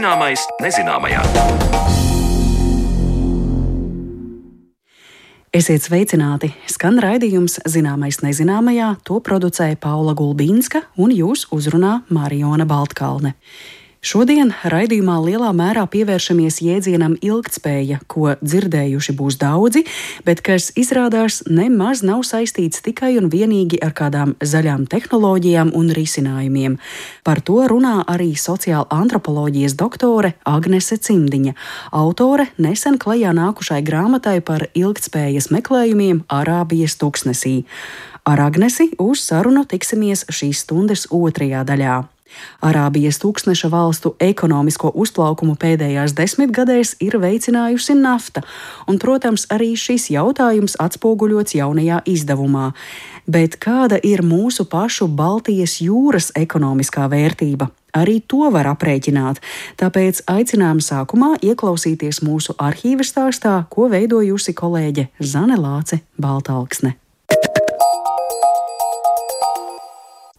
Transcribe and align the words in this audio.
Zināmais 0.00 0.40
nezināmajā. 0.64 1.20
Esiet 5.52 5.84
sveicināti! 5.84 6.48
Skan 6.72 6.96
raidījums 7.04 7.58
Zināmais 7.68 8.22
nezināmajā, 8.24 8.94
to 9.04 9.18
producēja 9.20 9.76
Paula 9.76 10.14
Gulbīnska 10.16 10.86
un 10.96 11.12
jūs 11.12 11.50
uzrunā 11.52 11.98
Mariona 12.08 12.64
Baltkalne. 12.64 13.34
Šodien 14.00 14.54
raidījumā 14.64 15.18
lielā 15.20 15.50
mērā 15.52 15.82
pievēršamies 15.92 16.62
jēdzienam 16.64 17.18
ilgtspēja, 17.20 17.98
ko 18.08 18.30
dzirdējuši 18.40 19.12
būs 19.12 19.36
daudzi, 19.36 19.82
bet 20.24 20.38
kas 20.40 20.70
izrādās 20.80 21.42
nemaz 21.44 22.00
nav 22.00 22.22
saistīts 22.24 22.80
tikai 22.80 23.10
un 23.20 23.26
vienīgi 23.28 23.76
ar 23.84 23.92
kādām 23.92 24.30
zaļām 24.40 24.86
tehnoloģijām 24.88 25.74
un 25.76 25.92
risinājumiem. 25.92 26.78
Par 27.28 27.42
to 27.44 27.58
runā 27.68 27.98
arī 28.08 28.30
sociāla 28.40 28.88
antropoloģijas 28.88 29.74
doktore 29.76 30.30
Agnese 30.48 30.96
Cimdiņa, 30.96 31.52
autore 31.92 32.46
nesen 32.56 32.96
klajā 32.96 33.34
nākušai 33.36 33.82
grāmatai 33.84 34.38
par 34.40 34.64
ilgtspējas 34.72 35.50
meklējumiem 35.52 36.22
Arābijas 36.38 36.96
tuksnesī. 36.96 37.66
Ar 38.24 38.40
Agnesi 38.48 38.88
uz 38.96 39.26
sarunu 39.28 39.66
tiksimies 39.68 40.24
šīs 40.32 40.64
stundas 40.64 41.04
otrajā 41.12 41.66
daļā. 41.68 41.98
Arābijas 42.64 43.20
tūkstneša 43.22 43.70
valstu 43.72 44.14
ekonomisko 44.20 44.92
uzplaukumu 44.94 45.56
pēdējās 45.60 46.14
desmitgadēs 46.18 46.96
ir 47.04 47.18
veicinājusi 47.22 47.96
nafta, 47.98 48.44
un, 48.86 49.00
protams, 49.02 49.46
arī 49.50 49.72
šis 49.78 50.10
jautājums 50.14 50.78
atspoguļots 50.80 51.56
jaunajā 51.58 52.02
izdevumā. 52.10 52.70
Bet 53.30 53.58
kāda 53.62 54.00
ir 54.02 54.24
mūsu 54.26 54.66
pašu 54.70 55.08
Baltijas 55.08 55.78
jūras 55.84 56.32
ekonomiskā 56.38 57.06
vērtība? 57.10 57.70
Arī 57.96 58.20
to 58.22 58.46
var 58.54 58.68
aprēķināt, 58.70 59.40
tāpēc 59.80 60.22
aicinām 60.30 60.78
sākumā 60.84 61.34
ieklausīties 61.42 62.22
mūsu 62.26 62.54
arhīva 62.58 63.06
stāstā, 63.06 63.56
ko 63.70 63.90
veidojusi 63.90 64.54
kolēģe 64.54 65.08
Zane 65.18 65.58
Lāce 65.58 66.02
Baltalksne. 66.20 66.94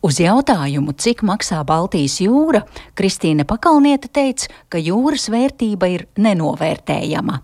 Uz 0.02 0.18
jautājumu, 0.18 0.96
cik 0.98 1.20
maksā 1.22 1.60
Baltijas 1.62 2.16
jūra, 2.24 2.64
Kristīne 2.98 3.46
Pakalniete 3.46 4.10
teica, 4.10 4.48
ka 4.74 4.82
jūras 4.82 5.28
vērtība 5.30 5.92
ir 5.94 6.08
nenovērtējama. 6.18 7.38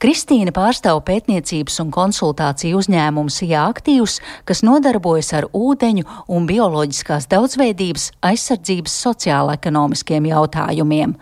Kristīne 0.00 0.48
pārstāv 0.56 1.02
pētniecības 1.04 1.76
un 1.84 1.90
konsultāciju 1.92 2.80
uzņēmumu 2.80 3.28
SIA 3.30 3.66
aktīvs, 3.68 4.16
kas 4.48 4.64
nodarbojas 4.64 5.34
ar 5.36 5.50
ūdeņu 5.52 6.08
un 6.32 6.48
bioloģiskās 6.48 7.28
daudzveidības 7.30 8.08
aizsardzības 8.32 8.96
sociāla-ekonomiskiem 9.04 10.32
jautājumiem 10.32 11.18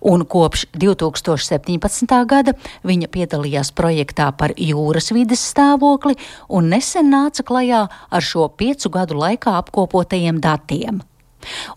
un 0.00 0.24
kopš 0.24 0.66
2017. 0.74 2.14
gada 2.28 2.54
viņa 2.86 3.10
piedalījās 3.12 3.72
projektā 3.76 4.30
par 4.36 4.54
jūras 4.56 5.12
vides 5.14 5.42
stāvokli 5.52 6.18
un 6.48 6.70
nesen 6.72 7.10
nāca 7.12 7.44
klajā 7.44 7.84
ar 7.88 8.22
šo 8.24 8.48
piecu 8.48 8.90
gadu 8.94 9.18
laikā 9.18 9.58
apkopotajiem 9.62 10.40
datiem. 10.40 11.02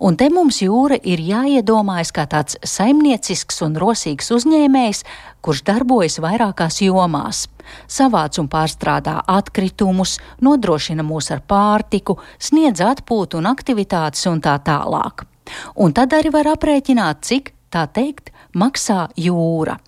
Un 0.02 0.18
te 0.18 0.28
mums 0.34 0.58
jūra 0.64 0.98
ir 1.06 1.22
jāiedomājas 1.22 2.12
kā 2.16 2.26
tāds 2.30 2.58
saimniecisks 2.66 3.62
un 3.66 3.78
rosīgs 3.80 4.32
uzņēmējs, 4.34 5.04
kurš 5.46 5.64
darbojas 5.70 6.18
vairākās 6.24 6.82
jomās. 6.82 7.46
Savāc 7.88 8.40
un 8.42 8.50
pārstrādā 8.52 9.20
atkritumus, 9.30 10.18
nodrošina 10.42 11.06
mūs 11.06 11.30
ar 11.36 11.46
pārtiku, 11.46 12.18
sniedz 12.42 12.82
atpūtu 12.84 13.40
un 13.40 13.52
aktivitātes 13.54 14.26
un 14.32 14.42
tā 14.42 14.58
tālāk. 14.66 15.28
Un 15.76 15.94
tad 15.94 16.14
arī 16.18 16.34
var 16.34 16.50
aprēķināt, 16.56 17.22
cik 17.28 17.54
tā 17.72 17.88
teikt, 17.88 18.32
maksā 18.54 19.08
jūra. 19.18 19.80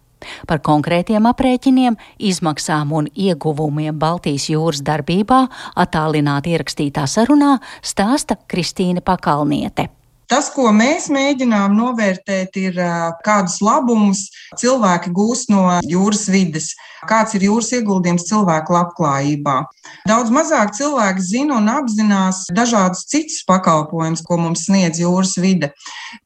Par 0.47 0.61
konkrētiem 0.63 1.25
aprēķiniem, 1.27 1.97
izmaksām 2.31 2.93
un 2.95 3.09
ieguvumiem 3.11 3.97
Baltijas 3.99 4.47
jūras 4.51 4.83
darbībā 4.85 5.41
attālināti 5.75 6.55
ierakstītā 6.55 7.03
sarunā 7.11 7.57
stāsta 7.83 8.39
Kristīne 8.47 9.03
Pakalniete. 9.03 9.89
Tas, 10.31 10.47
ko 10.49 10.69
mēs 10.73 11.09
mēģinām 11.13 11.75
novērtēt, 11.77 12.55
ir 12.57 12.77
kādus 13.25 13.59
labumus 13.61 14.23
cilvēki 14.57 15.11
gūs 15.13 15.43
no 15.51 15.65
jūras 15.85 16.23
vides, 16.31 16.71
kāds 17.09 17.35
ir 17.37 17.45
jūras 17.49 17.69
ieguldījums 17.75 18.25
cilvēku 18.31 18.73
labklājībā. 18.73 19.57
Daudz 20.09 20.31
mazāk 20.33 20.73
cilvēki 20.79 21.27
zina 21.27 21.59
un 21.59 21.69
apzinās 21.75 22.47
dažādus 22.55 23.03
citus 23.11 23.43
pakalpojumus, 23.45 24.23
ko 24.25 24.39
mums 24.39 24.65
sniedz 24.69 25.03
jūras 25.03 25.35
vide. 25.43 25.73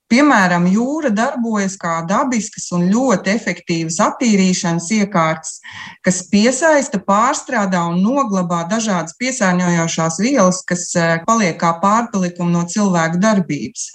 Piemēram, 0.08 0.70
jūra 0.72 1.10
darbojas 1.12 1.74
kā 1.80 1.98
dabiskas 2.08 2.70
un 2.72 2.86
ļoti 2.88 3.34
efektīvas 3.34 3.98
attīrīšanas 4.06 4.88
iekārtas, 5.02 5.58
kas 6.06 6.22
piesaista, 6.32 7.02
pārstrādā 7.04 7.82
un 7.90 8.00
noglabā 8.06 8.62
dažādas 8.72 9.18
piesārņojošās 9.20 10.22
vielas, 10.24 10.62
kas 10.70 10.88
eh, 10.96 11.18
paliek 11.28 11.60
kā 11.60 11.74
pārpalikumi 11.84 12.56
no 12.56 12.64
cilvēku 12.72 13.20
darbības. 13.20 13.90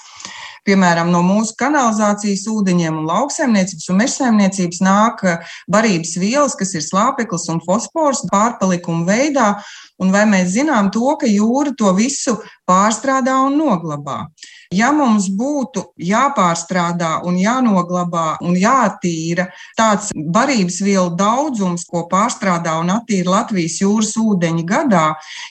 Piemēram, 0.69 1.09
no 1.11 1.25
mūsu 1.27 1.57
kanalizācijas 1.59 2.45
ūdeņiem 2.53 3.01
un 3.01 3.09
lauksaimniecības 3.09 3.89
un 3.89 4.01
mežsaimniecības 4.05 4.85
nāk 4.85 5.25
eh, 5.25 5.53
barības 5.73 6.13
vielas, 6.21 6.61
kas 6.61 6.77
ir 6.77 6.85
slāpeklis 6.85 7.49
un 7.57 7.65
fosfors 7.65 8.21
pārpalikuma 8.29 9.09
veidā, 9.09 9.55
un 9.97 10.13
vai 10.13 10.29
mēs 10.29 10.53
zinām 10.59 10.93
to, 10.93 11.17
ka 11.17 11.31
jūra 11.31 11.73
to 11.73 11.97
visu 11.97 12.37
pārstrādā 12.69 13.41
un 13.49 13.57
noglabā. 13.65 14.27
Ja 14.73 14.89
mums 14.97 15.27
būtu 15.37 15.83
jāpārstrādā 16.01 17.19
un 17.29 17.37
jānoglabā 17.37 18.39
un 18.45 18.55
jātīra 18.57 19.49
tāds 19.77 20.09
barības 20.15 20.79
vielu 20.85 21.11
daudzums, 21.19 21.85
ko 21.89 22.07
pārstrādā 22.09 22.79
un 22.81 22.93
attīra 22.95 23.35
Latvijas 23.37 23.81
jūras 23.83 24.15
ūdeņi 24.17 24.65
gadā, 24.69 25.05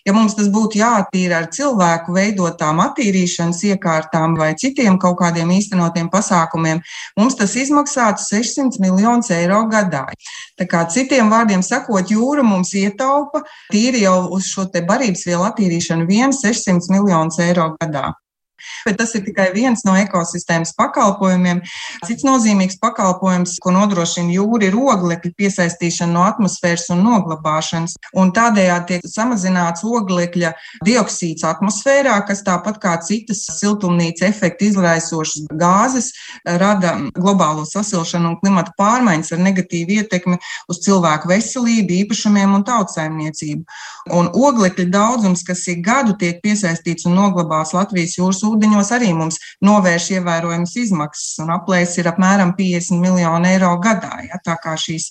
ja 0.08 0.16
mums 0.16 0.34
tas 0.38 0.50
būtu 0.54 0.82
jātīra 0.82 1.44
ar 1.44 1.50
cilvēku 1.54 2.16
veidotām 2.16 2.82
attīrīšanas 2.88 3.62
iekārtām 3.70 4.34
vai 4.40 4.56
citiem 4.58 4.98
kaut 5.02 5.20
kādiem 5.22 5.54
īstenotiem 5.54 6.10
pasākumiem, 6.10 6.82
mums 7.20 7.38
tas 7.38 7.54
izmaksātu 7.62 8.26
600 8.26 8.82
miljonus 8.82 9.30
eiro 9.36 9.62
gadā. 9.70 10.08
Tā 10.58 10.66
kā 10.70 10.88
citiem 10.90 11.30
vārdiem 11.30 11.62
sakot, 11.66 12.10
jūra 12.10 12.42
mums 12.48 12.74
ietaupa 12.74 13.44
tīri 13.70 14.02
jau 14.08 14.32
uz 14.34 14.50
šo 14.50 14.66
te 14.74 14.82
barības 14.82 15.28
vielu 15.30 15.46
attīrīšanu 15.52 16.10
1 16.10 16.38
600 16.42 16.90
miljonus 16.98 17.38
eiro 17.46 17.72
gadā. 17.78 18.10
Bet 18.86 19.00
tas 19.02 19.14
ir 19.18 19.26
tikai 19.26 19.50
viens 19.56 19.84
no 19.88 19.96
ekosistēmas 20.00 20.74
pakalpojumiem. 20.78 21.62
Cits 22.08 22.26
nozīmīgs 22.28 22.80
pakalpojums, 22.82 23.58
ko 23.62 23.74
nodrošina 23.76 24.34
jūra, 24.36 24.70
ir 24.70 24.78
oglekļa 24.78 25.34
piesaistīšana 25.38 26.16
no 26.16 26.26
atmosfēras 26.28 26.90
un 26.96 27.04
noglabāšanas. 27.06 27.98
Un 28.18 28.34
tādējādi 28.36 28.96
tiek 28.96 29.08
samazināts 29.12 29.86
oglekļa 29.88 30.54
dioksīds 30.88 31.46
atmosfērā, 31.48 32.18
kas 32.28 32.44
tāpat 32.48 32.80
kā 32.82 32.96
citas 33.06 33.44
siltumnīca 33.60 34.28
efekta 34.30 34.68
izraisošas 34.68 35.48
gāzes 35.62 36.12
rada 36.46 36.96
globālo 37.16 37.66
sasilšanu 37.68 38.34
un 38.34 38.40
klimata 38.42 38.74
pārmaiņas 38.80 39.34
ar 39.36 39.44
negatīvu 39.46 40.00
ietekmi 40.02 40.38
uz 40.72 40.82
cilvēku 40.86 41.32
veselību, 41.32 41.98
īpašumiem 42.04 42.56
un 42.58 42.66
tautsājumniecību. 42.68 43.66
Un 44.18 44.32
oglekļa 44.36 44.88
daudzums, 44.92 45.44
kas 45.48 45.64
ik 45.72 45.84
gadu 45.86 46.16
tiek 46.20 46.42
piesaistīts 46.44 47.08
un 47.10 47.18
noglabāts 47.20 47.76
Latvijas 47.78 48.18
jūras 48.18 48.42
ūdeņos 48.52 48.92
arī 48.96 49.12
mums 49.18 49.40
novērš 49.66 50.10
ievērojamas 50.18 50.76
izmaksas, 50.84 51.40
un 51.44 51.54
aplēs 51.56 51.98
ir 52.02 52.10
apmēram 52.12 52.54
50 52.58 53.02
miljonu 53.02 53.50
eiro 53.50 53.74
gadā. 53.84 54.22
Ja? 54.28 54.40
Tā 54.46 54.58
kā 54.62 54.76
šīs 54.80 55.10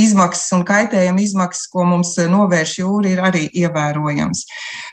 izmaksas 0.00 0.52
un 0.56 0.66
kaitējuma 0.68 1.22
izmaksas, 1.22 1.68
ko 1.72 1.86
mums 1.88 2.14
novērš 2.18 2.78
jūra, 2.82 3.12
ir 3.12 3.24
arī 3.30 3.46
ievērojams. 3.64 4.46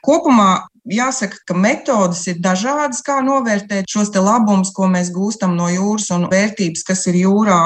Kopumā 0.06 0.52
Jāsaka, 0.88 1.42
ka 1.48 1.56
metodas 1.58 2.22
ir 2.32 2.38
dažādas, 2.40 3.02
kā 3.04 3.20
novērtēt 3.26 3.90
šos 3.90 4.14
labumus, 4.16 4.72
ko 4.76 4.88
mēs 4.88 5.12
gūstam 5.12 5.58
no 5.58 5.68
jūras 5.68 6.08
un 6.16 6.30
vērtības, 6.32 6.86
kas 6.88 7.06
ir 7.12 7.20
jūrā. 7.20 7.60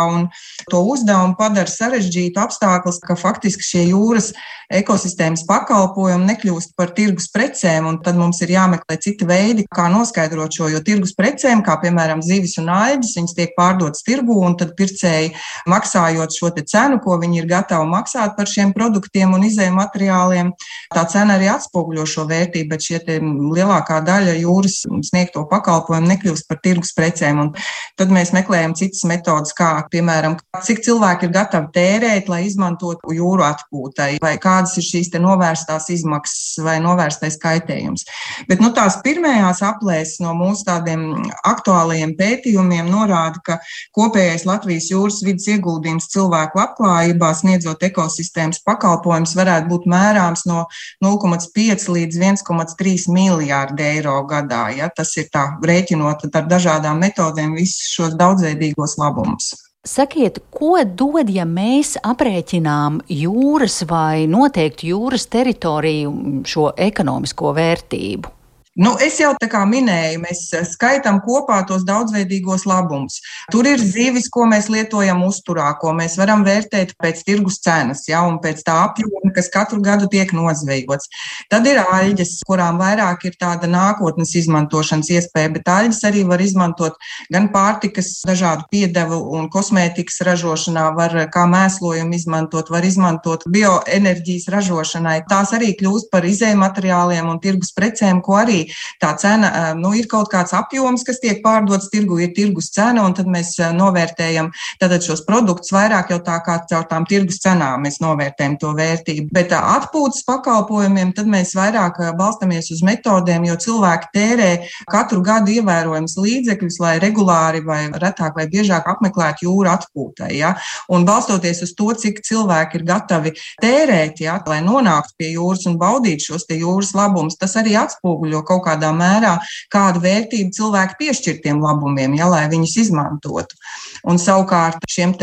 To 0.71 0.81
uzdevumu 0.89 1.37
padara 1.37 1.69
sarežģītu 1.69 2.41
apstākļus, 2.41 2.99
ka 3.05 3.15
faktiski 3.19 3.63
šie 3.63 3.83
jūras 3.91 4.31
ekosistēmas 4.73 5.43
pakalpojumi 5.45 6.25
nekļūst 6.31 6.73
par 6.79 6.93
tirgus 6.97 7.29
precēm, 7.33 7.87
un 7.89 7.99
tad 8.03 8.17
mums 8.17 8.41
ir 8.41 8.53
jāmeklē 8.55 8.97
citi 9.03 9.27
veidi, 9.29 9.67
kā 9.69 9.85
noskaidrot 9.93 10.55
šo. 10.55 10.71
Jo 10.73 10.81
tirgus 10.85 11.13
precēm, 11.17 11.61
kā 11.65 11.77
piemēram 11.83 12.23
zivis 12.25 12.57
un 12.61 12.71
aļģis, 12.73 13.13
viņas 13.19 13.37
tiek 13.37 13.53
pārdotas 13.57 14.05
tirgu, 14.07 14.39
un 14.41 14.57
tad 14.57 14.73
pircēji 14.79 15.33
maksājot 15.69 16.33
šo 16.33 16.51
cenu, 16.63 16.99
ko 17.03 17.17
viņi 17.21 17.43
ir 17.43 17.49
gatavi 17.49 17.89
maksāt 17.89 18.35
par 18.37 18.49
šiem 18.49 18.73
produktiem 18.73 19.33
un 19.35 19.45
izējuma 19.45 19.83
materiāliem, 19.83 20.53
tā 20.93 21.05
cena 21.11 21.37
arī 21.37 21.49
atspoguļo 21.53 22.05
šo 22.09 22.27
vērtību. 22.29 22.73
Lielākā 23.07 23.99
daļa 24.05 24.35
jūras 24.39 24.81
sniegto 25.09 25.43
pakalpojumu 25.49 26.09
nekļūst 26.13 26.47
par 26.49 26.59
tirgus 26.63 26.93
precēm. 26.97 27.41
Un 27.43 27.51
tad 27.99 28.13
mēs 28.13 28.33
meklējam 28.35 28.75
citas 28.77 29.03
metodas, 29.09 29.53
kā 29.57 29.71
piemēram, 29.93 30.37
cik 30.65 30.83
cilvēki 30.85 31.27
ir 31.27 31.33
gatavi 31.35 31.71
tērēt, 31.75 32.29
lai 32.31 32.43
izmantotu 32.47 33.13
jūru 33.15 33.45
atpūtai, 33.47 34.17
vai 34.23 34.35
kādas 34.41 34.77
ir 34.79 34.87
šīs 34.87 35.11
novērstās 35.23 35.89
izmaksas 35.93 36.63
vai 36.65 36.79
novērstais 36.83 37.37
kaitējums. 37.41 38.07
Bet 38.49 38.63
nu, 38.63 38.71
tās 38.75 38.99
pirmajās 39.05 39.61
aplēses 39.65 40.21
no 40.23 40.33
mūsu 40.37 40.65
tādiem 40.67 41.05
aktuālajiem 41.47 42.15
pētījumiem 42.19 42.89
norāda, 42.91 43.41
ka 43.45 43.59
kopējais 43.95 44.47
Latvijas 44.49 44.89
jūras 44.91 45.21
vidas 45.25 45.47
ieguldījums 45.51 46.09
cilvēku 46.13 46.59
labklājībā 46.59 47.31
sniedzot 47.37 47.83
ekosistēmas 47.89 48.61
pakalpojumus 48.65 49.35
varētu 49.37 49.69
būt 49.71 49.87
mērāms 49.93 50.45
no 50.49 50.65
0,5 51.03 51.89
līdz 51.97 52.21
1,3 52.21 52.92
miljārdi 53.11 53.85
eiro 53.85 54.19
gadā. 54.29 54.67
Ja? 54.77 54.89
Tas 54.93 55.15
ir 55.17 55.29
tā 55.33 55.45
rēķinot 55.63 56.27
ar 56.29 56.49
dažādām 56.49 57.01
metodēm 57.03 57.55
visus 57.59 57.93
šos 57.95 58.17
daudzveidīgos 58.19 58.97
labumus. 59.01 59.53
Sakiet, 59.83 60.37
ko 60.47 60.77
dod, 60.87 61.27
ja 61.27 61.43
mēs 61.43 61.97
aprēķinām 61.99 63.01
jūras 63.11 63.81
vai 63.89 64.23
noteikti 64.31 64.93
jūras 64.93 65.27
teritoriju 65.27 66.13
šo 66.47 66.69
ekonomisko 66.79 67.51
vērtību? 67.57 68.31
Nu, 68.73 68.95
es 68.97 69.19
jau 69.21 69.29
tā 69.37 69.45
kā 69.45 69.59
minēju, 69.69 70.17
mēs 70.23 70.39
eh, 70.57 70.63
skaitām 70.65 71.19
kopā 71.21 71.59
tos 71.69 71.83
daudzveidīgos 71.85 72.63
labumus. 72.65 73.19
Tur 73.53 73.67
ir 73.69 73.77
zivis, 73.77 74.25
ko 74.33 74.47
mēs 74.49 74.65
lietojam 74.73 75.19
uzturā, 75.27 75.67
ko 75.77 75.91
mēs 75.93 76.15
varam 76.17 76.41
vērtēt 76.41 76.95
pēc 76.97 77.21
tirgus 77.27 77.59
cenas, 77.61 78.01
ja, 78.09 78.23
un 78.25 78.39
pēc 78.41 78.63
tā 78.65 78.79
apjoma, 78.87 79.29
kas 79.35 79.51
katru 79.53 79.77
gadu 79.85 80.07
tiek 80.09 80.33
nozvejots. 80.33 81.11
Tad 81.53 81.69
ir 81.69 81.83
aļģes, 81.83 82.31
kurām 82.49 82.79
vairāk 82.81 83.27
ir 83.29 83.37
tāda 83.37 83.69
nākotnes 83.69 84.33
izmantošanas 84.41 85.11
iespēja, 85.19 85.53
bet 85.53 85.69
aļģes 85.69 86.01
arī 86.09 86.25
var 86.31 86.41
izmantot 86.41 86.97
gan 87.29 87.51
pārtikas, 87.53 88.23
dažādu 88.25 88.65
piedevu 88.73 89.21
un 89.37 89.51
kosmētikas 89.53 90.17
ražošanā, 90.25 90.87
var 90.97 91.15
kā 91.29 91.45
mēslojumu 91.53 92.17
izmantot, 92.17 92.73
var 92.73 92.89
izmantot 92.89 93.45
bioenerģijas 93.53 94.49
ražošanai. 94.57 95.19
Tās 95.29 95.53
arī 95.53 95.75
kļūst 95.77 96.09
par 96.09 96.25
izējumateriāliem 96.25 97.29
un 97.29 97.41
tirgus 97.43 97.69
precēm, 97.77 98.25
ko 98.25 98.41
arī 98.41 98.62
tā 99.01 99.13
cena, 99.19 99.73
nu, 99.77 99.93
ir 99.97 100.07
kaut 100.11 100.31
kāds 100.31 100.55
apjoms, 100.57 101.05
kas 101.07 101.21
tiek 101.23 101.41
pārdots 101.43 101.89
tirgu, 101.93 102.19
ir 102.23 102.33
tirgus 102.35 102.71
cena, 102.73 103.05
un 103.05 103.15
tad 103.17 103.29
mēs 103.31 103.55
novērtējam 103.75 104.51
tātad 104.81 105.05
šos 105.05 105.23
produktus 105.27 105.73
vairāk 105.75 106.13
jau 106.13 106.19
tā 106.23 106.39
kā 106.45 106.59
caur 106.69 106.87
tām 106.89 107.07
tirgus 107.09 107.41
cenām 107.43 107.83
mēs 107.83 107.99
novērtējam 108.03 108.57
to 108.61 108.73
vērtību. 108.77 109.29
Bet 109.35 109.53
atpūtas 109.57 110.23
pakalpojumiem 110.27 111.13
tad 111.17 111.29
mēs 111.31 111.53
vairāk 111.57 111.99
balstamies 112.19 112.71
uz 112.73 112.83
metodēm, 112.85 113.47
jo 113.49 113.57
cilvēki 113.65 114.11
tērē 114.15 114.51
katru 114.91 115.21
gadu 115.25 115.53
ievērojams 115.57 116.17
līdzekļus, 116.19 116.79
lai 116.83 116.95
regulāri 117.03 117.63
vai 117.65 117.81
retāk 118.01 118.37
vai 118.37 118.47
biežāk 118.51 118.87
apmeklētu 118.89 119.47
jūru 119.47 119.71
atpūtai. 119.73 120.31
Ja? 120.37 120.53
Un 120.93 121.07
balstoties 121.07 121.63
uz 121.65 121.73
to, 121.77 121.91
cik 121.97 122.21
cilvēki 122.25 122.79
ir 122.79 122.87
gatavi 122.87 123.33
tērēt, 123.61 124.21
ja, 124.23 124.39
lai 124.49 124.61
nonāktu 124.65 125.17
pie 125.19 125.33
jūras 125.35 125.67
un 125.69 125.77
baudītu 125.81 126.31
šos 126.31 126.47
jūras 126.53 126.93
labumus, 126.97 127.37
tas 127.39 127.55
arī 127.59 127.75
atspoguļo 127.79 128.43
kaut 128.53 128.65
kādā 128.69 128.93
mērā, 128.95 129.35
kādu 129.73 130.03
vērtību 130.03 130.53
cilvēki 130.55 130.99
piešķir 131.01 131.41
tiem 131.43 131.61
labumiem, 131.63 132.15
ja, 132.19 132.29
lai 132.31 132.45
viņus 132.51 132.77
izmantotu. 132.85 133.59
Un 134.03 134.19
savukārt 134.19 134.83
šiem 134.91 135.13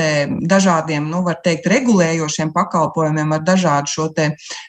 dažādiem, 0.48 1.04
nu, 1.10 1.20
var 1.26 1.36
teikt, 1.44 1.66
regulējošiem 1.68 2.52
pakalpojumiem 2.54 3.34
ar 3.36 3.42
dažādu 3.44 3.92
šo 3.92 4.06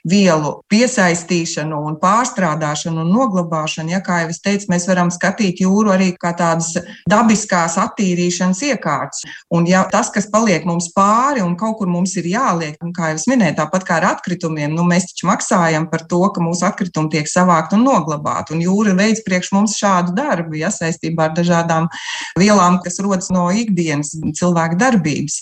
vielu 0.08 0.52
piesaistīšanu 0.72 1.78
un 1.88 1.96
pārstrādāšanu 2.02 3.06
un 3.06 3.14
noglabāšanu, 3.16 3.94
ja, 3.94 4.02
kā 4.04 4.22
jau 4.24 4.34
es 4.34 4.42
teicu, 4.44 4.68
mēs 4.72 4.88
varam 4.90 5.12
skatīt 5.14 5.62
jūru 5.64 5.94
arī 5.94 6.12
kā 6.20 6.34
tādas 6.38 6.74
dabiskās 7.10 7.78
attīrīšanas 7.82 8.62
iekārtas. 8.68 9.24
Un 9.54 9.68
ja 9.70 9.86
tas, 9.92 10.12
kas 10.14 10.28
paliek 10.32 10.68
mums 10.68 10.92
pāri 10.96 11.44
un 11.46 11.56
kaut 11.60 11.80
kur 11.80 11.90
mums 11.92 12.18
ir 12.20 12.28
jāliek, 12.34 12.76
un 12.84 12.92
kā 12.96 13.14
jau 13.14 13.22
es 13.22 13.28
minēju, 13.32 13.58
tāpat 13.62 13.88
kā 13.88 14.00
ar 14.02 14.10
atkritumiem, 14.12 14.76
nu, 14.76 14.86
mēs 14.88 15.12
taču 15.12 15.30
maksājam 15.32 15.88
par 15.92 16.06
to, 16.12 16.22
ka 16.36 16.44
mūsu 16.44 16.68
atkritumi 16.68 17.14
tiek 17.16 17.32
savākti 17.32 17.80
un 17.80 17.88
noglabāti 17.88 18.56
un 18.56 18.64
jūra 18.64 18.96
veids 18.98 19.24
priekš 19.26 19.54
mums 19.56 19.80
šādu 19.80 20.16
darbu, 20.20 20.60
ja 20.60 20.72
saistībā 20.74 21.30
ar 21.30 21.36
dažādām 21.38 21.90
vielām, 22.40 22.82
kas 22.84 23.00
rodas 23.04 23.32
no 23.34 23.48
ikdienas 23.56 24.01
cilvēka 24.04 24.80
darbības. 24.80 25.42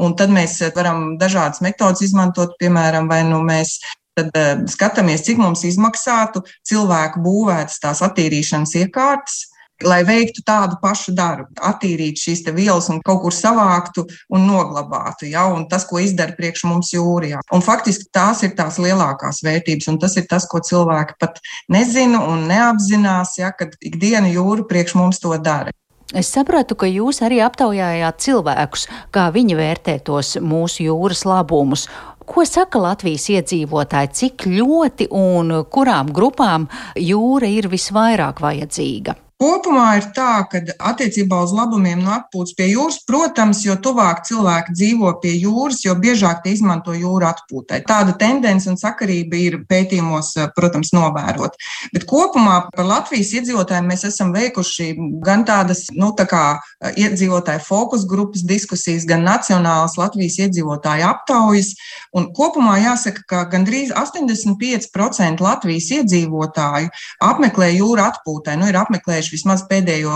Un 0.00 0.14
tad 0.16 0.32
mēs 0.32 0.58
varam 0.76 1.16
dažādas 1.20 1.60
metodas 1.64 2.02
izmantot, 2.06 2.54
piemēram, 2.60 3.08
vai 3.10 3.20
nu 3.28 3.42
mēs 3.44 3.78
tad 4.18 4.32
uh, 4.34 4.64
skatāmies, 4.70 5.24
cik 5.26 5.40
mums 5.40 5.64
izmaksātu 5.68 6.42
cilvēku 6.66 7.22
būvētas 7.24 7.80
tās 7.82 8.02
attīrīšanas 8.06 8.76
iekārtas, 8.82 9.44
lai 9.86 10.02
veiktu 10.04 10.42
tādu 10.44 10.76
pašu 10.82 11.14
darbu, 11.16 11.54
attīrītu 11.70 12.24
šīs 12.26 12.42
vielas 12.52 12.90
un 12.92 13.00
kaut 13.04 13.22
kur 13.24 13.34
savāktu 13.34 14.04
un 14.34 14.44
noglabātu. 14.48 15.28
Ja? 15.30 15.46
Un 15.48 15.66
tas, 15.70 15.86
ko 15.88 16.00
izdara 16.02 16.36
priekš 16.36 16.66
mums 16.68 16.92
jūrijā. 16.92 17.40
Un 17.54 17.64
faktiski 17.64 18.10
tās 18.12 18.44
ir 18.46 18.54
tās 18.58 18.76
lielākās 18.82 19.42
vērtības, 19.46 19.88
un 19.92 20.00
tas 20.02 20.16
ir 20.20 20.28
tas, 20.30 20.48
ko 20.50 20.60
cilvēki 20.64 21.16
pat 21.20 21.40
nezina 21.72 22.22
un 22.28 22.46
neapzinās, 22.50 23.38
ja? 23.40 23.54
kad 23.56 23.76
ikdiena 23.80 24.30
jūra 24.32 24.68
priekš 24.68 24.98
mums 25.00 25.22
to 25.22 25.32
dara. 25.40 25.72
Es 26.10 26.26
sapratu, 26.34 26.74
ka 26.74 26.88
jūs 26.90 27.20
arī 27.22 27.38
aptaujājāt 27.46 28.18
cilvēkus, 28.24 28.88
kā 29.14 29.28
viņi 29.30 29.54
vērtē 29.60 29.94
tos 30.02 30.34
mūsu 30.42 30.88
jūras 30.88 31.22
labumus. 31.28 31.86
Ko 32.26 32.42
saka 32.46 32.82
Latvijas 32.82 33.28
iedzīvotāji, 33.30 34.12
cik 34.18 34.46
ļoti 34.50 35.06
un 35.14 35.54
kurām 35.70 36.10
grupām 36.14 36.66
jūra 36.98 37.50
ir 37.50 37.70
visvairāk 37.70 38.42
vajadzīga? 38.42 39.14
Kopumā 39.40 39.94
ir 39.96 40.06
tā, 40.12 40.42
ka 40.52 40.60
attiecībā 40.90 41.38
uz 41.40 41.54
labumiem 41.56 42.02
no 42.04 42.10
atpūtas 42.12 42.52
pie 42.58 42.66
jūras, 42.74 42.98
protams, 43.08 43.62
jo 43.64 43.72
tuvāk 43.80 44.18
cilvēki 44.28 44.74
dzīvo 44.76 45.14
pie 45.22 45.32
jūras, 45.40 45.78
jo 45.86 45.94
biežāk 45.96 46.42
tie 46.44 46.52
izmanto 46.52 46.92
jūru 46.92 47.24
atpūtai. 47.24 47.78
Tāda 47.88 48.12
tendence 48.20 48.68
un 48.68 48.76
sakarība 48.76 49.38
ir 49.40 49.56
pētījumos, 49.70 50.34
protams, 50.52 50.92
novērot. 50.92 51.56
Bet 51.94 52.04
kopumā 52.10 52.58
par 52.74 52.84
Latvijas 52.90 53.32
iedzīvotājiem 53.38 53.88
mēs 53.88 54.04
esam 54.10 54.34
veikuši 54.36 54.90
gan 55.24 55.46
tādas, 55.48 55.86
nu, 55.96 56.10
tā 56.12 56.28
kā 56.28 56.44
iedzīvotāju 56.92 57.64
fokus 57.64 58.04
grupas 58.10 58.44
diskusijas, 58.44 59.08
gan 59.08 59.24
nacionālas 59.24 59.96
Latvijas 59.96 60.36
iedzīvotāju 60.44 61.08
aptaujas. 61.08 61.72
Un 62.12 62.28
kopumā 62.36 62.76
jāsaka, 62.82 63.24
ka 63.24 63.42
gandrīz 63.56 63.96
85% 63.96 65.40
Latvijas 65.40 65.88
iedzīvotāju 65.96 66.92
apmeklē 67.24 67.72
jūru 67.78 68.04
atpūtai, 68.04 68.60
nu, 68.60 68.68
ir 68.68 68.80
apmeklējuši 68.84 69.29
tieši 69.30 69.38
vismaz 69.38 69.64
pēdējo 69.68 70.14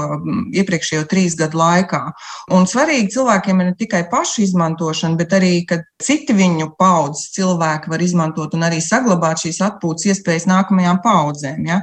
iepriekšējo 0.54 1.06
trīs 1.08 1.36
gadu 1.38 1.58
laikā. 1.58 2.12
Un 2.52 2.66
svarīgi 2.66 3.12
cilvēkiem 3.14 3.60
ir 3.60 3.70
ne 3.70 3.74
tikai 3.78 4.04
pašu 4.10 4.42
izmantošana, 4.42 5.16
bet 5.16 5.32
arī, 5.32 5.64
ka 5.66 5.82
citi 6.02 6.34
viņu 6.34 6.74
paudzes 6.78 7.32
cilvēki 7.34 7.90
var 7.90 8.02
izmantot 8.02 8.54
un 8.54 8.64
arī 8.66 8.80
saglabāt 8.82 9.44
šīs 9.44 9.60
atpūtas 9.62 10.10
iespējas 10.10 10.46
nākamajām 10.50 11.00
paudzēm. 11.04 11.64
Ja? 11.66 11.82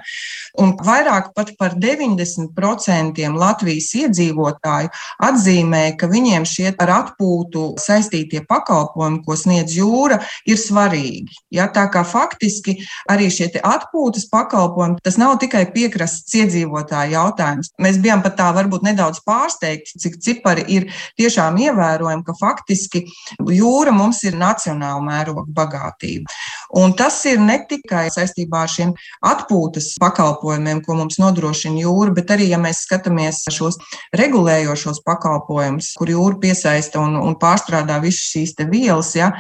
Un 0.60 0.76
vairāk 0.76 1.32
pat 1.36 1.54
par 1.58 1.76
90% 1.80 3.22
Latvijas 3.32 3.92
iedzīvotāju 3.96 4.92
atzīmē, 5.24 5.84
ka 5.98 6.10
viņiem 6.12 6.46
šie 6.46 6.74
ar 6.82 6.92
atpūtu 6.98 7.76
saistītie 7.80 8.44
pakalpojumi, 8.48 9.22
ko 9.26 9.38
sniedz 9.40 9.78
jūra, 9.78 10.20
ir 10.46 10.60
svarīgi. 10.60 11.40
Ja, 11.54 11.70
tā 11.72 11.88
kā 11.92 12.04
faktiski 12.08 12.78
arī 13.12 13.30
šie 13.32 13.50
atpūtas 13.64 14.28
pakalpojumi, 14.32 15.00
tas 15.04 15.18
nav 15.22 15.38
tikai 15.42 15.66
piekrastes 15.72 16.36
iedzīvotāju 16.42 17.21
jautājums. 17.22 17.72
Mēs 17.82 18.00
bijām 18.02 18.24
pat 18.26 18.38
tā 18.40 18.50
varbūt 18.56 18.86
nedaudz 18.88 19.22
pārsteigti, 19.28 20.00
cik 20.02 20.20
cipari 20.24 20.66
ir 20.76 20.90
tiešām 21.20 21.60
ievērojami, 21.62 22.26
ka 22.28 22.38
faktiski 22.40 23.06
jūra 23.40 23.94
mums 23.96 24.24
ir 24.28 24.38
nacionāla 24.40 25.02
mēroga 25.06 25.46
bagātība. 25.62 26.42
Un 26.78 26.94
tas 26.96 27.18
ir 27.28 27.40
ne 27.42 27.58
tikai 27.68 28.06
saistībā 28.14 28.64
ar 28.64 28.72
šiem 28.72 28.94
atpūtas 29.28 29.90
pakalpojumiem, 30.00 30.80
ko 30.86 30.96
mums 31.00 31.18
nodrošina 31.20 31.82
jūra, 31.84 32.14
bet 32.16 32.32
arī, 32.32 32.48
ja 32.54 32.60
mēs 32.62 32.86
skatāmies 32.86 33.42
šos 33.52 33.78
regulējošos 34.16 35.02
pakalpojumus, 35.08 35.92
kur 36.00 36.12
jūra 36.14 36.40
piesaista 36.40 37.02
un, 37.04 37.18
un 37.20 37.36
pārstrādā 37.42 38.00
visas 38.04 38.24
šīs 38.32 38.56
vielas, 38.72 39.12
ja, 39.18 39.32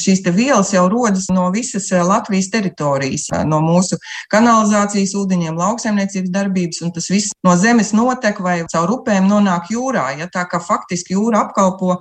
šīs 0.00 0.24
vielas 0.32 0.72
jau 0.72 0.86
rodas 0.88 1.28
no 1.32 1.48
visas 1.52 1.90
eh, 1.92 2.02
Latvijas 2.04 2.48
teritorijas, 2.54 3.28
eh, 3.34 3.44
no 3.48 3.60
mūsu 3.64 3.98
kanalizācijas 4.32 5.12
ūdeņiem, 5.18 5.60
lauksaimniecības 5.60 6.32
darbības, 6.32 6.82
un 6.86 6.94
tas 6.96 7.10
viss 7.12 7.36
no 7.44 7.56
zemes 7.60 7.92
notek 7.96 8.40
vai 8.44 8.62
caur 8.72 8.96
upēm 8.96 9.28
nonāk 9.28 9.68
jūrā. 9.74 10.06
Ja, 10.22 10.30
tā 10.32 10.46
kā 10.48 10.62
faktiski 10.64 11.18
jūra 11.18 11.44
apkalpo 11.46 11.98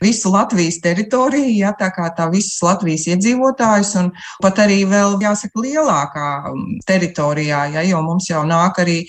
visu 0.00 0.32
Latvijas 0.32 0.80
teritoriju, 0.84 1.52
ja, 1.60 1.74
tā 1.76 1.90
kā 1.92 2.08
tā 2.16 2.30
visas 2.32 2.56
Latvijas 2.64 3.08
iedzīvotājus, 3.12 3.94
un 4.00 4.12
pat 4.42 4.62
arī 4.66 4.82
vēl, 4.90 5.18
jāsaka, 5.22 5.64
lielākā 5.64 6.30
mm, 6.52 6.80
teritorijā, 6.88 7.66
ja, 7.74 7.84
jo 7.86 8.02
mums 8.06 8.30
jau 8.30 8.44
nāk 8.48 8.80
arī 8.82 9.02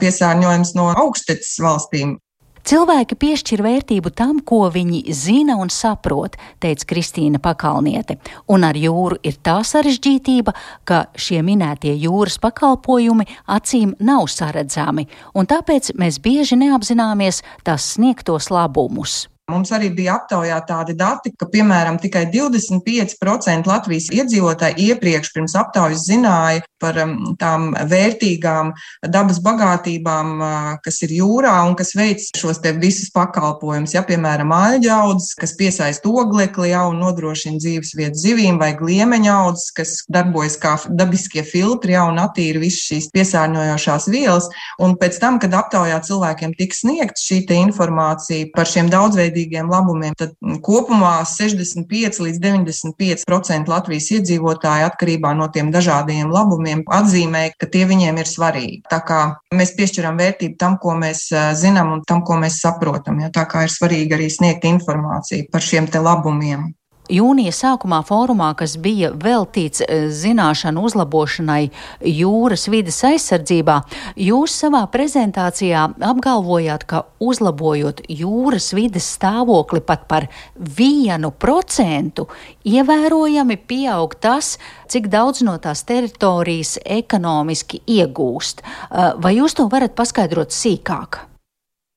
piesārņojums 0.00 0.74
no 0.78 0.90
augstecas 0.92 1.56
valstīm. 1.62 2.18
Cilvēki 2.64 3.18
piešķir 3.20 3.60
vērtību 3.60 4.08
tam, 4.16 4.38
ko 4.40 4.62
viņi 4.72 5.02
zina 5.12 5.58
un 5.60 5.68
saprot, 5.68 6.38
teica 6.64 6.86
Kristīna 6.94 7.36
Pakalniete, 7.44 8.16
un 8.48 8.64
ar 8.64 8.78
jūru 8.80 9.18
ir 9.20 9.36
tā 9.44 9.58
sarežģītība, 9.68 10.54
ka 10.88 11.02
šie 11.12 11.42
minētie 11.44 11.92
jūras 12.06 12.38
pakalpojumi 12.40 13.28
acīm 13.52 13.92
nav 14.00 14.30
saredzami, 14.32 15.04
un 15.36 15.50
tāpēc 15.52 15.92
mēs 16.00 16.22
bieži 16.24 16.56
neapzināmies 16.64 17.42
tās 17.68 17.92
sniegtos 17.98 18.48
labumus. 18.48 19.26
Mums 19.52 19.68
arī 19.76 19.90
bija 19.92 20.14
aptaujā 20.16 20.56
tādi 20.64 20.94
dati, 20.96 21.30
ka, 21.36 21.44
piemēram, 21.52 21.98
tikai 22.00 22.22
25% 22.32 23.68
Latvijas 23.68 24.06
iedzīvotāji 24.16 24.86
iepriekš 24.88 25.34
pirms 25.34 25.56
aptaujas 25.60 26.06
zināja 26.08 26.62
par 26.84 27.00
um, 27.00 27.14
tām 27.40 27.72
vērtīgām 27.90 28.74
dabas 29.08 29.40
bagātībām, 29.44 30.34
uh, 30.36 30.70
kas 30.84 31.00
ir 31.06 31.16
jūrā 31.16 31.56
un 31.64 31.76
kas 31.78 31.94
veic 31.96 32.28
šos 32.36 32.60
te 32.64 32.74
visus 32.76 33.08
pakalpojumus. 33.14 33.96
Ja, 33.96 34.04
piemēram, 34.06 34.52
aļģaudzes, 34.54 35.32
kas 35.40 35.56
piesaista 35.58 36.12
oglekli 36.12 36.74
jau 36.74 36.90
un 36.92 37.00
nodrošina 37.02 37.60
dzīves 37.62 37.94
vietu 37.98 38.20
zivīm, 38.20 38.60
vai 38.60 38.74
gliemeņa 38.78 39.38
audzes, 39.44 39.70
kas 39.76 39.96
darbojas 40.12 40.58
kā 40.60 40.76
dabiskie 40.92 41.44
filtri 41.46 41.96
jau 41.96 42.08
un 42.12 42.20
attīra 42.22 42.62
visas 42.62 42.84
šīs 42.90 43.10
piesārņojošās 43.14 44.08
vielas. 44.12 44.50
Un 44.82 44.96
pēc 45.00 45.18
tam, 45.22 45.38
kad 45.42 45.54
aptaujā 45.56 46.00
cilvēkiem 46.04 46.54
tika 46.58 46.76
sniegta 46.76 47.20
šī 47.20 47.42
informācija 47.54 48.48
par 48.54 48.68
šiem 48.68 48.88
daudzveidīgiem 48.92 49.70
labumiem, 49.70 50.14
tad 50.18 50.34
kopumā 50.64 51.16
65 51.28 52.20
līdz 52.24 52.40
95% 52.42 53.70
Latvijas 53.70 54.10
iedzīvotāji 54.18 54.88
atkarībā 54.88 55.34
no 55.38 55.48
tiem 55.54 55.70
dažādiem 55.74 56.32
labumiem 56.32 56.73
atzīmē, 56.82 57.44
ka 57.60 57.68
tie 57.70 57.84
viņiem 57.88 58.18
ir 58.20 58.30
svarīgi. 58.30 58.80
Tā 58.90 59.00
kā 59.06 59.20
mēs 59.54 59.74
piešķiram 59.78 60.18
vērtību 60.20 60.58
tam, 60.60 60.78
ko 60.82 60.96
mēs 60.98 61.28
zinām 61.60 61.92
un 61.94 62.04
tam, 62.08 62.24
ko 62.26 62.38
mēs 62.42 62.60
saprotam. 62.64 63.20
Ja? 63.22 63.30
Tā 63.34 63.46
kā 63.50 63.66
ir 63.66 63.74
svarīgi 63.74 64.16
arī 64.16 64.30
sniegt 64.32 64.66
informāciju 64.68 65.46
par 65.52 65.64
šiem 65.64 65.90
te 65.90 66.02
labumiem. 66.02 66.72
Jūnija 67.12 67.52
sākumā 67.52 67.98
fórumā, 68.08 68.54
kas 68.56 68.78
bija 68.80 69.10
veltīts 69.12 69.82
eh, 69.84 70.06
zināšanu 70.08 70.86
uzlabošanai 70.88 71.66
jūras 72.00 72.64
vidas 72.72 73.02
aizsardzībā, 73.04 73.74
jūs 74.16 74.54
savā 74.62 74.80
prezentācijā 74.88 75.82
apgalvojāt, 76.00 76.86
ka 76.88 77.02
uzlabojot 77.20 78.00
jūras 78.08 78.70
vidas 78.72 79.10
stāvokli 79.18 79.82
pat 79.84 80.08
par 80.08 80.28
vienu 80.56 81.28
procentu, 81.28 82.30
ievērojami 82.64 83.58
pieaug 83.68 84.16
tas, 84.16 84.54
cik 84.88 85.12
daudz 85.12 85.44
no 85.44 85.58
tās 85.60 85.84
teritorijas 85.84 86.78
ekonomiski 86.84 87.84
iegūst. 87.84 88.64
Eh, 88.64 89.12
vai 89.20 89.36
jūs 89.36 89.60
to 89.60 89.68
varat 89.68 89.92
paskaidrot 89.92 90.56
sīkāk? 90.56 91.33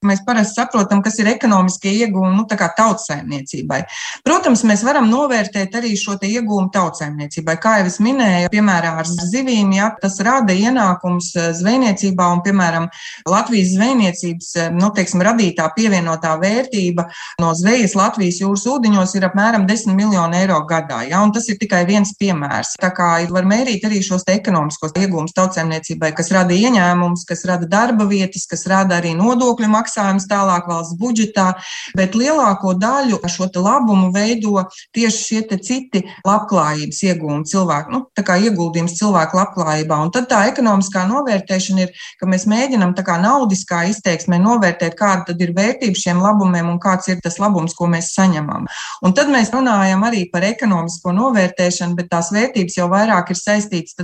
Mēs 0.05 0.19
parasti 0.21 0.59
saprotam, 0.59 0.99
kas 1.01 1.15
ir 1.17 1.25
ekonomiskie 1.31 1.89
iegūmi 2.03 2.35
nu, 2.37 2.43
tautsēmniecībai. 2.45 3.79
Protams, 4.21 4.61
mēs 4.69 4.83
varam 4.85 5.07
novērtēt 5.09 5.73
arī 5.79 5.95
šo 5.97 6.13
iegūmu 6.21 6.69
tautsēmniecībai. 6.69 7.55
Kā 7.57 7.79
jau 7.79 7.87
es 7.89 7.97
minēju, 8.05 8.51
piemēram, 8.53 8.99
ar 9.01 9.09
zivīm, 9.09 9.71
ja, 9.73 9.87
tas 9.97 10.19
rada 10.21 10.53
ienākums 10.53 11.31
eh, 11.33 11.47
zvejniecībā 11.57 12.27
un, 12.29 12.43
piemēram, 12.45 12.85
Latvijas 13.25 13.71
zvejniecības 13.73 14.51
eh, 14.61 14.67
nu, 14.75 14.91
teiksim, 14.93 15.23
radītā 15.25 15.65
pievienotā 15.73 16.35
vērtība 16.45 17.07
no 17.41 17.55
zvejas 17.57 17.97
Latvijas 17.97 18.37
jūras 18.43 18.67
ūdeņos 18.69 19.17
ir 19.17 19.25
apmēram 19.31 19.65
10 19.65 19.97
miljonu 19.97 20.37
eiro 20.37 20.61
gadā. 20.69 21.01
Ja, 21.09 21.23
tas 21.33 21.49
ir 21.49 21.57
tikai 21.57 21.81
viens 21.89 22.13
piemērs. 22.21 22.75
Tā 22.77 22.93
kā 22.93 23.09
var 23.33 23.49
mērīt 23.49 23.89
arī 23.89 24.03
šos 24.05 24.29
ekonomiskos 24.29 24.93
iegūmus 24.93 25.33
tautsēmniecībai, 25.41 26.13
kas 26.13 26.29
rada 26.37 26.53
ieņēmumus, 26.53 27.25
kas 27.25 27.47
rada 27.49 27.65
darba 27.65 28.05
vietas, 28.05 28.45
kas 28.45 28.69
rada 28.69 29.01
arī 29.01 29.17
nodokļu 29.17 29.73
maksājumus 29.73 29.86
maksājums 29.87 30.27
tālāk 30.27 30.67
valsts 30.67 30.97
budžetā, 30.99 31.55
bet 31.95 32.15
lielāko 32.15 32.75
daļu 32.77 33.21
šo 33.27 33.47
labumu 33.55 34.11
veido 34.11 34.65
tieši 34.93 35.23
šie 35.23 35.59
citi 35.63 36.03
labklājības 36.27 36.99
iegūmi 37.07 37.47
cilvēku, 37.47 37.91
nu, 37.91 38.01
tā 38.15 38.23
kā 38.27 38.37
ieguldījums 38.43 38.97
cilvēku 38.99 39.37
labklājībā. 39.39 39.97
Un 40.03 40.11
tad 40.11 40.27
tā 40.29 40.43
ekonomiskā 40.51 41.05
novērtēšana 41.07 41.85
ir, 41.85 41.93
ka 42.19 42.27
mēs 42.27 42.45
mēģinam 42.49 42.93
tā 42.97 43.05
kā 43.07 43.17
naudiskā 43.21 43.85
izteiksmē 43.91 44.39
novērtēt, 44.43 44.97
kāda 44.99 45.31
tad 45.31 45.41
ir 45.41 45.53
vērtība 45.55 45.97
šiem 45.97 46.21
labumiem 46.21 46.69
un 46.73 46.79
kāds 46.83 47.07
ir 47.11 47.21
tas 47.23 47.39
labums, 47.39 47.75
ko 47.77 47.87
mēs 47.91 48.11
saņemam. 48.17 48.67
Un 49.05 49.15
tad 49.17 49.31
mēs 49.31 49.51
runājam 49.53 50.03
arī 50.07 50.25
par 50.31 50.45
ekonomisko 50.47 51.15
novērtēšanu, 51.15 51.95
bet 51.97 52.11
tās 52.11 52.31
vērtības 52.35 52.77
jau 52.79 52.89
vairāk 52.91 53.31
ir 53.31 53.39
saistītas 53.39 53.95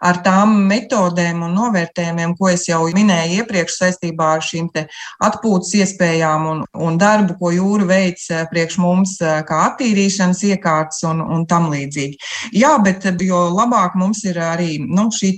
ar 0.00 0.22
tām 0.24 0.56
metodēm 0.70 1.44
un 1.46 1.54
novērtējumiem, 1.58 2.34
ko 2.38 2.50
es 2.52 2.66
jau 2.68 2.82
minēju 2.94 3.42
iepriekš 3.42 3.80
saistībā 3.82 4.34
ar 4.36 4.44
šīm 4.44 4.70
atpūtas 5.24 5.72
iespējām 5.80 6.46
un, 6.50 6.62
un 6.86 6.98
darbu, 7.00 7.36
ko 7.40 7.52
jūra 7.54 7.86
veic 7.88 8.22
eh, 8.30 8.44
priekš 8.50 8.78
mums, 8.82 9.16
eh, 9.24 9.40
kā 9.48 9.62
attīrīšanas 9.70 10.42
iekārtas 10.50 11.02
un, 11.08 11.22
un 11.24 11.46
tam 11.50 11.70
līdzīgi. 11.72 12.18
Jā, 12.56 12.74
bet 12.84 13.06
eh, 13.08 13.16
jo 13.26 13.42
labāk 13.54 13.96
mums 14.00 14.22
ir 14.28 14.40
arī 14.44 14.78
nu, 14.84 15.08
šī 15.14 15.32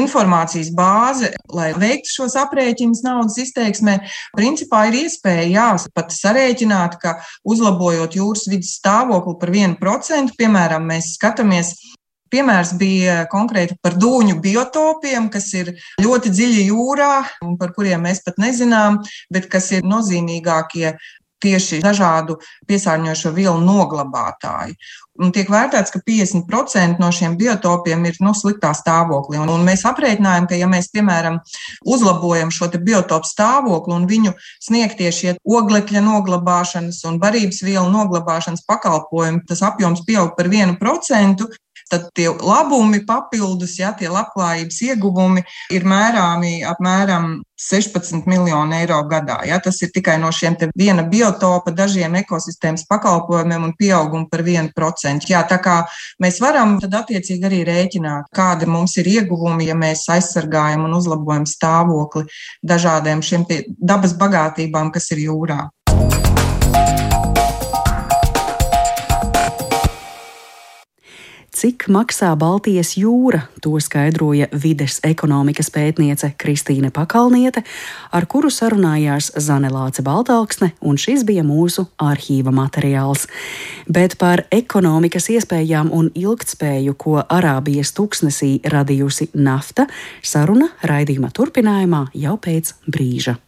informācijas 0.00 0.72
bāze, 0.76 1.32
lai 1.54 1.70
veiktu 1.78 2.14
šos 2.16 2.36
aprēķinus 2.40 3.04
naudas 3.06 3.38
izteiksmē, 3.42 3.98
principā 4.36 4.86
ir 4.90 5.02
iespēja 5.04 5.46
jā, 5.50 5.68
pat 5.94 6.14
sarēķināt, 6.14 6.98
ka 7.02 7.16
uzlabojot 7.48 8.18
jūras 8.18 8.46
vidas 8.50 8.74
stāvokli 8.80 9.38
par 9.40 9.54
1%, 9.54 10.36
piemēram, 10.38 10.86
mēs 10.90 11.14
skatāmies 11.16 11.74
Piemērs 12.30 12.74
bija 12.78 13.24
konkrēti 13.30 13.76
par 13.82 13.96
dūņu 13.98 14.38
biotopiem, 14.42 15.28
kas 15.32 15.48
ir 15.58 15.72
ļoti 16.02 16.30
dziļi 16.30 16.66
jūrā 16.68 17.14
un 17.46 17.56
par 17.60 17.74
kuriem 17.76 18.06
mēs 18.06 18.22
pat 18.26 18.38
nezinām, 18.38 19.00
bet 19.34 19.50
kas 19.50 19.72
ir 19.74 19.86
nozīmīgākie 19.86 20.94
tieši 21.40 21.80
dažādu 21.82 22.38
piesārņojošo 22.68 23.32
vielu 23.36 23.60
noglabātāji. 23.64 24.76
Un 25.20 25.32
tiek 25.36 25.50
vērtēts, 25.52 25.92
ka 25.92 26.00
50% 26.06 27.00
no 27.00 27.10
šiem 27.12 27.34
biotopiem 27.40 28.06
ir 28.08 28.18
nu, 28.24 28.32
sliktā 28.36 28.70
stāvoklī. 28.76 29.40
Un, 29.40 29.50
un 29.52 29.64
mēs 29.66 29.84
aprēķinājām, 29.88 30.46
ka, 30.48 30.56
ja 30.56 30.68
mēs, 30.70 30.88
piemēram, 30.94 31.40
uzlabojam 31.84 32.52
šo 32.54 32.70
biotopu 32.76 33.28
stāvokli 33.28 33.96
un 33.96 34.06
viņu 34.08 34.34
sniegtie 34.62 35.10
šie 35.12 35.34
oglekļa 35.44 36.04
noglabāšanas 36.06 37.02
un 37.08 37.18
barības 37.20 37.60
vielu 37.66 37.88
noglabāšanas 37.92 38.64
pakalpojumi, 38.68 39.44
tas 39.48 39.64
apjoms 39.66 40.04
pieaug 40.08 40.32
par 40.38 40.48
1%, 40.48 41.50
tad 41.90 42.08
tie 42.14 42.28
labumi 42.30 43.02
papildus, 43.06 43.76
ja 43.80 43.92
tie 43.96 44.10
labklājības 44.12 44.80
ieguvumi 44.88 45.44
ir 45.74 45.86
mērāmi 45.88 46.60
apmēram 46.66 47.40
16 47.60 48.24
miljonu 48.30 48.74
eiro 48.78 49.00
gadā. 49.10 49.40
Ja, 49.48 49.58
tas 49.60 49.80
ir 49.84 49.90
tikai 49.92 50.16
no 50.22 50.30
šiem 50.32 50.56
viena 50.78 51.04
biotopa, 51.04 51.74
dažiem 51.76 52.16
ekosistēmas 52.22 52.86
pakalpojumiem 52.88 53.68
un 53.68 53.74
pieaugumu 53.76 54.30
par 54.32 54.44
1%. 54.46 55.28
Jā, 55.28 55.42
tā 55.48 55.60
kā 55.62 55.82
mēs 56.22 56.40
varam 56.40 56.78
tad 56.80 56.96
attiecīgi 57.02 57.50
arī 57.50 57.60
rēķināt, 57.68 58.30
kādi 58.36 58.70
mums 58.70 58.96
ir 59.02 59.10
ieguvumi, 59.18 59.68
ja 59.68 59.76
mēs 59.76 60.06
aizsargājam 60.14 60.86
un 60.88 60.96
uzlabojam 60.96 61.44
stāvokli 61.48 62.24
dažādiem 62.64 63.20
šiem 63.20 63.44
dabas 63.76 64.16
bagātībām, 64.16 64.94
kas 64.94 65.10
ir 65.12 65.26
jūrā. 65.28 65.66
Cik 71.50 71.88
maksā 71.90 72.28
Baltijas 72.38 72.92
jūra, 72.94 73.40
to 73.58 73.74
skaidroja 73.82 74.46
vides 74.54 75.00
ekonomikas 75.02 75.72
pētniece 75.74 76.30
Kristīne 76.38 76.92
Pakalniete, 76.94 77.64
ar 78.14 78.26
kuru 78.30 78.52
sarunājās 78.54 79.32
Zanelāce 79.34 80.04
Baltāksne, 80.06 80.70
un 80.78 80.94
šis 80.94 81.24
bija 81.26 81.42
mūsu 81.42 81.88
arhīva 81.98 82.54
materiāls. 82.54 83.26
Bet 83.90 84.14
par 84.22 84.44
ekonomikas 84.54 85.26
iespējām 85.34 85.90
un 85.90 86.12
ilgtspēju, 86.14 86.94
ko 86.94 87.18
Arābijas 87.26 87.90
tuksnesī 87.98 88.60
radījusi 88.62 89.32
nafta, 89.34 89.88
saruna 90.22 90.70
raidījuma 90.86 91.34
turpinājumā 91.34 92.06
jau 92.14 92.38
pēc 92.38 92.76
brīža. 92.86 93.40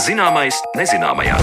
Zināmais 0.00 0.56
nezināmajā. 0.78 1.36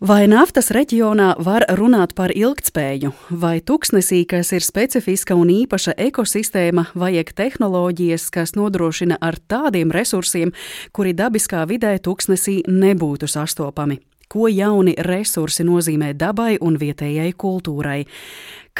Vai 0.00 0.22
naftas 0.30 0.70
reģionā 0.72 1.34
var 1.44 1.66
runāt 1.76 2.14
par 2.16 2.32
ilgtspēju, 2.32 3.10
vai 3.42 3.58
tuksnesī, 3.60 4.22
kas 4.24 4.54
ir 4.56 4.64
specifiska 4.64 5.36
un 5.36 5.52
īpaša 5.52 5.98
ekosistēma, 6.08 6.86
vajag 6.96 7.34
tehnoloģijas, 7.36 8.30
kas 8.32 8.56
nodrošina 8.56 9.20
ar 9.20 9.36
tādiem 9.36 9.92
resursiem, 9.92 10.54
kuri 10.96 11.12
dabiskā 11.12 11.66
vidē 11.68 11.98
tuksnesī 12.00 12.62
nebūtu 12.64 13.28
sastopami? 13.28 14.00
Ko 14.30 14.46
jauni 14.50 14.94
resursi 15.06 15.66
nozīmē 15.66 16.14
dabai 16.14 16.54
un 16.62 16.78
vietējai 16.80 17.32
kultūrai. 17.34 18.04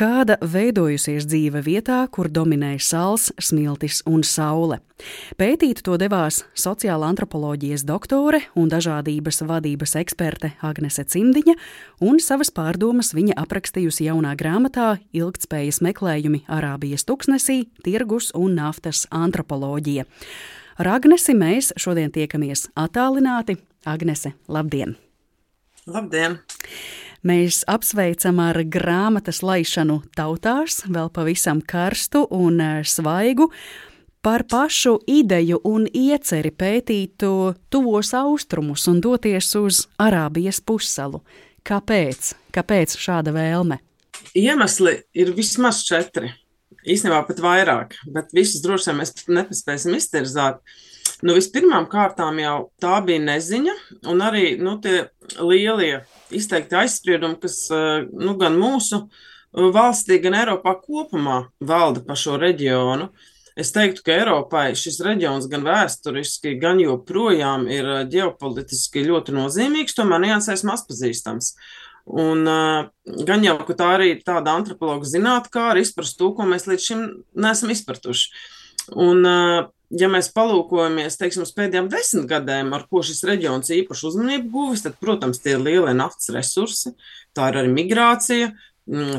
Kāda 0.00 0.36
veidojusies 0.38 1.26
dzīve 1.26 1.60
vietā, 1.66 1.98
kur 2.14 2.28
dominē 2.30 2.76
sāls, 2.80 3.26
smiltis 3.42 3.98
un 4.08 4.22
saule? 4.24 4.78
Pētīt 5.36 5.82
to 5.84 5.98
devās 5.98 6.44
sociāla 6.54 7.08
antropoloģijas 7.10 7.82
doktore 7.88 8.40
un 8.54 8.70
dažādības 8.70 9.42
vadības 9.50 9.96
eksperte 9.98 10.52
Agnese 10.62 11.04
Cimdiņa, 11.04 11.56
un 12.06 12.22
savas 12.22 12.52
pārdomas 12.54 13.10
viņa 13.16 13.36
aprakstījusi 13.42 14.06
jaunā 14.06 14.36
grāmatā 14.38 14.94
Ilgtspējas 15.10 15.82
meklējumi 15.84 16.44
Arābijas 16.46 17.04
tuksnesī, 17.10 17.64
tirgus 17.82 18.30
un 18.38 18.56
naftas 18.62 19.08
antropoloģija. 19.10 20.06
Ar 20.80 20.94
Agnesi 20.96 21.34
mēs 21.36 21.74
šodien 21.76 22.14
tiekamies 22.14 22.68
attālināti. 22.78 23.58
Agnese, 23.84 24.36
labdien! 24.48 25.09
Labdien! 25.90 26.38
Mēs 27.26 27.64
apsveicam 27.68 28.38
ar 28.40 28.56
grāmatas 28.70 29.40
laišanu 29.42 29.98
tautās, 30.16 30.84
vēl 30.86 31.10
pavisam 31.12 31.58
karstu 31.60 32.22
un 32.30 32.60
e, 32.62 32.68
svaigu, 32.86 33.48
par 34.22 34.44
pašu 34.48 35.00
ideju 35.10 35.58
un 35.66 35.88
ieceri 35.90 36.52
pētīt 36.54 37.24
tuvos 37.72 38.12
austrumus 38.14 38.86
un 38.92 39.00
doties 39.02 39.50
uz 39.58 39.82
Arābijas 40.00 40.60
pussalu. 40.62 41.24
Kāpēc? 41.66 42.34
Kāpēc 42.54 42.94
šāda 43.00 43.34
vēlme? 43.34 43.80
Iemesli 44.38 44.94
ir 45.16 45.34
vismaz 45.34 45.82
četri. 45.88 46.30
Īstenībā 46.86 47.24
pat 47.26 47.42
vairāk, 47.42 47.98
bet 48.14 48.30
visus 48.36 48.62
droši 48.62 48.92
vien 48.92 49.02
mēs 49.02 49.16
nepaspēsim 49.26 49.98
iztirzāt. 49.98 50.62
Nu, 51.20 51.34
vispirmām 51.36 51.84
kārtām 51.90 52.38
jau 52.40 52.70
tā 52.80 52.96
bija 53.04 53.20
neziņa, 53.20 53.74
un 54.08 54.22
arī 54.24 54.54
nu, 54.60 54.78
tie 54.80 55.10
lielie 55.36 56.04
izteikti 56.32 56.78
aizspriedumi, 56.80 57.36
kas 57.42 57.58
eh, 57.74 58.06
nu, 58.08 58.36
gan 58.40 58.56
mūsu 58.60 59.02
eh, 59.02 59.66
valstī, 59.74 60.16
gan 60.24 60.38
Eiropā 60.38 60.78
kopumā 60.80 61.42
valda 61.60 62.04
pa 62.06 62.16
šo 62.16 62.38
reģionu. 62.40 63.10
Es 63.60 63.74
teiktu, 63.74 64.04
ka 64.06 64.14
Eiropai 64.16 64.70
šis 64.78 65.00
reģions 65.04 65.50
gan 65.52 65.66
vēsturiski, 65.66 66.54
gan 66.62 66.80
joprojām 66.80 67.68
ir 67.68 67.92
eh, 67.98 68.02
ģeopolitiski 68.16 69.04
ļoti 69.10 69.36
nozīmīgs, 69.36 69.98
tomēr 69.98 70.24
niansēs 70.24 70.64
mazpazīstams. 70.68 71.54
Un 72.10 72.46
uh, 72.48 72.88
gan 73.28 73.44
jau, 73.44 73.58
ka 73.68 73.74
tā 73.76 73.90
arī 73.94 74.06
ir 74.14 74.22
tāda 74.26 74.54
antropologa 74.56 75.06
zinātnē, 75.06 75.50
kā 75.52 75.66
arī 75.70 75.84
izprast 75.84 76.16
to, 76.18 76.30
ko 76.34 76.46
mēs 76.48 76.64
līdz 76.66 76.86
šim 76.88 77.02
neesam 77.38 77.70
izpratuši. 77.70 78.32
Un, 78.98 79.26
ja 79.90 80.10
mēs 80.10 80.30
palūkojamies, 80.34 81.18
teiksim, 81.20 81.44
uz 81.46 81.52
pēdējām 81.56 81.90
desmitgadēm, 81.92 82.72
ar 82.76 82.86
ko 82.90 83.02
šis 83.06 83.24
reģions 83.28 83.72
īpaši 83.74 84.06
uzmanību 84.10 84.50
guvis, 84.54 84.84
tad, 84.86 84.98
protams, 85.02 85.42
tie 85.42 85.56
ir 85.56 85.64
lielie 85.64 85.94
naftas 85.96 86.30
resursi, 86.34 86.94
tā 87.36 87.50
ir 87.50 87.62
arī 87.62 87.72
migrācija, 87.74 88.52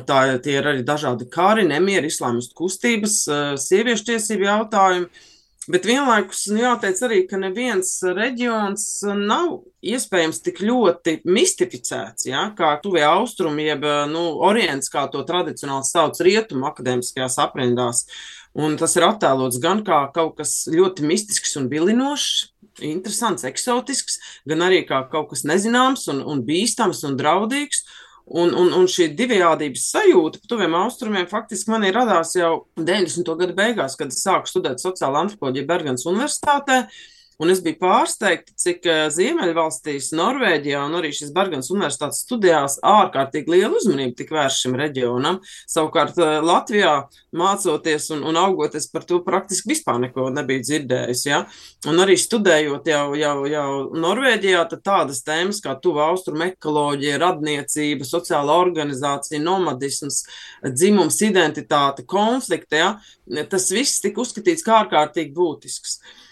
tā 0.08 0.22
tie 0.44 0.58
ir 0.60 0.70
arī 0.72 0.86
dažādi 0.88 1.28
kari, 1.32 1.68
nemieri, 1.68 2.12
islāmistu 2.12 2.58
kustības, 2.64 3.24
sieviešu 3.62 4.12
tiesību 4.12 4.50
jautājumi. 4.50 5.28
Bet 5.72 5.86
vienlaikus 5.86 6.48
nu, 6.50 6.58
jāteic 6.64 7.00
arī, 7.06 7.20
ka 7.30 7.38
neviens 7.38 7.92
reģions 8.18 8.86
nav 9.14 9.60
iespējams 9.86 10.42
tik 10.42 10.58
ļoti 10.66 11.20
mistificēts, 11.30 12.26
ja, 12.26 12.48
kā 12.58 12.74
tuvie 12.82 13.04
austrumi, 13.06 13.68
jeb 13.68 13.86
nu, 14.10 14.24
orients, 14.50 14.90
kā 14.92 15.06
to 15.14 15.22
tradicionāli 15.28 15.86
sauc 15.88 16.18
rietumu 16.26 16.66
akadēmiskajās 16.72 17.38
aprindās. 17.46 18.02
Uh, 18.08 18.41
Un 18.60 18.76
tas 18.80 18.98
ir 19.00 19.06
attēlots 19.08 19.62
gan 19.64 19.84
kā 19.88 20.02
kaut 20.16 20.36
kas 20.42 20.66
ļoti 20.72 21.06
mistisks 21.08 21.56
un 21.60 21.70
vilinošs, 21.72 22.52
interesants, 22.84 23.46
eksotisks, 23.48 24.20
gan 24.48 24.66
arī 24.66 24.82
kā 24.88 25.04
kaut 25.12 25.30
kas 25.32 25.46
nezināms 25.48 26.08
un, 26.12 26.24
un 26.28 26.44
bīstams 26.48 27.06
un 27.08 27.20
draudīgs. 27.20 27.86
Un, 28.32 28.54
un, 28.56 28.70
un 28.78 28.86
šī 28.88 29.10
divējādības 29.18 29.90
sajūta 29.92 30.40
par 30.40 30.52
tuviem 30.54 30.76
austrumiem 30.78 31.26
faktiski 31.28 31.72
man 31.74 31.84
ir 31.84 31.98
radās 31.98 32.36
jau 32.38 32.68
90. 32.80 33.28
gadu 33.40 33.56
beigās, 33.58 33.98
kad 34.00 34.14
es 34.14 34.22
sāku 34.24 34.48
studēt 34.48 34.80
sociālo 34.80 35.20
antropoloģiju 35.20 35.68
Bergens 35.68 36.06
Universitātē. 36.08 36.78
Uh, 36.86 37.21
Un 37.42 37.50
es 37.50 37.58
biju 37.66 37.80
pārsteigta, 37.82 38.54
cik 38.60 38.84
eh, 38.86 39.00
Ziemeļvalstīs, 39.10 40.12
Norvēģijā 40.14 40.84
un 40.86 40.98
arī 41.00 41.10
šīs 41.16 41.32
Bergens 41.34 41.72
universitātes 41.74 42.22
studijās 42.22 42.76
ārkārtīgi 42.86 43.56
liela 43.56 43.80
uzmanība 43.80 44.14
tika 44.20 44.36
vērsta 44.36 44.68
šim 44.68 44.78
reģionam. 44.78 45.40
Savukārt 45.72 46.20
eh, 46.22 46.36
Latvijā 46.46 46.94
mācoties 47.34 48.12
un, 48.14 48.22
un 48.30 48.38
augoties 48.38 48.86
par 48.94 49.08
to 49.10 49.24
praktiski 49.26 49.74
vispār 49.74 49.98
neko 50.04 50.28
nebija 50.36 50.68
dzirdējis. 50.68 51.26
Ja? 51.32 51.42
Un 51.90 52.06
arī 52.06 52.20
studējot 52.22 52.94
jau, 52.94 53.04
jau, 53.18 53.36
jau 53.50 53.68
Norvēģijā, 54.06 54.64
tad 54.76 54.86
tādas 54.86 55.26
tēmas 55.26 55.64
kā 55.66 55.74
tuva 55.82 56.12
austrumu 56.12 56.52
ekoloģija, 56.52 57.18
radniecība, 57.26 58.06
sociāla 58.06 58.62
organizācija, 58.62 59.42
nomadisms, 59.42 60.28
dzimums, 60.78 61.24
identitāte, 61.26 62.06
konflikti, 62.06 62.84
ja? 62.86 62.98
tas 63.50 63.72
viss 63.74 64.04
tika 64.06 64.22
uzskatīts 64.22 64.68
kā 64.68 64.84
ārkārtīgi 64.84 65.34
būtisks. 65.34 65.98
Eh, 66.02 66.28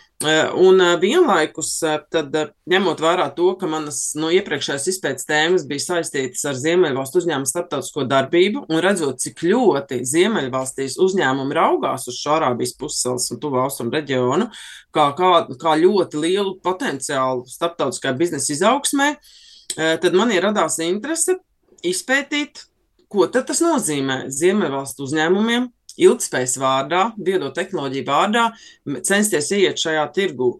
un 0.56 0.82
eh, 0.82 0.98
vienlaikus, 1.00 1.70
eh, 1.88 2.00
tad, 2.12 2.34
ņemot 2.68 3.00
vērā 3.00 3.30
to, 3.38 3.54
ka 3.56 3.70
manas 3.72 4.02
nu, 4.20 4.28
iepriekšējās 4.36 4.88
izpētes 4.92 5.28
tēmas 5.30 5.64
bija 5.70 5.86
saistītas 5.86 6.44
ar 6.50 6.58
Ziemeļvalstu 6.60 7.22
uzņēmumu 7.22 7.48
starptautisko 7.48 8.04
darbību, 8.10 8.66
un 8.68 8.84
redzot, 8.84 9.22
cik 9.24 9.46
ļoti 9.48 10.02
Ziemeļvalstīs 10.10 10.98
uzņēmumi 11.00 11.56
raugās 11.56 12.10
uz 12.12 12.20
šo 12.20 12.36
Arābijas 12.36 12.76
pusceles 12.76 13.30
un 13.32 13.40
tuvu 13.40 13.62
austrumu 13.64 13.96
reģionu, 13.96 14.50
kā, 14.92 15.08
kā, 15.16 15.32
kā 15.62 15.78
ļoti 15.80 16.26
lielu 16.26 16.58
potenciālu 16.68 17.48
starptautiskā 17.48 18.12
biznesa 18.20 18.52
izaugsmē, 18.58 19.14
tad 19.78 20.20
man 20.20 20.36
ir 20.36 20.44
radās 20.44 20.82
interese 20.84 21.38
izpētīt, 21.86 22.66
ko 23.08 23.32
tas 23.32 23.64
nozīmē 23.64 24.26
Ziemeļvalstu 24.28 25.08
uzņēmumiem 25.08 25.72
ilgspējas 26.00 26.58
vārdā, 26.62 27.10
viedo 27.18 27.52
tehnoloģiju 27.56 28.08
vārdā, 28.08 28.50
censties 29.08 29.52
iet 29.58 29.82
šajā 29.82 30.06
tirgū. 30.16 30.54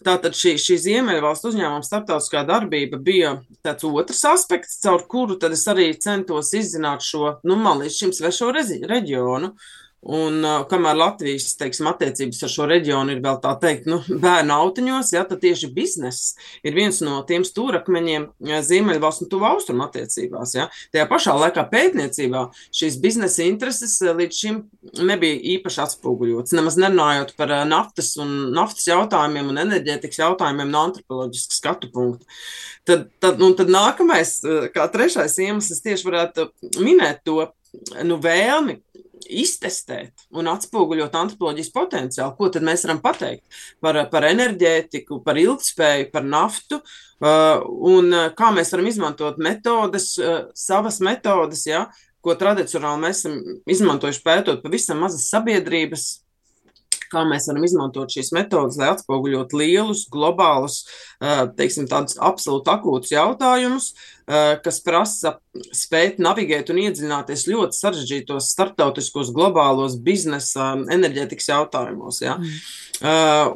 Tātad 0.00 0.32
šī, 0.32 0.54
šī 0.56 0.78
Ziemeļvalstu 0.80 1.50
uzņēmuma 1.50 1.84
starptautiskā 1.84 2.40
darbība 2.48 2.96
bija 3.04 3.34
tāds 3.64 3.84
otrs 3.84 4.22
aspekts, 4.30 4.78
caur 4.80 5.04
kuru 5.10 5.36
tad 5.40 5.52
es 5.52 5.66
arī 5.68 5.90
centos 6.00 6.54
izzināt 6.56 7.04
šo, 7.04 7.34
nu, 7.44 7.58
man 7.60 7.82
līdz 7.82 7.98
šim 7.98 8.14
svešo 8.16 8.48
reģionu. 8.56 9.52
Un, 10.00 10.38
uh, 10.40 10.62
kamēr 10.64 10.96
Latvijas 10.96 11.50
teiksim, 11.60 11.84
attiecības 11.90 12.38
ar 12.46 12.48
šo 12.48 12.64
reģionu 12.70 13.12
ir 13.12 13.18
vēl 13.20 13.36
tā 13.42 13.50
teikt, 13.60 13.84
nu, 13.90 13.98
bērnu 14.24 14.54
autiņos, 14.54 15.10
ja, 15.12 15.26
tad 15.28 15.42
tieši 15.42 15.68
bizness 15.76 16.38
ir 16.64 16.72
viens 16.72 17.02
no 17.04 17.18
tiem 17.28 17.44
stūrakmeņiem 17.44 18.24
Ziemeļvalsts 18.64 19.26
un 19.26 19.30
tuvu 19.34 19.44
austrumu 19.50 19.84
attiecībās. 19.84 20.54
Ja. 20.56 20.70
Tajā 20.94 21.04
pašā 21.10 21.36
laikā 21.42 21.66
pētniecībā 21.68 22.46
šīs 22.72 22.96
biznesa 23.02 23.44
intereses 23.44 23.98
līdz 24.00 24.40
šim 24.40 24.62
nebija 25.04 25.36
īpaši 25.58 25.84
atspoguļotas. 25.84 26.56
Nemaz 26.56 26.80
nerunājot 26.80 27.36
par 27.36 27.52
naftas 27.68 28.14
un 28.24 28.54
naftas 28.56 28.88
jautājumiem 28.88 29.52
un 29.52 29.64
enerģētikas 29.66 30.24
jautājumiem 30.24 30.72
no 30.72 30.86
antropoloģiska 30.88 31.60
skatu 31.60 31.92
punkta. 31.92 32.24
Tad, 32.88 33.10
tad, 33.20 33.36
nu, 33.36 33.52
tad 33.52 33.68
nākamais, 33.68 34.38
kā 34.72 34.88
trešais 34.88 35.36
iemesls, 35.44 35.84
tieši 35.84 36.08
varētu 36.08 36.48
minēt 36.80 37.20
to 37.28 37.50
nu, 38.08 38.16
vēlmi 38.16 38.80
iztestēt 39.26 40.26
un 40.36 40.48
atspoguļot 40.50 41.16
antropoloģijas 41.20 41.72
potenciālu. 41.74 42.34
Ko 42.38 42.50
tad 42.52 42.66
mēs 42.66 42.84
varam 42.86 43.02
pateikt 43.04 43.60
par, 43.82 43.98
par 44.12 44.26
enerģētiku, 44.30 45.20
par 45.26 45.40
ilgspēju, 45.40 46.10
par 46.14 46.26
naftu 46.26 46.80
uh, 46.80 47.60
un 47.66 48.10
uh, 48.14 48.28
kā 48.36 48.52
mēs 48.56 48.72
varam 48.74 48.88
izmantot 48.90 49.40
metodes, 49.42 50.12
uh, 50.20 50.46
savas 50.56 51.00
metodes, 51.04 51.66
ja, 51.68 51.86
ko 52.24 52.36
tradicionāli 52.38 53.06
mēs 53.06 53.22
esam 53.22 53.38
izmantojuši 53.70 54.24
pētot 54.24 54.64
pavisam 54.64 55.00
mazas 55.04 55.28
sabiedrības 55.32 56.10
kā 57.10 57.24
mēs 57.28 57.48
varam 57.50 57.66
izmantot 57.66 58.14
šīs 58.14 58.32
metodas, 58.36 58.78
lai 58.80 58.92
atspoguļot 58.94 59.54
lielus, 59.56 60.06
globālus, 60.12 60.82
teiksim, 61.58 61.88
tādus 61.90 62.18
absolūti 62.20 62.72
akūtus 62.72 63.14
jautājumus, 63.14 63.92
kas 64.64 64.78
prasa 64.86 65.34
spēt 65.74 66.20
navigēt 66.22 66.70
un 66.70 66.78
iedziļināties 66.84 67.48
ļoti 67.50 67.76
sarežģītos 67.76 68.52
starptautiskos, 68.54 69.32
globālos 69.34 69.96
biznesa, 70.04 70.72
enerģētikas 70.94 71.50
jautājumos. 71.50 72.20
Ja? 72.22 72.36
Mm. 72.38 72.60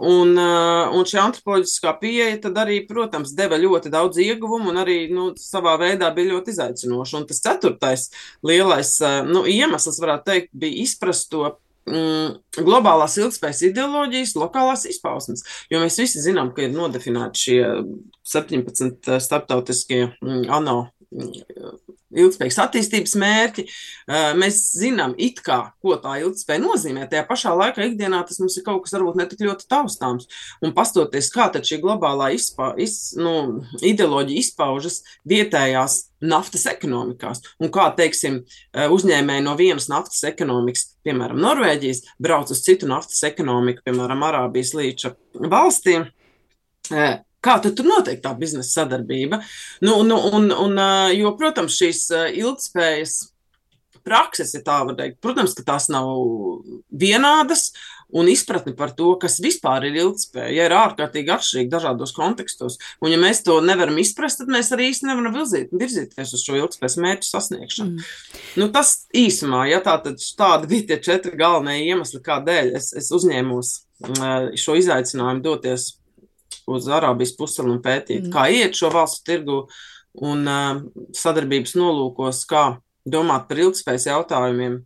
Un, 0.09 0.35
un 0.35 1.07
šī 1.07 1.21
antropoloģiskā 1.23 1.95
pieeja 2.01 2.41
tad 2.47 2.59
arī, 2.65 2.81
protams, 2.89 3.35
deva 3.39 3.61
ļoti 3.61 3.93
daudz 3.93 4.19
ieguvumu 4.25 4.73
un 4.73 4.81
arī 4.83 4.99
nu, 5.13 5.31
savā 5.39 5.77
veidā 5.81 6.11
bija 6.17 6.33
ļoti 6.33 6.55
izaicinoša. 6.57 7.21
Un 7.21 7.29
tas 7.31 7.43
ceturtais 7.45 8.09
lielais 8.43 8.97
nu, 9.29 9.45
iemesls, 9.47 10.01
varētu 10.03 10.31
teikt, 10.33 10.51
bija 10.59 10.83
izprast 10.89 11.31
to 11.31 11.53
mm, 11.91 12.37
globālās 12.65 13.17
ilgspējas 13.21 13.63
ideoloģijas, 13.71 14.37
lokālās 14.41 14.87
izpausmes. 14.91 15.45
Jo 15.73 15.83
mēs 15.83 15.99
visi 16.01 16.23
zinām, 16.25 16.53
ka 16.55 16.67
ir 16.67 16.75
nodefinēti 16.75 17.45
šie 17.47 17.61
17 18.35 19.19
starptautiskie 19.25 20.03
mm, 20.09 20.47
ANO 20.55 20.79
mm, 21.11 21.33
ilgspējīgas 22.15 22.61
attīstības 22.65 23.15
mērķi. 23.21 23.65
Mēs 24.39 24.61
zinām, 24.79 25.15
kā, 25.45 25.59
ko 25.83 25.97
tā 26.01 26.17
ilgspēja 26.23 26.63
nozīmē. 26.63 27.09
Tajā 27.11 27.25
pašā 27.29 27.55
laikā 27.59 27.89
ikdienā 27.91 28.23
tas 28.29 28.41
mums 28.43 28.57
ir 28.59 28.65
kaut 28.67 28.85
kas 28.85 28.95
varbūt 28.97 29.19
ne 29.21 29.27
tik 29.31 29.45
ļoti 29.47 29.69
taustāms. 29.71 30.29
Un 30.65 30.75
pastoties, 30.77 31.31
kā 31.35 31.51
šī 31.55 31.81
globālā 31.83 32.33
izpa, 32.37 32.73
iz, 32.81 33.15
nu, 33.19 33.65
ideoloģija 33.83 34.45
izpaužas 34.45 35.03
vietējās 35.29 36.01
naftas 36.25 36.65
ekonomikās. 36.71 37.43
Un 37.61 37.73
kā, 37.75 37.91
teiksim, 37.97 38.43
uzņēmēji 38.75 39.45
no 39.45 39.55
vienas 39.61 39.91
naftas 39.93 40.25
ekonomikas, 40.29 40.87
piemēram, 41.05 41.41
Norvēģijas, 41.45 42.05
brauc 42.23 42.53
uz 42.55 42.65
citu 42.65 42.89
naftas 42.91 43.21
ekonomiku, 43.29 43.85
piemēram, 43.85 44.25
Arābijas 44.31 44.73
līča 44.77 45.15
valstīm 45.35 46.09
Kā 47.45 47.59
tad 47.61 47.77
tur 47.77 47.89
notiek 47.91 48.23
tā 48.25 48.33
biznesa 48.39 48.81
sadarbība? 48.81 49.43
Nu, 49.85 50.01
nu, 50.09 50.19
un, 50.39 50.51
un, 50.53 50.81
jo, 51.13 51.35
protams, 51.39 51.77
šīs 51.77 52.07
ilgspējas 52.41 53.19
prakses, 54.05 54.53
ja 54.55 54.63
tā 54.65 54.83
var 54.85 54.97
teikt, 54.99 55.21
protams, 55.25 55.57
ka 55.57 55.65
tās 55.67 55.89
nav 55.93 56.09
vienādas, 56.93 57.71
un 58.15 58.29
izpratne 58.31 58.75
par 58.77 58.93
to, 58.95 59.15
kas 59.21 59.41
vispār 59.43 59.89
ir 59.89 59.97
ilgspēja, 60.03 60.51
ja 60.55 60.67
ir 60.69 60.75
ārkārtīgi 60.77 61.33
atšķirīgi 61.35 61.73
dažādos 61.73 62.13
kontekstos. 62.15 62.77
Un, 63.01 63.11
ja 63.15 63.19
mēs 63.21 63.43
to 63.47 63.57
nevaram 63.65 63.97
izprast, 63.99 64.43
tad 64.43 64.53
mēs 64.53 64.71
arī 64.77 64.91
īsti 64.93 65.09
nevaram 65.09 65.35
virzīt, 65.35 65.73
virzīties 65.75 66.37
uz 66.37 66.45
šo 66.45 66.61
ilgspējas 66.61 66.99
mērķu 67.03 67.31
sasniegšanu. 67.31 67.97
Mm. 67.97 68.13
Nu, 68.61 68.69
tas 68.77 68.95
īsumā, 69.17 69.65
ja 69.73 69.81
tā 69.85 69.97
tad 70.05 70.23
tādi 70.39 70.71
bija 70.71 70.93
tie 70.93 71.01
četri 71.09 71.35
galvenie 71.41 71.89
iemesli, 71.89 72.23
kādēļ 72.25 72.75
es, 72.79 72.93
es 72.95 73.11
uzņēmos 73.15 73.75
šo 74.61 74.79
izaicinājumu 74.79 75.43
doties 75.43 75.95
uz 76.71 76.89
Arābijas 76.89 77.35
puseli 77.39 77.73
un 77.73 77.83
pētīt, 77.85 78.27
mm. 78.27 78.33
kā 78.35 78.49
iet 78.53 78.79
šo 78.79 78.91
valstu 78.95 79.25
tirgu 79.29 79.59
un 80.25 80.45
uh, 80.49 80.83
sadarbības 81.17 81.75
nolūkos, 81.79 82.45
kā 82.51 82.67
domāt 83.05 83.49
par 83.49 83.61
ilgspējas 83.61 84.09
jautājumiem, 84.09 84.79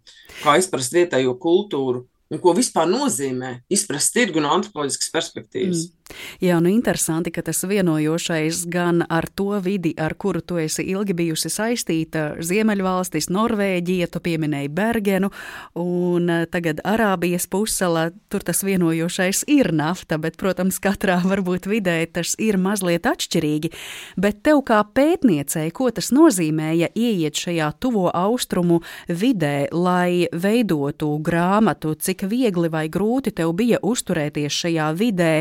kā 0.42 0.56
izprast 0.58 0.94
vietējo 0.96 1.36
kultūru 1.38 2.06
un 2.28 2.40
ko 2.42 2.52
vispār 2.56 2.88
nozīmē 2.90 3.54
izprast 3.72 4.12
tirgu 4.16 4.42
no 4.42 4.50
antropoloģiskas 4.56 5.12
perspektīvas. 5.14 5.86
Mm. 5.86 5.97
Jā, 6.40 6.58
nu 6.62 6.70
interesanti, 6.72 7.32
ka 7.34 7.42
tas 7.44 7.60
vienojošais 7.68 8.64
gan 8.70 9.02
ar 9.10 9.26
to 9.28 9.58
vidi, 9.64 9.92
ar 9.98 10.14
kuru 10.14 10.40
tu 10.40 10.58
esi 10.60 10.84
ilgi 10.88 11.14
bijusi 11.16 11.50
saistīta, 11.52 12.38
Ziemeļvalstis, 12.44 13.28
Norvēģija, 13.34 14.08
tu 14.12 14.22
pieminēji 14.24 14.70
Bergenu, 14.72 15.30
un 15.78 16.30
eh, 16.32 16.46
tagad 16.50 16.80
Arābijas 16.86 17.48
pusela, 17.50 18.08
tur 18.32 18.46
tas 18.46 18.62
vienojošais 18.64 19.44
ir 19.50 19.72
nafta, 19.76 20.18
bet, 20.22 20.38
protams, 20.40 20.80
katrā 20.82 21.18
varbūt 21.32 21.68
vidē 21.70 21.98
tas 22.12 22.34
ir 22.40 22.56
mazliet 22.60 23.08
atšķirīgi. 23.08 23.72
Bet 24.16 24.42
tev 24.46 24.62
kā 24.68 24.80
pētniecei, 24.94 25.68
ko 25.74 25.90
tas 25.94 26.12
nozīmēja 26.14 26.92
ieiet 26.96 27.36
šajā 27.36 27.72
tuvo 27.82 28.08
austrumu 28.14 28.80
vidē, 29.08 29.68
lai 29.74 30.28
veidotu 30.32 31.10
grāmatu, 31.24 31.94
cik 31.98 32.24
viegli 32.30 32.72
vai 32.72 32.86
grūti 32.92 33.34
tev 33.34 33.52
bija 33.58 33.82
uzturēties 33.84 34.62
šajā 34.62 34.88
vidē, 34.96 35.32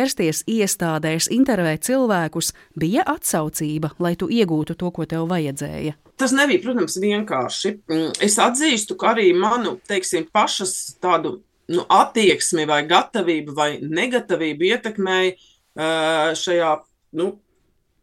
vērsties 0.00 0.44
iestādēs, 0.48 1.28
intervēt 1.32 1.84
cilvēkus, 1.88 2.52
bija 2.78 3.04
atsaucība, 3.08 3.92
lai 4.00 4.14
tu 4.16 4.30
iegūtu 4.32 4.76
to, 4.78 4.90
ko 4.94 5.06
tev 5.08 5.28
vajadzēja? 5.30 5.96
Tas 6.20 6.34
nebija, 6.36 6.62
protams, 6.64 6.98
vienkārši. 7.00 7.76
Mm, 7.90 8.16
es 8.24 8.36
atzīstu, 8.40 8.96
ka 9.00 9.14
arī 9.14 9.30
manu, 9.36 9.78
teiksim, 9.88 10.26
pašas 10.32 10.96
tādu 11.00 11.38
nu, 11.70 11.84
attieksmi 11.86 12.66
vai 12.68 12.82
gatavību 12.88 13.54
vai 13.56 13.70
negatavību 13.80 14.68
ietekmēja 14.72 16.34
šajā 16.36 16.72
nu, 17.16 17.30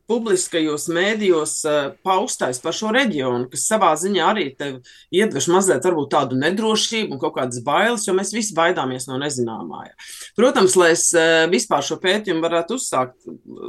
publiskajos 0.08 0.88
mēdījos 0.94 1.54
uh, 1.68 1.78
paustais 2.06 2.62
par 2.64 2.76
šo 2.76 2.94
reģionu, 2.96 3.50
kas 3.52 3.68
savā 3.70 3.92
ziņā 4.00 4.32
arī 4.32 4.48
iedvež 5.12 5.50
mazliet 5.54 5.86
varbūt 5.88 6.12
tādu 6.16 6.40
nedrošību 6.40 7.16
un 7.16 7.22
kaut 7.22 7.38
kādas 7.38 7.62
bailes, 7.66 8.08
jo 8.08 8.16
mēs 8.18 8.34
visi 8.36 8.56
baidāmies 8.58 9.10
no 9.10 9.20
nezināmā. 9.22 9.90
Protams, 10.40 10.78
lai 10.80 10.94
es 10.96 11.10
uh, 11.16 11.46
vispār 11.52 11.86
šo 11.86 12.00
pētījumu 12.04 12.44
varētu 12.46 12.80
uzsākt, 12.80 13.18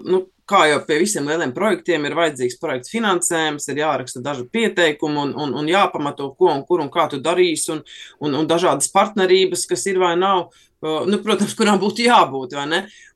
nu, 0.06 0.26
kā 0.48 0.62
jau 0.70 0.78
pie 0.86 0.98
visiem 1.02 1.26
lieliem 1.28 1.52
projektiem 1.56 2.06
ir 2.08 2.16
vajadzīgs 2.16 2.58
projekta 2.62 2.92
finansējums, 2.94 3.68
ir 3.68 3.82
jāraksta 3.82 4.22
daži 4.24 4.46
pieteikumi 4.52 5.20
un, 5.24 5.34
un, 5.36 5.52
un 5.60 5.68
jāpamato, 5.68 6.30
ko 6.38 6.52
un 6.54 6.64
kur 6.68 6.82
un 6.84 6.90
kā 6.92 7.08
tu 7.12 7.20
darīsi, 7.24 7.74
un, 7.74 7.82
un, 8.24 8.38
un 8.40 8.48
dažādas 8.48 8.88
partnerības, 8.94 9.66
kas 9.68 9.86
ir 9.90 10.00
vai 10.00 10.14
nav. 10.20 10.48
Nu, 10.78 11.18
protams, 11.24 11.56
kurām 11.58 11.80
būtu 11.82 12.04
jābūt. 12.06 12.52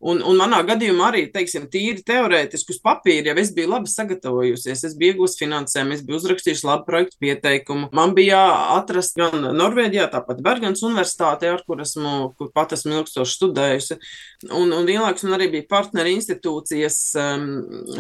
Un, 0.03 0.19
un 0.27 0.35
manā 0.35 0.59
gadījumā 0.67 1.13
arī, 1.13 1.21
teiksim, 1.31 1.69
tīri 1.71 2.03
teorētiski 2.07 2.75
uz 2.75 2.81
papīra, 2.83 3.31
ja 3.31 3.37
es 3.39 3.53
biju 3.55 3.71
labi 3.71 3.91
sagatavojusies, 3.93 4.83
es 4.89 4.97
biju 4.99 5.15
iegūst 5.15 5.39
finansējumu, 5.39 5.95
es 5.95 6.03
biju 6.07 6.19
uzrakstījis 6.19 6.65
labu 6.67 6.89
projektu 6.89 7.21
pieteikumu. 7.23 7.87
Man 7.95 8.15
bija 8.17 8.41
jāatrast 8.43 9.15
gan 9.21 9.47
Norvēģijā, 9.55 10.09
tāpat 10.11 10.43
Bergens 10.43 10.83
universitātē, 10.83 11.53
ar 11.55 11.63
kur 11.69 11.85
esmu, 11.85 12.33
kur 12.35 12.51
pat 12.55 12.75
esmu 12.75 12.99
ilgstoši 12.99 13.37
studējusi. 13.39 13.99
Un, 14.51 14.73
un 14.75 14.89
vienlaikus 14.89 15.23
man 15.29 15.37
arī 15.37 15.53
bija 15.53 15.69
partneri 15.71 16.17
institūcijas 16.17 16.99
um, 17.23 17.47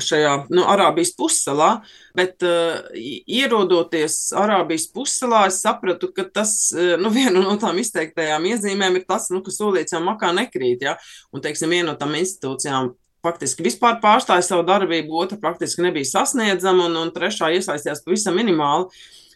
šajā 0.02 0.34
nu, 0.50 0.66
Arābijas 0.72 1.14
pussalā, 1.14 1.70
bet 2.18 2.42
uh, 2.42 2.82
ierodoties 2.98 4.32
Arābijas 4.42 4.88
pussalā, 4.90 5.44
es 5.52 5.60
sapratu, 5.62 6.10
ka 6.10 6.26
tas, 6.26 6.56
uh, 6.74 6.96
nu, 6.98 7.14
viena 7.18 7.38
no 7.38 7.54
tām 7.62 7.78
izteiktajām 7.78 8.50
iezīmēm 8.50 8.98
ir 8.98 9.06
tas, 9.06 9.30
nu, 9.30 9.44
ka 9.46 9.54
solīts 9.54 9.94
jau 9.94 10.02
makā 10.02 10.34
nekrīt, 10.34 10.82
ja, 10.88 10.98
un, 11.30 11.44
teiksim, 11.44 11.70
viena 11.70 11.91
no 11.92 12.00
tām 12.00 12.16
institūcijām 12.18 12.92
faktiski 13.22 13.66
vispār 13.66 14.00
pārstāja 14.02 14.44
savu 14.46 14.66
darbību, 14.66 15.14
otra 15.24 15.38
praktiski 15.40 15.84
nebija 15.84 16.08
sasniedzama, 16.10 16.88
un, 16.88 16.98
un 17.04 17.12
trešā 17.14 17.52
iesaistījās 17.58 18.02
pavisam 18.06 18.38
minimāli. 18.38 18.90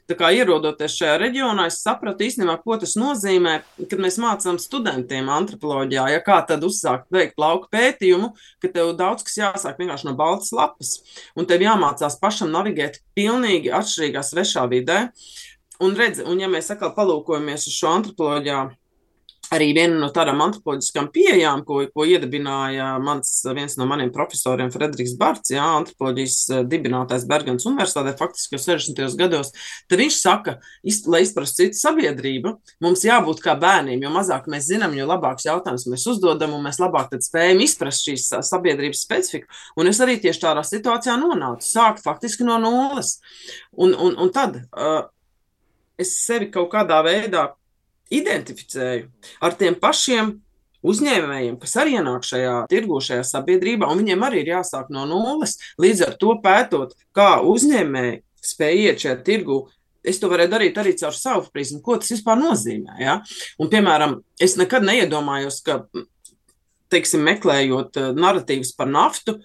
Tā 0.06 0.14
kā 0.14 0.28
ierodoties 0.30 0.94
šajā 1.00 1.16
reģionā, 1.18 1.64
es 1.66 1.80
sapratu 1.82 2.22
īstenībā, 2.28 2.60
ko 2.62 2.76
tas 2.78 2.92
nozīmē, 2.94 3.56
kad 3.90 4.02
mēs 4.02 4.20
mācām 4.22 4.60
studentiem 4.62 5.26
antropoloģijā, 5.34 6.04
ja 6.14 6.20
kā 6.22 6.36
tad 6.46 6.62
uzsākt 6.66 7.08
veikt 7.10 7.34
lauku 7.42 7.66
pētījumu, 7.74 8.30
ka 8.62 8.70
tev 8.70 8.92
daudz 9.00 9.26
kas 9.26 9.40
jāsāk 9.40 9.82
vienkārši 9.82 10.06
no 10.06 10.14
baltas 10.18 10.52
lapas, 10.54 10.92
un 11.34 11.50
tev 11.50 11.66
jāmācās 11.66 12.20
pašam 12.22 12.54
navigēt 12.54 13.00
pilnīgi 13.18 13.74
atšķirīgā 13.74 14.22
svešā 14.30 14.68
vidē. 14.70 15.08
Un, 15.82 15.98
redz, 15.98 16.22
un 16.22 16.38
ja 16.38 16.46
mēs 16.48 16.70
atkal 16.70 16.94
palūkojamies 16.94 17.66
uz 17.66 17.74
šo 17.74 17.96
antropoloģiju 17.98 18.62
arī 19.54 19.70
viena 19.76 19.98
no 20.00 20.08
tādām 20.14 20.40
antropoloģiskām 20.44 21.08
pieejām, 21.14 21.62
ko, 21.66 21.82
ko 21.94 22.06
iedibināja 22.08 22.96
mans, 23.02 23.30
viens 23.54 23.76
no 23.78 23.86
maniem 23.88 24.10
profesoriem, 24.14 24.72
Frederiks 24.74 25.14
Barts, 25.18 25.52
jā, 25.54 25.64
antropoloģijas 25.80 26.38
eh, 26.50 26.62
dibinātājs 26.70 27.26
Bergens 27.30 27.66
Universitātē, 27.68 28.14
faktiski 28.18 28.56
jau 28.56 28.62
60. 28.64 29.16
gados, 29.20 29.52
tad 29.90 30.02
viņš 30.02 30.18
saka, 30.20 30.56
iz, 30.86 31.02
lai 31.10 31.22
izprastu 31.26 31.64
citu 31.64 31.80
sabiedrību, 31.80 32.54
mums 32.84 33.04
jābūt 33.06 33.42
kā 33.44 33.56
bērniem, 33.60 34.02
jo 34.02 34.12
mazāk 34.14 34.48
mēs 34.52 34.70
zinām, 34.70 34.96
jo 34.98 35.08
labāks 35.08 35.46
jautājums 35.48 35.86
mēs 35.92 36.06
uzdodam, 36.14 36.56
un 36.56 36.64
mēs 36.66 36.80
labāk 36.82 37.14
spējam 37.22 37.62
izprast 37.64 38.06
šīs 38.06 38.30
sabiedrības 38.46 39.02
specifiku. 39.06 39.50
Un 39.78 39.90
es 39.90 40.00
arī 40.02 40.18
tieši 40.22 40.42
tādā 40.42 40.64
situācijā 40.66 41.14
nonācu, 41.20 41.66
sākt 41.66 42.02
faktiski 42.04 42.46
no 42.46 42.58
nulles. 42.62 43.16
Un, 43.76 43.94
un, 43.94 44.16
un 44.20 44.32
tad 44.34 44.58
uh, 44.58 45.06
es 46.00 46.16
sevi 46.24 46.50
kaut 46.52 46.70
kādā 46.74 46.98
veidā 47.06 47.48
identificēju 48.14 49.08
ar 49.42 49.56
tiem 49.58 49.76
pašiem 49.80 50.34
uzņēmējiem, 50.86 51.56
kas 51.60 51.76
arī 51.80 51.96
ienāk 51.98 52.26
šajā 52.26 52.56
tirgu, 52.70 53.00
šajā 53.02 53.24
sabiedrībā, 53.26 53.88
un 53.90 54.02
viņiem 54.02 54.26
arī 54.26 54.42
ir 54.44 54.52
jāsāk 54.54 54.90
no 54.94 55.06
nulles. 55.08 55.56
Līdz 55.82 56.04
ar 56.06 56.18
to 56.20 56.36
pētot, 56.42 56.94
kā 57.16 57.36
uzņēmēji 57.42 58.20
spēj 58.46 58.84
iet 58.84 59.06
šajā 59.06 59.16
tirgu. 59.26 59.64
Es 60.06 60.20
to 60.22 60.30
varēju 60.30 60.52
darīt 60.52 60.76
arī 60.78 60.92
caur 61.00 61.14
savu 61.16 61.48
prizmu, 61.50 61.80
ko 61.82 61.96
tas 61.98 62.12
vispār 62.14 62.38
nozīmē. 62.38 63.00
Ja? 63.02 63.16
Un, 63.58 63.70
piemēram, 63.72 64.20
es 64.38 64.54
nekad 64.60 64.86
neiedomājos, 64.86 65.58
ka, 65.66 65.80
teiksim, 66.94 67.24
meklējot 67.26 67.98
eh, 67.98 68.12
narratīvas 68.14 68.70
par 68.78 68.86
naftu, 68.86 69.40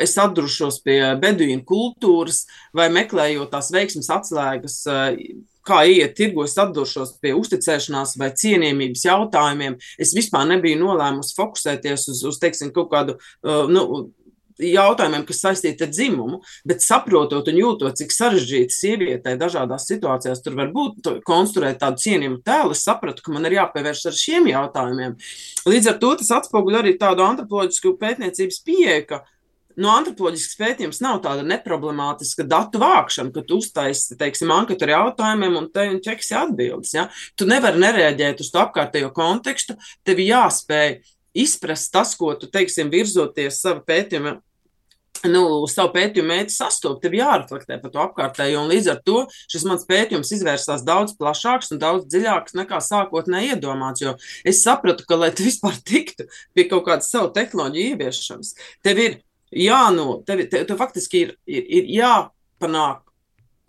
es 0.00 0.16
atdrušos 0.16 0.80
pie 0.86 1.00
beduīnu 1.20 1.66
kultūras 1.68 2.46
vai 2.76 2.88
meklējot 2.94 3.52
tās 3.52 3.68
veiksmes 3.74 4.08
atslēgas 4.16 4.78
eh, 4.88 5.20
kā 5.66 5.82
iet 5.90 6.16
tirgu, 6.18 6.44
es 6.46 6.56
atdošos 6.60 7.16
pie 7.22 7.34
uzticēšanās 7.38 8.16
vai 8.20 8.30
cienījamības 8.42 9.06
jautājumiem. 9.08 9.80
Es 10.00 10.14
vispār 10.16 10.46
nebiju 10.52 10.80
nolēmusi 10.84 11.36
fokusēties 11.38 12.08
uz, 12.12 12.22
uz 12.30 12.38
teiksim, 12.42 12.72
kaut 12.76 12.92
kādu. 12.94 13.18
Uh, 13.42 13.66
nu, 13.70 13.86
jautājumiem, 14.62 15.24
kas 15.28 15.42
saistīti 15.44 15.84
ar 15.84 15.90
dzimumu, 15.92 16.40
bet 16.68 16.84
saprotot 16.84 17.48
un 17.50 17.58
jūtot, 17.60 17.96
cik 17.98 18.14
sarežģīti 18.14 18.72
sievietei 18.72 19.36
dažādās 19.40 19.86
situācijās 19.90 20.42
tur 20.44 20.56
var 20.58 20.72
būt, 20.74 21.10
konstruēt 21.28 21.80
tādu 21.82 22.00
cienījumu 22.04 22.40
tēlu, 22.46 22.76
es 22.76 22.84
sapratu, 22.86 23.24
ka 23.24 23.34
man 23.34 23.48
ir 23.48 23.58
jāpievērš 23.58 24.06
ar 24.10 24.16
šiem 24.16 24.50
jautājumiem. 24.52 25.16
Līdz 25.68 25.92
ar 25.92 25.98
to 26.02 26.14
tas 26.22 26.32
atspoguļo 26.40 26.82
arī 26.82 26.96
tādu 27.00 27.26
antropoloģisku 27.26 27.96
pētniecības 28.00 28.62
pieeju, 28.66 29.08
ka 29.10 29.22
no 29.80 29.92
antropoloģiskas 29.92 30.58
pētījums 30.60 31.02
nav 31.04 31.20
tāda 31.24 31.44
neproblemātiska 31.46 32.46
datu 32.48 32.80
vākšana, 32.82 33.32
ka 33.34 33.44
tu 33.46 33.60
uztaisi, 33.62 34.16
teiksim, 34.18 34.52
anketu 34.54 34.86
ar 34.88 34.94
jautājumiem 34.94 35.58
un 35.60 35.68
te 35.72 35.86
un 35.90 36.00
ķeksi 36.04 36.38
atbildes. 36.38 36.94
Ja? 36.96 37.08
Tu 37.36 37.48
nevari 37.48 37.82
nereaģēt 37.82 38.42
uz 38.44 38.50
to 38.52 38.62
apkārtējo 38.64 39.12
kontekstu, 39.16 39.76
tev 40.06 40.22
jāspēj 40.24 40.98
izprast 41.36 41.92
tas, 41.92 42.16
ko 42.16 42.32
tu, 42.40 42.48
teiksim, 42.52 42.90
virzoties 42.92 43.60
sava 43.60 43.84
pētījuma 43.84 44.38
nu, 45.24 45.42
savu 45.70 45.92
pētījumu 45.94 46.28
mērķi 46.30 46.54
sastopt, 46.54 47.02
tev 47.04 47.16
jāreflektē 47.16 47.78
par 47.82 47.92
to 47.92 48.02
apkārtējo. 48.02 48.64
Līdz 48.70 48.90
ar 48.92 49.00
to 49.06 49.22
šis 49.52 49.66
mans 49.68 49.86
pētījums 49.88 50.32
izvērsās 50.36 50.84
daudz 50.86 51.16
plašāks 51.20 51.72
un 51.74 51.80
daudz 51.82 52.08
dziļāks 52.12 52.56
nekā 52.58 52.80
sākotnēji 52.84 53.54
iedomāts. 53.56 54.04
Jo 54.04 54.16
es 54.46 54.62
sapratu, 54.64 55.06
ka, 55.08 55.18
lai 55.20 55.32
tu 55.36 55.46
vispār 55.46 55.78
tiktu 55.88 56.28
pie 56.56 56.66
kaut 56.70 56.86
kādas 56.88 57.10
savu 57.12 57.32
tehnoloģiju 57.36 57.96
ieviešanas, 57.96 58.54
tev 58.84 59.02
ir 59.02 59.18
jāno, 59.54 60.20
tev, 60.26 60.46
tev, 60.50 60.66
tev 60.68 60.78
faktiski 60.80 61.26
ir, 61.26 61.34
ir, 61.46 61.66
ir 61.78 61.90
jāpanāk 61.98 63.06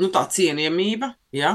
nu, 0.01 0.09
tā 0.13 0.23
cienījamība. 0.31 1.11
Ja? 1.35 1.53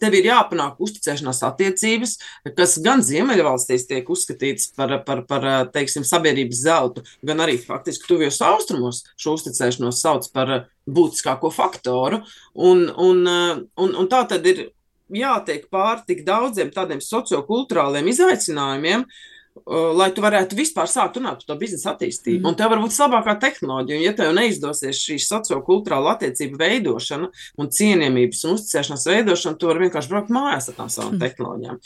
Tev 0.00 0.16
ir 0.18 0.28
jāpanāk 0.28 0.80
uzticēšanās 0.82 1.42
attiecības, 1.46 2.14
kas 2.56 2.76
gan 2.84 3.04
Ziemeļvalstīs 3.04 3.86
tiek 3.88 4.08
uzskatītas 4.10 4.70
par, 4.76 4.96
par, 5.06 5.24
par 5.28 5.48
teiksim, 5.74 6.06
sabiedrības 6.08 6.62
zeltu, 6.64 7.04
gan 7.24 7.42
arī 7.44 7.56
faktiski 7.60 8.08
tuvijos 8.08 8.40
austrumos 8.44 9.04
šo 9.20 9.36
uzticēšanos 9.38 10.00
sauc 10.04 10.30
par 10.34 10.54
būtiskāko 10.84 11.52
faktoru. 11.54 12.22
Un, 12.54 12.88
un, 12.90 13.22
un, 13.28 13.94
un 13.94 14.10
tā 14.10 14.24
tad 14.30 14.48
ir 14.50 14.66
jātiek 15.14 15.68
pāri 15.72 16.04
tik 16.08 16.24
daudziem 16.26 16.72
tādiem 16.74 17.00
sociokulturāliem 17.04 18.08
izaicinājumiem, 18.10 19.04
uh, 19.04 19.33
lai 19.64 20.08
tu 20.10 20.22
varētu 20.24 20.56
vispār 20.58 20.88
sākt 20.90 21.16
runāt 21.20 21.38
par 21.40 21.46
to 21.46 21.56
biznesa 21.60 21.92
attīstību. 21.92 22.40
Mm. 22.42 22.48
Un 22.50 22.56
tev 22.58 22.72
var 22.72 22.80
būt 22.82 22.96
labākā 22.98 23.34
tehnoloģija. 23.40 23.98
Un, 24.00 24.04
ja 24.04 24.12
tev 24.16 24.32
neizdosies 24.34 24.98
šī 24.98 25.18
sociokulturāla 25.22 26.16
attiecība 26.16 26.58
veidošana 26.64 27.28
un 27.62 27.70
cienījamības 27.72 28.42
un 28.44 28.56
uzticēšanās 28.58 29.06
veidošana, 29.08 29.58
tu 29.60 29.70
vari 29.70 29.84
vienkārši 29.86 30.10
braukt 30.10 30.32
mājās 30.34 30.68
ar 30.72 30.78
tām 30.80 30.90
savām 30.90 31.14
mm. 31.14 31.22
tehnoloģijām. 31.22 31.78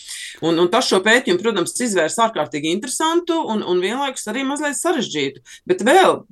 Un, 0.48 0.62
un 0.64 0.70
tas 0.72 0.88
šo 0.88 1.02
pētījumu, 1.04 1.42
protams, 1.44 1.76
izvērs 1.88 2.18
ārkārtīgi 2.24 2.72
interesantu 2.72 3.36
un, 3.52 3.62
un 3.68 3.84
vienlaikus 3.84 4.26
arī 4.32 4.46
mazliet 4.48 4.80
sarežģītu. 4.80 5.44
Bet 5.68 5.84
vēl 5.86 6.22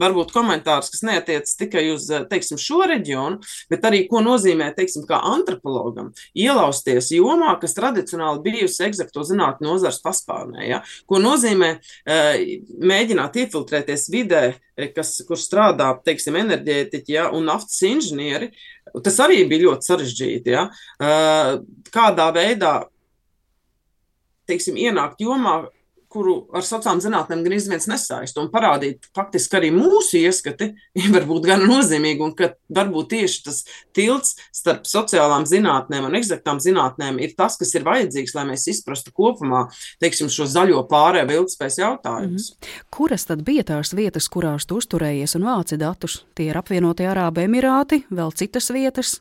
varbūt 0.00 0.32
komentārs, 0.34 0.92
kas 0.94 1.02
neatiec 1.06 1.50
tikai 1.58 1.88
uz 1.96 2.06
teiksim, 2.30 2.60
šo 2.60 2.84
reģionu, 2.88 3.42
bet 3.72 3.84
arī 3.90 4.04
ko 4.08 4.22
nozīmē 4.24 4.70
teiksim, 4.78 5.08
kā 5.10 5.18
antropologam 5.34 6.12
ielausties 6.38 7.10
jomā, 7.18 7.58
kas 7.60 7.74
tradicionāli 7.76 8.44
bijusi 8.46 8.86
eksakto 8.86 9.26
zinātņu 9.26 9.68
nozars 9.68 10.00
paspārnē. 10.04 10.64
Ja? 10.70 10.83
Ko 11.10 11.20
nozīmē 11.22 11.70
eh, 11.76 12.60
mēģināt 12.80 13.38
iefiltrēties 13.44 14.08
vidē, 14.12 14.42
eh, 14.76 14.90
kas, 14.94 15.16
kur 15.28 15.40
strādā, 15.40 15.90
teiksim, 16.06 16.38
enerģētiķi 16.42 17.16
ja, 17.16 17.28
un 17.34 17.48
naftas 17.50 17.80
inženieri. 17.88 18.50
Tas 19.04 19.20
arī 19.24 19.42
bija 19.50 19.68
ļoti 19.68 19.90
sarežģīti. 19.90 20.54
Ja? 20.54 20.66
Eh, 21.00 21.52
kādā 21.94 22.28
veidā, 22.36 22.74
teiksim, 24.48 24.76
ienākt 24.80 25.24
jomā, 25.24 25.64
kuru 26.14 26.34
ar 26.54 26.64
sociālām 26.66 27.02
zinātnēm 27.02 27.42
gan 27.44 27.56
izviens 27.56 27.88
nesaist, 27.90 28.38
un 28.38 28.50
parādīt 28.52 29.08
faktiski 29.16 29.58
arī 29.58 29.70
mūsu 29.74 30.20
ieskati, 30.22 30.70
var 31.14 31.26
būt 31.28 31.48
gan 31.50 31.64
nozīmīgi, 31.66 32.22
un 32.24 32.34
ka 32.38 32.52
varbūt 32.74 33.10
tieši 33.14 33.42
tas 33.48 33.62
tilts 33.96 34.36
starp 34.54 34.86
sociālām 34.88 35.46
zinātnēm 35.50 36.08
un 36.08 36.18
eksaktām 36.20 36.62
zinātnēm 36.62 37.20
ir 37.24 37.34
tas, 37.38 37.58
kas 37.60 37.74
ir 37.74 37.86
vajadzīgs, 37.86 38.36
lai 38.38 38.46
mēs 38.52 38.68
izprastu 38.70 39.14
kopumā, 39.14 39.66
teiksim, 40.02 40.30
šo 40.32 40.46
zaļo 40.50 40.84
pārēju 40.90 41.30
vai 41.30 41.38
ilgspējas 41.40 41.80
jautājumus. 41.82 42.50
Mm 42.54 42.66
-hmm. 42.68 42.80
Kuras 42.94 43.26
tad 43.30 43.44
bija 43.44 43.66
tās 43.74 43.94
vietas, 43.94 44.28
kurās 44.28 44.66
tu 44.66 44.78
uzturējies 44.78 45.36
un 45.36 45.50
vāci 45.50 45.78
datus? 45.80 46.24
Tie 46.34 46.50
ir 46.50 46.58
apvienotie 46.58 47.08
Arābu 47.10 47.44
Emirāti, 47.44 48.04
vēl 48.10 48.34
citas 48.34 48.70
vietas? 48.70 49.20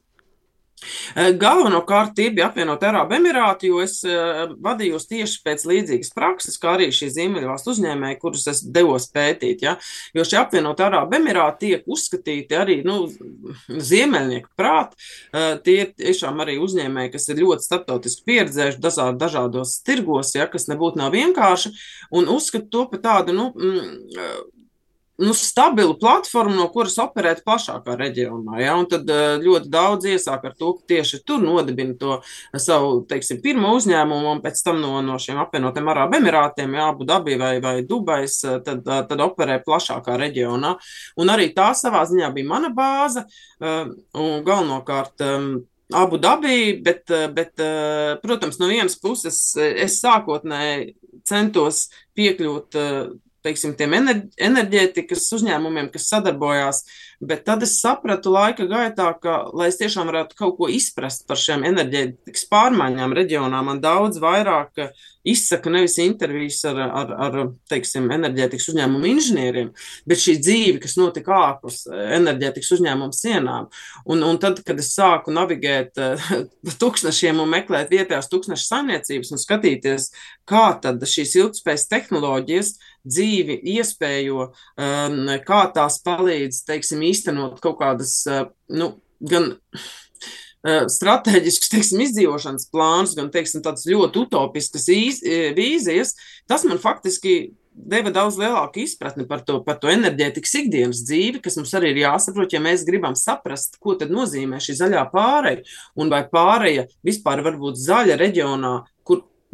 Eh, 1.15 1.31
galvenokārt 1.39 2.15
tie 2.17 2.29
bija 2.33 2.49
apvienot 2.49 2.83
Arābu 2.83 3.17
Emirāti, 3.17 3.69
jo 3.71 3.81
es 3.83 3.99
uh, 4.07 4.53
vadījos 4.63 5.07
tieši 5.09 5.41
pēc 5.45 5.65
līdzīgas 5.69 6.13
prakses, 6.15 6.57
kā 6.61 6.73
arī 6.77 6.89
šī 6.95 7.09
Ziemeļvalstu 7.17 7.73
uzņēmēji, 7.73 8.19
kurus 8.21 8.47
es 8.51 8.63
devos 8.75 9.09
pētīt. 9.13 9.65
Ja? 9.65 9.75
Jo 10.17 10.25
šie 10.27 10.39
apvienot 10.41 10.81
Arābu 10.83 11.17
Emirāti 11.19 11.73
tiek 11.73 11.87
uzskatīti 11.89 12.57
arī 12.57 12.79
nu, 12.87 13.05
ziemeļnieku 13.69 14.53
prāt. 14.59 14.97
Uh, 15.33 15.53
tie 15.65 15.79
ir 15.83 15.93
tiešām 15.99 16.41
arī 16.43 16.57
uzņēmēji, 16.63 17.13
kas 17.13 17.29
ir 17.29 17.43
ļoti 17.43 17.67
starptautiski 17.67 18.27
pieredzējuši 18.31 18.83
dažād, 18.83 19.21
dažādos 19.21 19.77
tirgos, 19.85 20.33
ja? 20.37 20.49
kas 20.51 20.69
nebūtu 20.71 21.01
nav 21.01 21.13
vienkārši, 21.15 21.73
un 22.17 22.29
uzskata 22.33 22.69
to 22.73 22.87
par 22.91 23.03
tādu, 23.03 23.37
nu, 23.37 23.51
mm, 23.53 24.53
nu, 25.17 25.33
stabilu 25.33 25.93
platformu, 25.99 26.55
no 26.57 26.65
kuras 26.73 26.95
operēt 27.01 27.43
plašākā 27.45 27.95
reģionā. 27.99 28.57
Ja? 28.63 28.75
Un 28.79 28.87
tad 28.89 29.09
eh, 29.13 29.35
ļoti 29.43 29.69
daudz 29.73 30.07
iesāk 30.09 30.47
ar 30.49 30.55
to, 30.57 30.73
ka 30.79 30.93
tieši 30.93 31.21
tur 31.27 31.43
nodibina 31.43 31.93
to 31.99 32.17
savu 32.57 33.03
teiksim, 33.09 33.41
pirmo 33.43 33.75
uzņēmumu, 33.77 34.31
un 34.33 34.41
pēc 34.43 34.63
tam 34.65 34.81
no, 34.81 34.95
no 35.05 35.19
šiem 35.21 35.41
apvienotiem 35.43 35.91
Arābu 35.93 36.17
Emirātiem, 36.17 36.77
ja 36.79 36.89
Abu 36.89 37.05
Dabī 37.09 37.37
vai, 37.41 37.53
vai 37.63 37.75
Dubais, 37.85 38.39
eh, 38.47 38.57
tad, 38.65 38.81
eh, 38.87 39.03
tad 39.09 39.25
operē 39.25 39.59
plašākā 39.65 40.17
reģionā. 40.23 40.73
Un 41.21 41.33
arī 41.33 41.51
tā 41.53 41.69
savā 41.77 42.01
ziņā 42.09 42.31
bija 42.33 42.49
mana 42.49 42.73
bāze, 42.73 43.23
un 43.61 44.41
galvenokārt. 44.45 45.21
Abu 45.93 46.17
dabī, 46.17 46.81
bet, 46.83 47.11
bet, 47.35 47.59
protams, 48.23 48.57
no 48.59 48.69
vienas 48.71 48.95
puses 48.99 49.37
es 49.59 49.99
sākotnēji 50.01 50.95
centos 51.27 51.85
piekļūt 52.17 52.79
teiksim, 53.43 53.75
tiem 53.79 53.95
enerģētikas 53.97 55.27
uzņēmumiem, 55.37 55.89
kas 55.93 56.09
sadarbojās 56.11 56.83
Bet 57.23 57.45
tad 57.47 57.63
es 57.63 57.77
sapratu 57.79 58.33
laika 58.33 58.65
gaitā, 58.67 59.07
ka, 59.21 59.37
lai 59.55 59.69
es 59.71 59.79
tiešām 59.79 60.09
varētu 60.09 60.37
kaut 60.39 60.57
ko 60.59 60.69
izprast 60.71 61.27
par 61.29 61.39
šiem 61.39 61.63
enerģētikas 61.69 62.47
pārmaiņām 62.51 63.15
reģionā, 63.15 63.61
man 63.63 63.79
daudz 63.83 64.19
vairāk 64.23 64.89
izsaka 65.23 65.71
nevis 65.71 65.95
intervijas 66.03 66.59
ar, 66.67 66.79
ar, 66.83 67.11
ar 67.25 67.37
teiksim, 67.71 68.09
enerģētikas 68.11 68.67
uzņēmumu 68.73 69.07
inženieriem, 69.13 69.69
bet 70.09 70.19
šī 70.19 70.35
dzīve, 70.41 70.81
kas 70.83 70.97
notika 70.99 71.35
ārpus 71.37 71.83
enerģētikas 71.87 72.73
uzņēmumu 72.77 73.15
sienām. 73.15 73.69
Un, 74.03 74.25
un 74.27 74.39
tad, 74.43 74.59
kad 74.67 74.81
es 74.83 74.91
sāku 74.97 75.31
navigēt 75.35 75.95
pa 75.95 76.75
tūkstošiem 76.83 77.39
un 77.43 77.53
meklēt 77.55 77.93
vietējās 77.93 78.27
tūkstošu 78.33 78.67
saimniecības 78.67 79.31
un 79.31 79.43
skatīties, 79.43 80.09
kā 80.49 80.65
tad 80.83 81.03
šīs 81.07 81.37
ilgspējas 81.39 81.87
tehnoloģijas 81.93 82.73
dzīvi 83.03 83.59
iespējo, 83.77 84.49
kā 85.47 85.61
tās 85.75 85.99
palīdz, 86.03 86.63
teiksim, 86.67 87.03
īstenot 87.13 87.61
kaut 87.63 87.79
kādas, 87.79 88.17
uh, 88.27 88.49
nu, 88.73 88.93
gan 89.23 89.53
uh, 89.55 90.85
strateģiskus, 90.91 91.71
teiksim, 91.71 92.03
izdzīvošanas 92.07 92.69
plānus, 92.73 93.15
gan, 93.17 93.31
teiksim, 93.33 93.63
tādas 93.65 93.87
ļoti 93.89 94.25
utopiskas 94.25 94.89
uh, 94.91 95.51
vīzijas, 95.57 96.17
tas 96.49 96.65
man 96.67 96.81
faktiski 96.83 97.53
deva 97.73 98.11
daudz 98.13 98.37
lielāku 98.37 98.83
izpratni 98.83 99.25
par 99.27 99.41
to, 99.45 99.57
par 99.65 99.79
to 99.81 99.89
enerģētikas 99.91 100.55
ikdienas 100.61 101.01
dzīvi, 101.07 101.41
kas 101.43 101.57
mums 101.57 101.73
arī 101.77 101.93
ir 101.93 102.03
jāsaprot, 102.03 102.53
ja 102.53 102.61
mēs 102.63 102.85
gribam 102.87 103.15
saprast, 103.17 103.79
ko 103.81 103.95
tad 103.99 104.13
nozīmē 104.13 104.59
šī 104.63 104.77
zaļā 104.79 105.03
pāreja, 105.13 105.63
un 105.97 106.11
vai 106.13 106.23
pāreja 106.29 106.85
vispār 107.05 107.43
var 107.45 107.57
būt 107.61 107.81
zaļa 107.81 108.17
reģionā, 108.21 108.75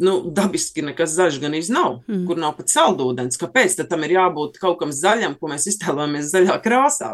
nu, 0.00 0.16
dabiski 0.34 0.84
nekas 0.84 1.14
zaļš 1.16 1.40
gan 1.42 1.56
nav, 1.70 2.00
mm. 2.08 2.24
kur 2.28 2.38
nav 2.40 2.54
pat 2.58 2.72
saldūdens. 2.72 3.38
Kāpēc 3.40 3.76
tam 3.90 4.04
ir 4.06 4.16
jābūt 4.16 4.58
kaut 4.62 4.78
kam 4.80 4.92
zaļam, 4.94 5.36
ko 5.38 5.50
mēs 5.52 5.66
iztēlojamies 5.70 6.30
zaļā 6.32 6.56
krāsā? 6.64 7.10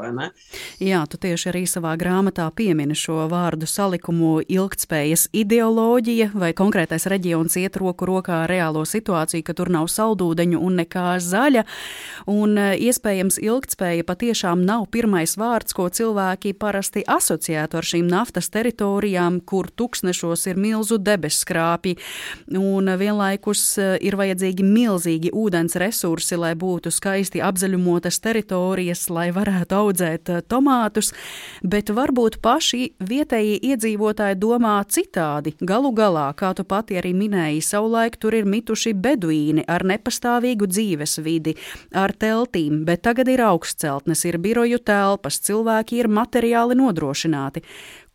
Jā, 0.83 1.03
tu 1.11 1.19
tieši 1.21 1.51
arī 1.51 1.65
savā 1.69 1.95
grāmatā 1.99 2.47
piemini 2.55 2.95
šo 2.97 3.27
vārdu 3.31 3.69
salikumu 3.69 4.39
ilgtspējas 4.43 5.29
ideoloģija, 5.37 6.31
vai 6.37 6.53
konkrētais 6.57 7.09
reģions 7.11 7.57
iet 7.61 7.79
roku 7.81 8.09
rokā 8.09 8.43
ar 8.45 8.53
reālo 8.53 8.85
situāciju, 8.87 9.45
ka 9.47 9.57
tur 9.57 9.73
nav 9.73 9.91
saldūdeņu 9.93 10.61
un 10.63 10.81
nekā 10.83 11.07
zaļa. 11.23 11.65
Un 12.31 12.57
e, 12.61 12.69
iespējams, 12.89 13.41
ilgtspēja 13.43 14.07
patiešām 14.07 14.63
nav 14.67 14.87
pirmais 14.95 15.37
vārds, 15.41 15.75
ko 15.77 15.89
cilvēki 15.89 16.55
parasti 16.59 17.05
asociētu 17.07 17.81
ar 17.81 17.89
šīm 17.91 18.09
naftas 18.11 18.51
teritorijām, 18.55 19.41
kur 19.47 19.71
tuksnešos 19.71 20.47
ir 20.51 20.61
milzu 20.61 21.01
debesskrāpji. 21.03 21.97
Un 22.57 22.76
un 22.77 22.91
vienlaikus 22.99 23.63
eh, 23.81 23.97
ir 24.05 24.17
vajadzīgi 24.19 24.65
milzīgi 24.67 25.33
ūdens 25.37 25.77
resursi, 25.81 26.37
lai 26.39 26.53
būtu 26.59 26.93
skaisti 26.95 27.43
apzaļumotas 27.45 28.21
teritorijas, 28.25 29.07
lai 29.11 29.29
varētu 29.35 29.79
audzēt 29.81 30.33
eh, 30.33 30.43
tomātus, 30.47 31.13
bet 31.65 31.93
varbūt 31.97 32.39
paši 32.45 32.83
vietējie 33.01 33.59
iedzīvotāji 33.73 34.39
domā 34.43 34.77
citādi. 34.93 35.57
Galu 35.61 35.93
galā, 35.97 36.29
kā 36.39 36.53
tu 36.57 36.67
pati 36.69 37.01
arī 37.01 37.15
minēji, 37.17 37.65
savulaik 37.65 38.19
tur 38.21 38.37
ir 38.37 38.49
mituši 38.49 38.95
beduīni 38.95 39.67
ar 39.69 39.87
nepastāvīgu 39.87 40.69
dzīves 40.71 41.19
vidi, 41.25 41.57
ar 41.97 42.13
teltīm, 42.13 42.85
bet 42.89 43.05
tagad 43.07 43.31
ir 43.33 43.45
augstceltnes, 43.49 44.27
ir 44.29 44.41
biroju 44.43 44.83
telpas, 44.85 45.41
cilvēki 45.47 46.03
ir 46.03 46.13
materiāli 46.13 46.79
nodrošināti. 46.79 47.65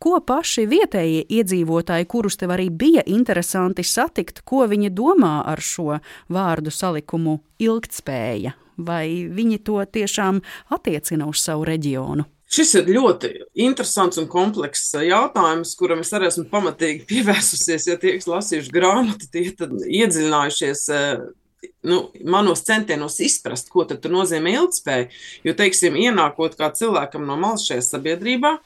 Ko 0.02 0.18
paši 0.26 0.64
vietējie 0.66 1.28
iedzīvotāji, 1.30 2.08
kurus 2.10 2.40
tev 2.42 2.56
arī 2.56 2.72
bija 2.74 3.04
interesanti 3.06 3.84
satikt, 3.86 4.42
ko 4.42 4.64
viņi 4.66 4.90
domā 4.98 5.44
ar 5.46 5.62
šo 5.62 6.00
vārdu 6.26 6.74
salikumu 6.74 7.38
ilgtspēja? 7.62 8.56
Vai 8.82 9.30
viņi 9.30 9.60
to 9.62 9.78
tiešām 9.86 10.40
attiecina 10.74 11.28
uz 11.30 11.44
savu 11.46 11.68
reģionu? 11.70 12.26
Šis 12.52 12.74
ir 12.82 12.90
ļoti 12.92 13.30
interesants 13.64 14.18
un 14.20 14.26
komplekss 14.32 14.98
jautājums, 15.06 15.76
kuram 15.78 16.02
es 16.02 16.10
arī 16.18 16.32
esmu 16.32 16.48
pamatīgi 16.50 17.06
pievērsusies. 17.12 17.88
Ja 17.94 18.00
tie, 18.02 18.18
kas 18.18 18.28
lasījuši 18.32 18.74
grāmatu, 18.74 19.30
tie 19.30 19.52
ir 19.52 19.78
iedziļinājušies 20.02 20.86
eh, 20.98 21.22
nu, 21.86 22.04
manos 22.26 22.66
centienos 22.66 23.22
izprast, 23.22 23.70
ko 23.70 23.86
tad 23.86 24.10
nozīmē 24.10 24.58
ilgspēja. 24.58 25.12
Jo, 25.46 25.56
teiksim, 25.62 26.02
ienākot 26.10 26.58
kā 26.58 26.74
cilvēkam 26.74 27.30
no 27.30 27.38
malas 27.38 27.70
šajā 27.70 27.86
sabiedrībā 27.86 28.58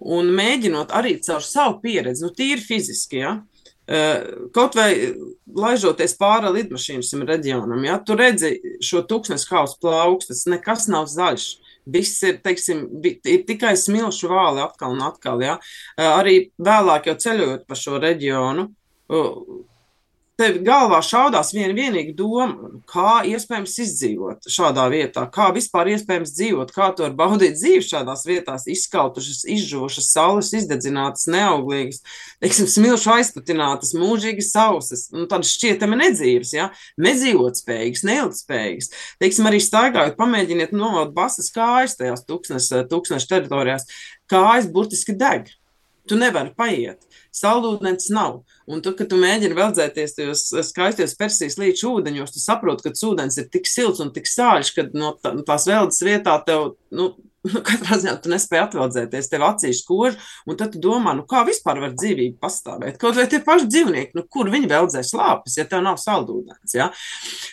un 0.00 0.30
mēģinot 0.34 0.92
arī 0.94 1.16
caur 1.24 1.42
savu 1.44 1.80
pieredzi, 1.82 2.24
nu, 2.24 2.32
tīri 2.36 2.62
fiziski, 2.64 3.22
ja, 3.22 3.36
kaut 4.54 4.76
vai 4.78 4.92
laižoties 5.52 6.14
pāri 6.20 6.52
lidmašīnas 6.54 7.12
reģionam, 7.28 7.82
ja, 7.84 7.98
tu 7.98 8.16
redzi 8.16 8.54
šo 8.84 9.02
tūkstnes 9.08 9.48
hausu 9.50 9.80
plaukstas, 9.82 10.46
nekas 10.50 10.88
nav 10.92 11.10
zaļš. 11.12 11.50
Viss 11.92 12.22
ir, 12.22 12.36
teiksim, 12.38 12.84
ir 13.02 13.40
tikai 13.42 13.72
smilšu 13.74 14.28
vāli 14.30 14.62
atkal 14.62 14.92
un 14.94 15.00
atkal. 15.02 15.40
Ja. 15.42 15.56
Arī 15.98 16.52
vēlāk 16.62 17.08
jau 17.10 17.16
ceļojot 17.24 17.64
pa 17.66 17.74
šo 17.74 17.98
reģionu, 17.98 18.68
tev 20.40 20.56
galvā 20.64 20.98
šaudās 21.04 21.52
viena 21.54 21.74
vienīga 21.76 22.14
doma, 22.16 22.70
kā 22.88 23.20
iespējams 23.28 23.74
izdzīvot 23.84 24.48
šādā 24.50 24.86
vietā, 24.92 25.24
kā 25.32 25.50
vispār 25.54 25.90
iespējams 25.92 26.32
dzīvot, 26.38 26.72
kā 26.74 26.88
tu 26.96 27.04
vari 27.04 27.16
baudīt 27.18 27.58
dzīvi 27.58 27.84
šādās 27.86 28.24
vietās, 28.28 28.66
izskautušas, 28.72 29.42
izžuvušas, 29.52 30.08
saules 30.14 30.52
izdedzinātas, 30.56 31.28
neauglīgas, 31.32 32.00
teiksim, 32.42 32.70
smilšu 32.72 33.12
aizputinātas, 33.18 33.94
mūžīgi 33.98 34.44
sausas, 34.46 35.06
nu, 35.14 35.28
tādas 35.30 35.52
šķietami 35.56 36.00
nedzīves, 36.06 36.54
ja, 36.56 36.70
nedzīvot 37.02 37.60
spējīgas, 37.60 38.06
neilgtspējīgas. 38.08 38.92
Teiksim, 39.22 39.50
arī 39.50 39.60
staigājot, 39.62 40.18
pamēģiniet 40.20 40.72
novelt 40.76 41.12
basas 41.16 41.52
kājas 41.54 41.98
tajās 42.00 42.24
tūkstnešu 42.28 43.28
teritorijās, 43.30 43.88
kājas 44.32 44.70
burtiski 44.72 45.16
deg. 45.18 45.52
Tu 46.08 46.16
nevari 46.18 46.50
paiet. 46.58 47.04
Saldūdens 47.32 48.10
nav. 48.12 48.42
Un 48.68 48.82
tu, 48.84 48.92
kad 48.96 49.08
tu 49.08 49.16
mēģini 49.20 49.56
veldzēties 49.56 50.16
tajos 50.18 50.44
skaistos 50.68 51.16
Persijas 51.18 51.56
līča 51.60 51.88
ūdeņos, 51.88 52.34
tu 52.34 52.42
saproti, 52.42 52.84
ka 52.84 53.08
ūdens 53.08 53.38
ir 53.40 53.48
tik 53.52 53.68
silts 53.70 54.02
un 54.04 54.12
tik 54.12 54.28
sāļš, 54.28 54.72
ka 54.76 54.86
no 54.92 55.14
tā, 55.22 55.32
tās 55.48 55.64
veldes 55.70 56.02
vietā 56.04 56.36
tev, 56.46 56.74
nu, 56.92 57.08
nu, 57.48 57.62
katrā 57.68 57.98
ziņā 58.02 58.18
tu 58.22 58.32
nespēji 58.32 58.64
atveldzēties, 58.66 59.30
tev 59.32 59.46
acīs 59.48 59.80
koža, 59.88 60.20
un 60.44 60.60
tad 60.60 60.74
tu 60.74 60.82
domā, 60.84 61.16
nu, 61.16 61.24
kā 61.28 61.44
vispār 61.48 61.80
var 61.82 61.96
dzīvība 61.96 62.36
pastāvēt. 62.42 63.00
Kaut 63.00 63.16
vai 63.16 63.26
tie 63.32 63.40
paši 63.44 63.70
dzīvnieki, 63.70 64.16
nu, 64.18 64.26
kur 64.28 64.52
viņi 64.52 64.70
veldzēs 64.74 65.14
lāpes, 65.16 65.56
ja 65.56 65.66
tev 65.70 65.84
nav 65.86 65.96
saldūdens. 66.02 66.76
Ja? 66.76 66.92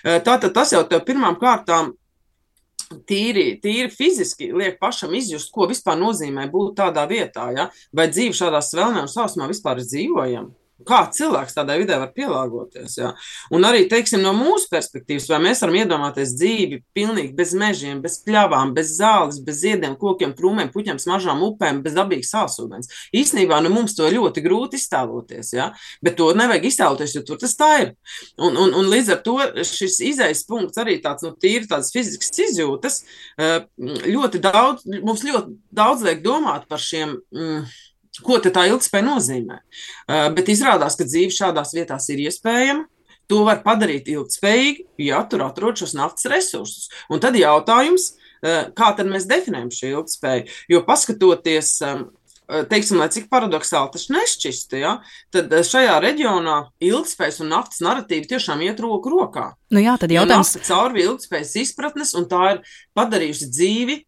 Tātad 0.03 0.51
tas 0.55 0.75
jau 0.75 0.83
tev 0.91 1.05
pirmām 1.07 1.39
kārtām 1.39 1.95
tīri, 3.09 3.59
tīri 3.61 3.89
fiziski 3.93 4.49
liek 4.55 4.79
pašam 4.81 5.13
izjust, 5.17 5.51
ko 5.53 5.67
vispār 5.69 5.97
nozīmē 5.99 6.47
būt 6.51 6.77
tādā 6.79 7.05
vietā, 7.09 7.49
ja? 7.55 7.69
vai 7.93 8.07
dzīve 8.09 8.37
šādā 8.37 8.61
svelnē 8.65 9.05
un 9.05 9.11
sausumā 9.11 9.49
vispār 9.51 9.81
ir 9.81 9.89
dzīvojama. 9.89 10.51
Kā 10.87 11.01
cilvēks 11.11 11.57
tādai 11.57 11.75
vidē 11.81 11.97
var 11.99 12.11
pielāgoties? 12.15 12.93
Jā. 13.01 13.09
Un 13.55 13.65
arī 13.67 13.83
teiksim, 13.91 14.21
no 14.23 14.31
mūsu 14.35 14.69
perspektīvas, 14.71 15.27
vai 15.31 15.41
mēs 15.43 15.59
varam 15.63 15.75
iedomāties 15.81 16.31
dzīvi 16.39 16.79
pilnīgi 16.95 17.33
bez 17.35 17.51
mežiem, 17.57 17.99
bez 18.03 18.19
pļavām, 18.23 18.71
bez 18.77 18.93
zāles, 18.95 19.41
bez 19.43 19.59
ziediem, 19.65 19.97
kokiem, 19.99 20.31
krūmiem, 20.37 20.71
puķiem, 20.71 21.01
smaržām, 21.01 21.43
upēm, 21.49 21.81
bez 21.83 21.97
dabīgas 21.97 22.31
sāsūdens. 22.31 22.91
Īsnībā 23.15 23.59
nu, 23.65 23.73
mums 23.73 23.97
to 23.97 24.07
ļoti 24.13 24.43
grūti 24.45 24.79
iztēloties, 24.79 25.51
jā. 25.57 25.67
bet 26.05 26.15
to 26.19 26.29
nevajag 26.37 26.69
iztēloties, 26.71 27.17
jo 27.17 27.25
tur 27.27 27.41
tas 27.43 27.57
tā 27.59 27.71
ir. 27.83 27.93
Un, 28.39 28.55
un, 28.55 28.71
un 28.79 28.89
līdz 28.93 29.13
ar 29.17 29.21
to 29.25 29.37
šis 29.67 29.99
izejas 30.13 30.45
punkts 30.47 30.79
arī 30.79 30.99
tāds 31.03 31.27
nu, 31.27 31.33
tīri 31.35 31.67
tāds 31.67 31.91
fizisks 31.91 32.31
izjūtas 32.47 33.01
eh, 33.35 33.67
ļoti 34.07 34.41
daudz, 34.47 34.87
mums 35.03 35.27
ļoti 35.27 35.59
daudz 35.75 36.07
liek 36.07 36.23
domāt 36.23 36.69
par 36.71 36.79
šiem. 36.83 37.19
Mm, 37.35 37.67
Ko 38.25 38.39
tā 38.43 38.65
ilgspēja 38.69 39.05
nozīmē? 39.05 39.59
Uh, 39.59 40.29
bet 40.35 40.51
izrādās, 40.51 40.97
ka 40.99 41.07
dzīve 41.07 41.33
šādās 41.35 41.73
vietās 41.77 42.09
ir 42.13 42.23
iespējama. 42.27 42.87
To 43.29 43.43
var 43.45 43.59
padarīt 43.61 44.07
ilgspējīgi, 44.09 44.87
ja 45.05 45.21
tur 45.29 45.43
atrod 45.45 45.77
šos 45.77 45.93
naftas 45.97 46.25
resursus. 46.31 46.87
Un 47.13 47.21
tad 47.21 47.37
jautājums, 47.37 48.15
uh, 48.41 48.71
kā 48.75 48.93
tad 48.97 49.11
mēs 49.11 49.29
definējam 49.29 49.69
šo 49.73 49.91
ilgspēju? 49.99 50.47
Jo 50.73 50.81
paskatoties, 50.87 51.75
um, 51.85 52.07
teiksim, 52.49 52.97
lai 52.97 53.09
cik 53.13 53.29
paradoxāli 53.29 53.93
tas 53.93 54.07
nešķistu, 54.09 54.79
ja, 54.81 54.95
tad 55.33 55.53
šajā 55.53 55.99
reģionā 56.01 56.57
ilgspējas 56.81 57.43
un 57.43 57.53
naftas 57.53 57.83
narratīva 57.85 58.31
tiešām 58.33 58.63
iet 58.65 58.81
roku 58.81 59.13
rokā. 59.13 59.51
Nu 59.69 59.83
jā, 59.83 59.93
tad 60.01 60.13
jautājums. 60.13 60.55
Ja 60.57 60.65
caur 60.71 60.97
ilgspējas 60.97 61.53
izpratnes, 61.61 62.15
un 62.17 62.25
tā 62.31 62.55
ir 62.55 62.63
padarījusi 62.97 63.51
dzīvi 63.53 63.99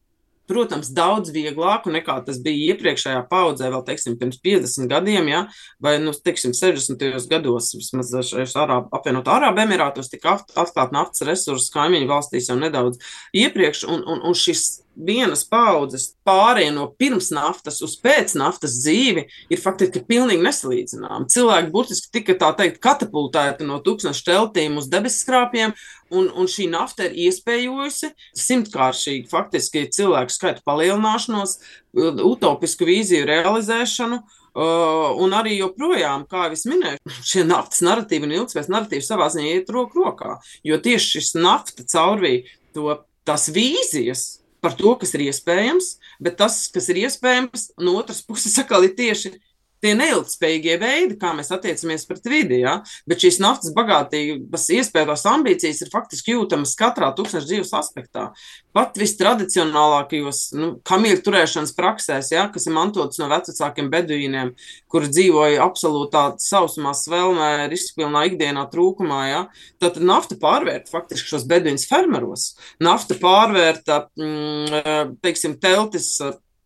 protams, 0.51 0.91
daudz 0.93 1.31
vieglāku 1.33 1.93
nekā 1.93 2.17
tas 2.27 2.41
bija 2.43 2.73
iepriekšējā 2.75 3.23
paudzē, 3.31 3.71
vēl 3.71 3.85
teiksim, 3.87 4.17
pirms 4.19 4.41
50 4.43 4.91
gadiem, 4.91 5.31
ja, 5.31 5.41
vai 5.83 5.95
nu, 6.03 6.13
teiksim, 6.13 6.53
60. 6.57 7.07
gados, 7.31 7.71
vismaz 7.77 8.11
Arāb, 8.59 8.91
apvienot 8.93 9.31
Arābu 9.31 9.63
Emirātos, 9.63 10.11
tika 10.11 10.37
atklāt 10.59 10.93
naftas 10.95 11.25
resursus 11.27 11.71
kaimiņu 11.73 12.11
valstīs 12.11 12.51
jau 12.51 12.59
nedaudz 12.59 12.99
iepriekš, 13.33 13.85
un, 13.87 14.03
un, 14.05 14.23
un 14.27 14.37
šis 14.37 14.80
vienas 15.05 15.43
paudzes 15.49 16.11
pārējai 16.27 16.73
no 16.75 16.87
pirms 16.99 17.31
naftas 17.33 17.81
uz 17.85 17.95
pēc 18.01 18.35
naftas 18.39 18.77
dzīvi 18.83 19.25
ir 19.51 19.61
faktiski 19.61 20.03
pilnīgi 20.07 20.45
nesalīdzināma. 20.45 21.27
Cilvēki 21.31 21.71
burtiski 21.73 22.11
tika 22.19 22.37
tā 22.41 22.51
teikt 22.59 22.81
katapultēti 22.83 23.67
no 23.67 23.79
tūkstošu 23.83 24.25
teltīm 24.27 24.77
uz 24.81 24.89
debesskrāpiem, 24.91 25.73
un, 26.11 26.29
un 26.29 26.49
šī 26.51 26.67
nafta 26.71 27.07
ir 27.07 27.17
iespējojusi 27.27 28.11
simtkāršīgi 28.37 29.31
faktiski 29.31 29.87
cilvēku 29.95 30.35
skaitu 30.35 30.65
palielināšanos, 30.67 31.57
utopisku 31.95 32.87
vīziju 32.89 33.27
realizēšanu. 33.29 34.21
Uh, 34.51 35.13
un 35.23 35.31
arī 35.31 35.53
joprojām, 35.61 36.25
kā 36.27 36.49
jau 36.49 36.55
es 36.57 36.65
minēju, 36.67 36.99
šie 37.23 37.45
naftas 37.47 37.79
narratīvi 37.87 38.27
un 38.27 38.33
ilgspējas 38.35 38.67
narratīvi 38.67 39.05
savā 39.05 39.29
ziņā 39.31 39.53
iet 39.61 39.71
roku 39.71 40.03
rokā. 40.03 40.41
Jo 40.67 40.75
tieši 40.83 41.13
šis 41.13 41.29
nafta 41.39 41.85
caurvīja 41.87 42.57
to 42.75 42.97
tās 43.23 43.47
vīzijas, 43.55 44.40
par 44.61 44.75
to, 44.77 44.93
kas 45.01 45.15
ir 45.17 45.25
iespējams, 45.27 45.95
bet 46.21 46.37
tas, 46.41 46.63
kas 46.73 46.89
ir 46.93 47.01
iespējams, 47.03 47.71
no 47.81 47.97
otras 47.99 48.21
puses, 48.25 48.57
atkal 48.61 48.85
ir 48.87 48.95
tieši 48.97 49.35
tie 49.81 49.93
neilgspējīgie 49.97 50.77
veidi, 50.81 51.17
kā 51.21 51.33
mēs 51.37 51.51
attiecamies 51.53 52.05
pret 52.09 52.27
vidi. 52.29 52.61
Ja? 52.63 52.79
Bet 53.09 53.23
šīs 53.23 53.39
naftas 53.43 53.73
bagātības 53.75 54.67
iespējas, 54.77 55.25
ambīcijas 55.31 55.81
ir 55.85 55.91
faktiski 55.93 56.35
jūtamas 56.35 56.75
katrā 56.79 57.11
tūkstoša 57.17 57.47
dzīves 57.49 57.73
aspektā. 57.77 58.29
Pat 58.75 58.95
vistradicionālākajos 58.99 60.41
nu, 60.55 60.69
kamīļu 60.87 61.23
turēšanas 61.25 61.73
praksēs, 61.77 62.31
ja? 62.35 62.47
kas 62.53 62.67
ir 62.69 62.75
mantotas 62.77 63.19
no 63.21 63.29
vecākiem 63.31 63.89
beduīniem, 63.91 64.53
kuri 64.91 65.11
dzīvoja 65.11 65.65
absolūtā 65.65 66.27
sausumā, 66.41 66.93
svelmē, 66.97 67.51
riskpilnā 67.71 68.27
ikdienā 68.31 68.67
trūkumā. 68.71 69.21
Ja? 69.31 69.41
Tad 69.81 69.99
nafta 70.05 70.37
pārvērta 70.41 70.93
faktiski 70.93 71.33
šos 71.33 71.47
beduīnus 71.49 71.89
fermeros. 71.89 72.51
Nafta 72.83 73.17
pārvērta, 73.19 74.05
mm, 74.19 75.17
teiksim, 75.25 75.57
teltis 75.61 76.13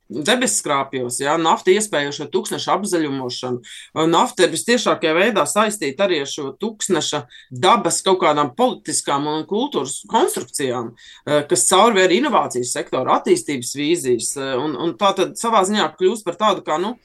debesskrāpjos, 0.09 1.17
ja, 1.23 1.33
nafta 1.41 1.73
iespējošo 1.73 2.27
tūkstneša 2.33 2.75
apzaļumošanu. 2.77 3.61
Nafta 4.11 4.45
ir 4.45 4.53
visciešākajā 4.53 5.15
veidā 5.17 5.45
saistīta 5.49 6.05
arī 6.05 6.21
ar 6.21 6.29
šo 6.29 6.51
tūkstneša 6.61 7.23
dabas 7.49 8.01
kaut 8.05 8.21
kādām 8.21 8.53
politiskām 8.57 9.25
un 9.31 9.45
kultūras 9.49 10.03
konstrukcijām, 10.11 10.93
eh, 11.25 11.43
kas 11.49 11.67
caurvēr 11.71 12.13
inovācijas 12.19 12.75
sektora 12.77 13.19
attīstības 13.19 13.75
vīzijas, 13.75 14.31
eh, 14.37 14.55
un, 14.61 14.77
un 14.77 14.93
tā 14.93 15.15
tad 15.15 15.37
savā 15.41 15.65
ziņā 15.65 15.89
kļūst 15.97 16.25
par 16.25 16.37
tādu 16.37 16.65
kā, 16.65 16.79
nu, 16.81 16.95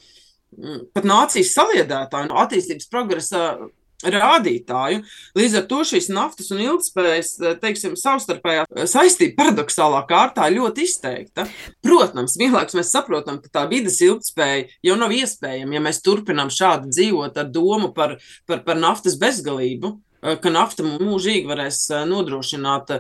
pat 0.95 1.05
nācijas 1.07 1.55
saliedētāju, 1.55 2.29
no 2.29 2.41
attīstības 2.43 2.89
progresa 2.91 3.71
rādītāju. 4.05 5.03
Līdz 5.37 5.57
ar 5.61 5.65
to 5.69 5.81
šīs 5.87 6.09
naftas 6.13 6.51
un 6.55 6.63
ilgspējas, 6.65 7.33
eh, 7.41 7.57
teiksim, 7.61 7.97
savstarpējā 7.99 8.65
eh, 8.65 8.89
saistība 8.89 9.37
paradoxālā 9.43 10.03
kārtā 10.09 10.49
ļoti 10.53 10.87
izteikta. 10.89 11.47
Protams, 11.85 12.39
vienlaikus 12.41 12.79
mēs 12.79 12.93
saprotam, 12.95 13.41
ka 13.43 13.49
tā 13.61 13.67
vidas 13.69 14.01
ilgspēja 14.01 14.69
jau 14.83 14.97
nav 14.97 15.13
iespējama, 15.13 15.75
ja 15.77 15.81
mēs 15.81 16.03
turpinām 16.05 16.53
šādi 16.53 16.93
dzīvot 16.95 17.37
ar 17.37 17.51
domu 17.51 17.93
par, 17.93 18.19
par, 18.47 18.65
par 18.65 18.81
naftas 18.81 19.19
bezgalību 19.21 19.93
eh, 20.23 20.37
ka 20.41 20.53
nafta 20.53 20.85
mūžīgi 20.87 21.49
varēs 21.49 21.83
nodrošināt 22.09 22.95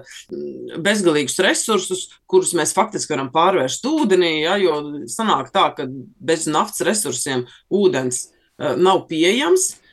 bezgalīgus 0.80 1.38
resursus, 1.40 2.08
kurus 2.26 2.52
mēs 2.52 2.74
faktiski 2.76 3.16
varam 3.16 3.32
pārvērst 3.32 3.86
ūdenī, 3.88 4.42
ja, 4.44 4.56
jo 4.60 5.06
sanāk 5.08 5.52
tā, 5.54 5.70
ka 5.76 5.88
bez 6.20 6.46
naftas 6.50 6.84
resursiem 6.84 7.46
ūdens 7.72 8.28
nav 8.60 9.06
pieejams. 9.08 9.70
Eh, 9.72 9.89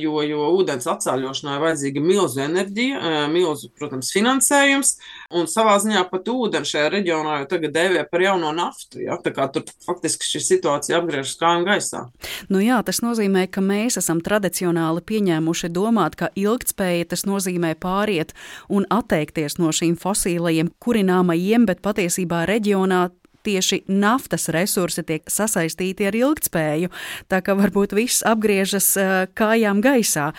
jo, 0.00 0.22
jo 0.24 0.46
ūdens 0.56 0.86
atsāļošanai 0.88 1.58
vajadzīga 1.62 2.02
milzu 2.02 2.40
enerģija, 2.44 2.98
eh, 2.98 3.16
milzu, 3.32 3.68
protams, 3.76 4.10
finansējums, 4.14 4.94
un 5.36 5.48
savā 5.50 5.76
ziņā 5.82 6.04
pat 6.10 6.30
ūdeni 6.32 6.68
šajā 6.68 6.88
reģionā 6.94 7.38
jau 7.42 7.48
tagad 7.52 7.74
dēvē 7.76 8.06
par 8.10 8.24
jauno 8.24 8.52
naftu, 8.56 9.02
ja? 9.04 9.18
tā 9.20 9.34
kā 9.36 9.48
tur 9.52 9.66
faktiski 9.84 10.24
šī 10.24 10.42
situācija 10.46 11.02
apgriežas 11.02 11.36
kājām 11.40 11.66
gaisā. 11.68 12.06
Nu 12.48 12.62
jā, 12.64 12.80
tas 12.86 13.02
nozīmē, 13.04 13.46
ka 13.52 13.60
mēs 13.64 14.00
esam 14.00 14.22
tradicionāli 14.24 15.04
pieņēmuši 15.04 15.72
domāt, 15.74 16.16
ka 16.16 16.32
ilgtspēja 16.38 17.10
tas 17.12 17.26
nozīmē 17.28 17.74
pāriet 17.80 18.32
un 18.72 18.88
atteikties 18.88 19.58
no 19.60 19.74
šīm 19.74 19.98
fosīlajiem 20.00 20.72
kurināmajiem, 20.80 21.68
bet 21.68 21.84
patiesībā 21.84 22.46
reģionā 22.48 23.08
tieši 23.48 23.82
naftas 23.88 24.48
resursi 24.54 25.02
tiek 25.08 25.24
sasaistīti 25.30 26.06
ar 26.08 26.16
ilgtspēju, 26.18 26.92
tā 27.32 27.40
ka 27.44 27.56
varbūt 27.58 27.96
viss 27.96 28.24
apgriežas 28.28 28.92
kājām 29.38 29.82
gaisā. 29.84 30.30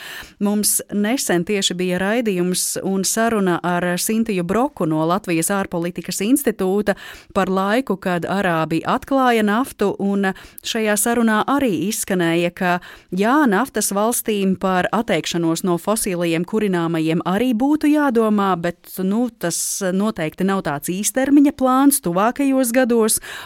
Mums 0.44 0.80
nesen 0.94 1.46
tieši 1.48 1.76
bija 1.80 2.00
raidījums 2.02 2.78
un 2.86 3.04
saruna 3.08 3.60
ar 3.66 3.86
Sintiju 4.00 4.46
Broku 4.48 4.86
no 4.90 5.02
Latvijas 5.10 5.50
ārpolitikas 5.54 6.22
institūta 6.26 6.96
par 7.34 7.50
laiku, 7.50 7.98
kad 8.02 8.28
Arābi 8.30 8.82
atklāja 8.86 9.44
naftu, 9.46 9.92
un 10.00 10.32
šajā 10.66 10.96
sarunā 11.00 11.42
arī 11.50 11.72
izskanēja, 11.90 12.52
ka 12.56 12.74
jā, 13.16 13.36
naftas 13.50 13.92
valstīm 13.96 14.56
par 14.60 14.90
atteikšanos 14.96 15.66
no 15.68 15.78
fosilajiem 15.82 16.46
kurināmajiem 16.50 17.24
arī 17.30 17.52
būtu 17.58 17.90
jādomā, 17.92 18.52
bet 18.62 19.00
nu, 19.04 19.28
tas 19.30 19.58
noteikti 19.96 20.48
nav 20.48 20.64
tāds 20.68 20.92
īstermiņa 20.94 21.56
plāns 21.60 22.02
tuvākajos 22.06 22.74
gados, 22.76 22.99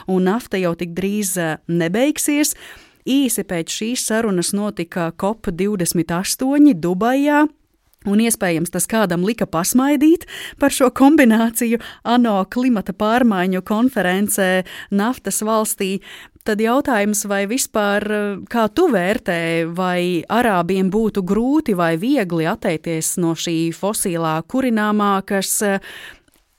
un 0.07 0.29
nafta 0.29 0.57
jau 0.61 0.73
tik 0.79 0.95
drīz 0.97 1.35
eh, 1.37 1.57
nebeigsies. 1.67 2.55
Īsi 3.03 3.43
pēc 3.43 3.67
šīs 3.67 4.05
sarunas 4.07 4.53
notika 4.55 5.11
COP28 5.19 6.73
Dubajā, 6.79 7.43
Un 8.09 8.19
iespējams 8.19 8.73
tas 8.73 8.87
kādam 8.89 9.23
lika 9.23 9.47
pasmaidīt 9.47 10.25
par 10.59 10.73
šo 10.75 10.89
kombināciju 10.95 11.79
ANO 12.03 12.41
klimata 12.51 12.95
pārmaiņu 12.95 13.63
konferencē 13.67 14.49
naftas 14.91 15.39
valstī. 15.45 16.01
Tad 16.43 16.59
jautājums, 16.59 17.21
vai 17.31 17.45
vispār 17.47 18.03
kā 18.51 18.65
tu 18.75 18.89
vērtē, 18.91 19.39
vai 19.71 20.25
arābiem 20.27 20.89
būtu 20.91 21.23
grūti 21.23 21.77
vai 21.79 21.93
viegli 21.95 22.49
atteikties 22.51 23.15
no 23.23 23.31
šī 23.39 23.71
fosilā 23.71 24.35
kurināmā, 24.51 25.13
kas 25.23 25.61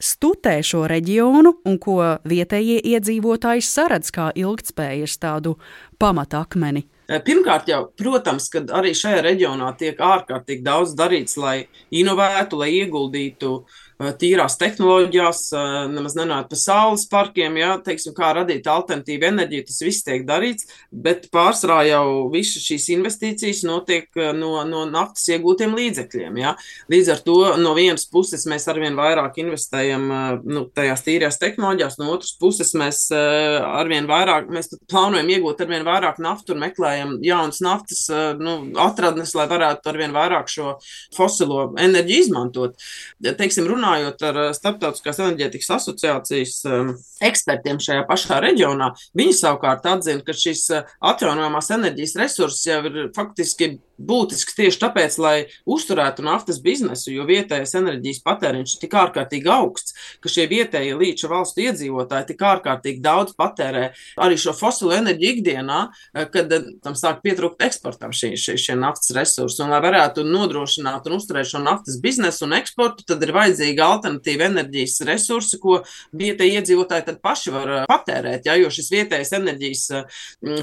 stutē 0.05 0.59
šo 0.67 0.85
reģionu 0.91 1.55
un 1.65 1.79
ko 1.81 2.01
vietējie 2.29 2.81
iedzīvotāji 2.95 3.65
saredz 3.65 4.13
kā 4.15 4.31
ilgtspējas 4.37 5.17
tādu 5.23 5.57
pamatakmeni? 6.03 6.85
Pirmkārt, 7.05 7.69
jau, 7.69 7.83
protams, 8.01 8.47
ka 8.49 8.63
arī 8.79 8.95
šajā 8.97 9.21
reģionā 9.27 9.75
tiek 9.77 9.99
ārkārtīgi 10.01 10.65
daudz 10.65 10.95
darīts, 10.97 11.37
lai 11.37 11.67
inovētu, 11.93 12.63
lai 12.63 12.71
ieguldītu 12.79 13.51
uh, 13.59 13.83
tīrās 13.99 14.57
tehnoloģijās, 14.59 15.41
eh, 15.55 15.89
nemaz 15.93 16.17
nenāk 16.19 16.49
par 16.51 16.59
saules 16.59 17.07
parkiem, 17.07 17.57
ja, 17.57 17.79
teiksim, 17.79 18.15
kā 18.15 18.33
radīt 18.35 18.67
alternatīvu 18.67 19.29
enerģiju, 19.29 19.67
tas 19.67 19.81
viss 19.83 20.03
tiek 20.03 20.27
darīts, 20.27 20.67
bet 20.91 21.31
pārsvarā 21.31 21.87
jau 21.89 22.31
visas 22.33 22.65
šīs 22.67 22.89
investīcijas 22.97 23.63
notiek 23.65 24.09
eh, 24.17 24.33
no, 24.33 24.65
no 24.67 24.85
naftas 24.91 25.29
iegūtiem 25.29 25.75
līdzekļiem. 25.79 26.41
Ja. 26.43 26.57
Līdz 26.91 27.13
ar 27.15 27.23
to 27.25 27.39
no 27.61 27.75
vienas 27.75 28.07
puses 28.11 28.47
mēs 28.51 28.67
arvien 28.69 28.99
vairāk 28.99 29.39
investējam 29.39 30.43
nu, 30.45 30.67
tajās 30.75 31.05
tīrās 31.07 31.39
tehnoloģijās, 31.39 31.99
no 32.01 32.11
otras 32.15 32.35
puses 32.41 32.75
mēs 32.75 33.07
arvien 33.15 34.09
vairāk, 34.11 34.51
mēs 34.53 34.73
plānojam 34.91 35.31
iegūt 35.31 35.63
arvien 35.65 35.87
vairāk 35.87 36.19
naftu 36.23 36.55
un 36.55 36.63
meklējam 36.65 37.17
jaunas 37.25 37.61
naftas 37.65 38.07
nu, 38.41 38.57
atradnes, 38.81 39.35
lai 39.39 39.47
varētu 39.51 39.91
arvien 39.91 40.15
vairāk 40.15 40.51
šo 40.51 40.77
fosilo 41.15 41.71
enerģiju 41.81 42.27
izmantot. 42.27 42.77
Teiksim, 43.25 43.69
runājot 43.85 44.25
ar 44.29 44.41
eh, 44.43 44.51
Starptautiskās 44.57 45.21
enerģētikas 45.21 45.71
asociācijas 45.79 46.57
um, 46.69 46.93
ekspertiem 47.25 47.81
šajā 47.83 48.05
pašā 48.09 48.41
reģionā, 48.45 48.93
viņi 49.17 49.37
savukārt 49.39 49.87
atzina, 49.91 50.25
ka 50.25 50.37
šis 50.37 50.67
eh, 50.75 50.95
atjaunojamās 51.05 51.71
enerģijas 51.77 52.17
resurss 52.21 52.67
jau 52.69 52.81
ir 52.89 53.11
faktiski 53.17 53.77
būtisks 53.99 54.57
tieši 54.57 54.81
tāpēc, 54.83 55.17
lai 55.23 55.35
uzturētu 55.71 56.25
naftas 56.27 56.61
biznesu, 56.63 57.13
jo 57.15 57.27
vietējais 57.29 57.77
enerģijas 57.79 58.23
patēriņš 58.27 58.75
ir 58.75 58.83
tik 58.83 58.97
ārkārtīgi 58.99 59.51
augsts, 59.55 59.95
ka 60.23 60.33
šie 60.33 60.47
vietējie 60.51 60.97
līča 60.99 61.31
valstu 61.31 61.65
iedzīvotāji 61.69 62.29
tik 62.33 62.45
ārkārtīgi 62.51 63.03
daudz 63.05 63.35
patērē 63.39 63.91
arī 64.25 64.39
šo 64.41 64.55
fosilo 64.57 64.95
enerģiju 64.97 65.37
ikdienā, 65.39 65.81
eh, 66.15 66.27
kad 66.33 66.53
tam 66.83 66.99
sāk 66.99 67.23
pietrūkt 67.25 67.63
eksportam 67.67 68.15
šī, 68.15 68.35
šī, 68.41 68.57
šie 68.61 68.79
naftas 68.79 69.15
resursi. 69.17 69.63
Un, 69.65 69.73
lai 69.75 69.81
varētu 69.85 70.25
nodrošināt 70.27 71.07
un 71.09 71.19
uzturēt 71.19 71.51
šo 71.51 71.63
naftas 71.63 72.01
biznesu 72.03 72.47
un 72.49 72.57
eksportu, 72.59 73.07
tad 73.07 73.23
ir 73.23 73.35
vajadzīgi 73.37 73.85
alternatīvi 73.85 74.49
enerģijas 74.49 75.01
resursi, 75.09 75.61
ko 75.63 75.81
vietējie 76.17 76.61
iedzīvotāji 76.61 77.09
tad 77.11 77.21
paši 77.25 77.55
var 77.55 77.75
eh, 77.79 77.87
patērēt, 77.91 78.49
ja, 78.49 78.59
jo 78.59 78.73
šis 78.75 78.91
vietējais 78.95 79.35
enerģijas 79.41 79.87
eh, 79.95 80.21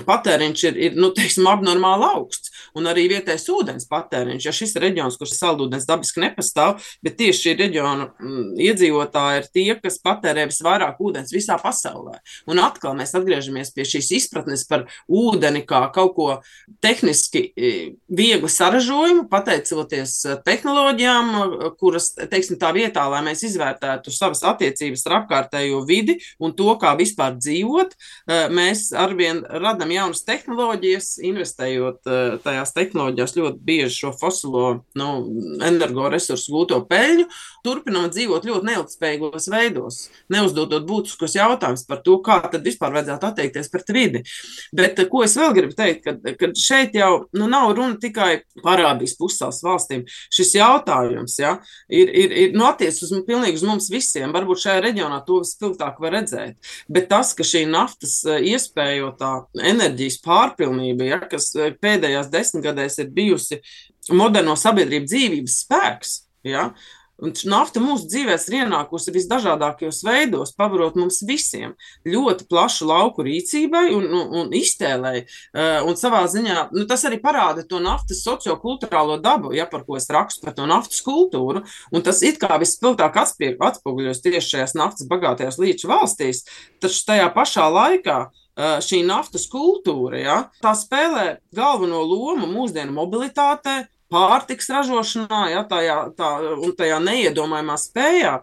patēriņš 0.08 0.68
ir, 0.70 0.82
ir 0.90 1.00
nu, 1.00 1.14
teiksim, 1.16 1.48
abnormāli 1.52 2.08
augsts. 2.12 2.51
Un 2.78 2.90
arī 2.92 3.08
vietējais 3.12 3.48
ūdens 3.54 3.88
patēriņš. 3.92 4.48
Ja 4.48 4.56
šis 4.56 4.76
ir 4.76 4.86
reģions, 4.88 5.18
kurš 5.20 5.36
saldūdens 5.38 5.88
dabiski 5.90 6.24
nepastāv, 6.24 6.82
bet 7.04 7.18
tieši 7.20 7.46
šī 7.46 7.56
reģiona 7.60 8.10
mm, 8.12 8.48
iedzīvotāji 8.68 9.42
ir 9.42 9.50
tie, 9.52 9.68
kas 9.82 10.00
patērē 10.04 10.48
visvairāk 10.52 11.02
ūdens 11.04 11.34
visā 11.34 11.58
pasaulē. 11.62 12.20
Un 12.52 12.62
atkal 12.64 12.96
mēs 12.98 13.16
atgriežamies 13.18 13.74
pie 13.76 13.88
šīs 13.88 14.12
izpratnes 14.22 14.66
par 14.70 14.88
ūdeni 15.10 15.64
kā 15.68 15.84
kaut 15.96 16.16
ko 16.16 16.30
tehniski 16.84 17.48
viegli 18.12 18.50
saražojumu, 18.50 19.26
pateicoties 19.32 20.14
e, 20.26 20.36
tehnoloģijām, 20.46 21.32
e, 21.32 21.70
kuras, 21.80 22.12
teiksim, 22.16 22.60
tā 22.62 22.72
vietā, 22.76 23.06
lai 23.12 23.22
mēs 23.26 23.44
izvērtētu 23.48 24.14
savas 24.14 24.44
attiecības 24.52 25.06
ar 25.08 25.18
apkārtējo 25.22 25.82
vidi 25.88 26.18
un 26.42 26.56
to, 26.58 26.70
kā 26.82 26.94
vispār 27.00 27.38
dzīvot, 27.40 27.96
e, 27.96 28.40
mēs 28.54 28.90
arvien 28.98 29.44
radam 29.64 29.94
jaunas 29.94 30.26
tehnoloģijas, 30.28 31.14
investējot 31.32 32.00
tajās 32.44 32.51
tehnoloģijās 32.52 32.74
tehnoloģijās 32.76 33.36
ļoti 33.38 33.60
bieži 33.66 33.96
šo 34.02 34.12
fosilo 34.20 34.66
nu, 34.98 35.08
energoresursu 35.64 36.52
gūto 36.52 36.80
peļņu, 36.90 37.28
turpinām 37.66 38.10
dzīvot 38.12 38.46
ļoti 38.48 38.68
neilgspējīgos 38.68 39.50
veidos, 39.52 40.00
neuzdodot 40.32 40.86
būtiskus 40.88 41.36
jautājumus 41.38 41.86
par 41.88 42.02
to, 42.06 42.18
kā 42.24 42.40
tad 42.52 42.66
vispār 42.66 42.94
vajadzētu 42.96 43.28
attiekties 43.30 43.72
pret 43.72 43.92
vidi. 43.94 44.24
Bet 44.74 45.00
ko 45.12 45.24
es 45.26 45.36
vēl 45.38 45.54
gribu 45.56 45.78
teikt, 45.78 46.04
kad, 46.06 46.26
kad 46.40 46.56
šeit 46.58 46.96
jau 46.98 47.28
nu, 47.38 47.48
nav 47.48 47.76
runa 47.78 48.00
tikai 48.02 48.44
par 48.64 48.82
Arābijas 48.82 49.18
pusēlas 49.20 49.62
valstīm. 49.66 50.06
Šis 50.34 50.56
jautājums 50.58 51.38
ja, 51.42 51.58
ir, 51.90 52.10
ir, 52.10 52.36
ir 52.46 52.56
nu, 52.58 52.66
attiecas 52.70 53.04
uz, 53.06 53.14
pilnīgi 53.28 53.60
uz 53.60 53.66
mums 53.68 53.90
visiem. 53.94 54.32
Varbūt 54.34 54.64
šajā 54.66 54.82
reģionā 54.88 55.22
to 55.28 55.42
vispilgtāk 55.44 56.00
var 56.02 56.16
redzēt. 56.18 56.58
Bet 56.92 57.10
tas, 57.12 57.36
ka 57.38 57.46
šī 57.46 57.66
naftas 57.70 58.22
iespējotā 58.26 59.32
enerģijas 59.72 60.20
pārpilnība, 60.26 61.10
ja, 61.12 61.22
kas 61.32 61.52
pēdējās 61.84 62.32
desmitgadēs 62.42 63.00
ir 63.04 63.14
bijusi 63.16 63.62
moderno 64.12 64.58
sabiedrību 64.60 65.08
dzīvības 65.08 65.62
spēks. 65.64 66.18
Ja? 66.48 66.72
Un 67.22 67.36
nafta 67.46 67.78
mūsu 67.82 68.08
dzīvēs 68.10 68.48
ir 68.50 68.56
ienākusi 68.64 69.14
visdažādākajos 69.14 70.00
veidos, 70.08 70.56
pavarot 70.58 70.96
mums 70.98 71.20
visiem 71.28 71.76
ļoti 72.08 72.48
plašu 72.50 72.88
lauku 72.90 73.22
rīcībai 73.28 73.84
un, 73.94 74.08
un, 74.10 74.24
un 74.42 74.56
iztēlēji. 74.58 75.28
Uh, 75.54 75.86
un 75.86 76.00
savā 76.00 76.24
ziņā 76.34 76.72
nu, 76.74 76.88
tas 76.90 77.06
arī 77.06 77.20
parāda 77.22 77.62
to 77.70 77.78
naftas 77.84 78.24
sociokulturālo 78.26 79.20
dabu, 79.22 79.54
ja 79.54 79.68
par 79.70 79.86
ko 79.86 80.00
es 80.02 80.10
rakstu 80.10 80.48
par 80.48 80.58
to 80.58 80.66
naftas 80.70 81.06
kultūru. 81.06 81.62
Un 81.94 82.06
tas 82.06 82.24
it 82.26 82.42
kā 82.42 82.58
vispilgtāk 82.62 83.22
atspoguļos 83.22 84.26
tieši 84.26 84.56
šajās 84.56 84.78
naftas 84.82 85.10
bagātajās 85.12 85.62
līča 85.62 85.94
valstīs, 85.94 86.48
taču 86.82 87.06
tajā 87.06 87.30
pašā 87.38 87.70
laikā 87.70 88.22
šī 88.58 89.02
naftas 89.08 89.48
kultūra, 89.52 90.20
ja, 90.20 90.38
tā 90.64 90.74
spēlē 90.78 91.40
galveno 91.56 92.02
lomu 92.04 92.50
mūsdienu 92.52 92.94
mobilitātē, 92.96 93.86
pārtiks 94.12 94.70
ražošanā, 94.74 95.44
ja, 95.54 95.64
tajā, 95.68 96.00
tā, 96.18 96.32
un 96.60 96.76
tajā 96.76 97.00
neiedomājumā 97.04 97.78
spējā 97.80 98.34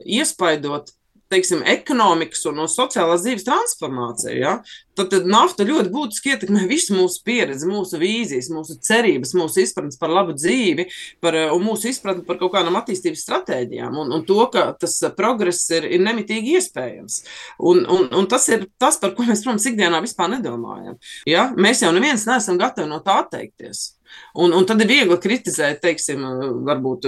iespaidot 0.00 0.94
teiksim, 1.30 1.62
ekonomikas 1.68 2.44
un, 2.50 2.58
un 2.64 2.70
sociālās 2.70 3.22
dzīves 3.24 3.46
transformāciju, 3.46 4.36
ja, 4.40 4.54
tad, 4.98 5.10
tad 5.12 5.28
nafta 5.30 5.64
ļoti 5.66 5.92
būtiski 5.92 6.32
ietekmē 6.34 6.64
visu 6.70 6.96
mūsu 6.96 7.22
pieredzi, 7.26 7.68
mūsu 7.70 8.00
vīzijas, 8.00 8.50
mūsu 8.52 8.76
cerības, 8.86 9.34
mūsu 9.38 9.62
izpratnes 9.64 10.00
par 10.00 10.12
labu 10.12 10.34
dzīvi 10.36 10.88
par, 11.22 11.38
un 11.54 11.64
mūsu 11.64 11.90
izpratni 11.92 12.26
par 12.26 12.40
kaut 12.40 12.54
kādām 12.56 12.78
attīstības 12.80 13.22
stratēģijām 13.26 14.00
un, 14.02 14.12
un 14.16 14.26
to, 14.28 14.40
ka 14.52 14.70
tas 14.80 14.98
progress 15.16 15.70
ir, 15.76 15.86
ir 15.86 16.02
nemitīgi 16.04 16.56
iespējams. 16.58 17.22
Un, 17.70 17.84
un, 17.86 18.10
un 18.16 18.28
tas 18.30 18.48
ir 18.52 18.66
tas, 18.80 18.98
par 19.00 19.14
ko 19.14 19.26
mēs, 19.28 19.44
protams, 19.46 19.68
ikdienā 19.70 20.02
vispār 20.04 20.34
nedomājam. 20.34 20.98
Ja? 21.28 21.50
Mēs 21.56 21.84
jau 21.84 21.94
neviens 21.94 22.26
neesam 22.28 22.60
gatavi 22.60 22.90
no 22.90 23.00
tā 23.04 23.20
atteikties. 23.24 23.90
Un, 24.34 24.52
un 24.54 24.66
tad 24.66 24.80
ir 24.84 24.90
viegli 24.90 25.16
kritizēt, 25.20 25.80
teiksim, 25.82 26.22
varbūt 26.66 27.06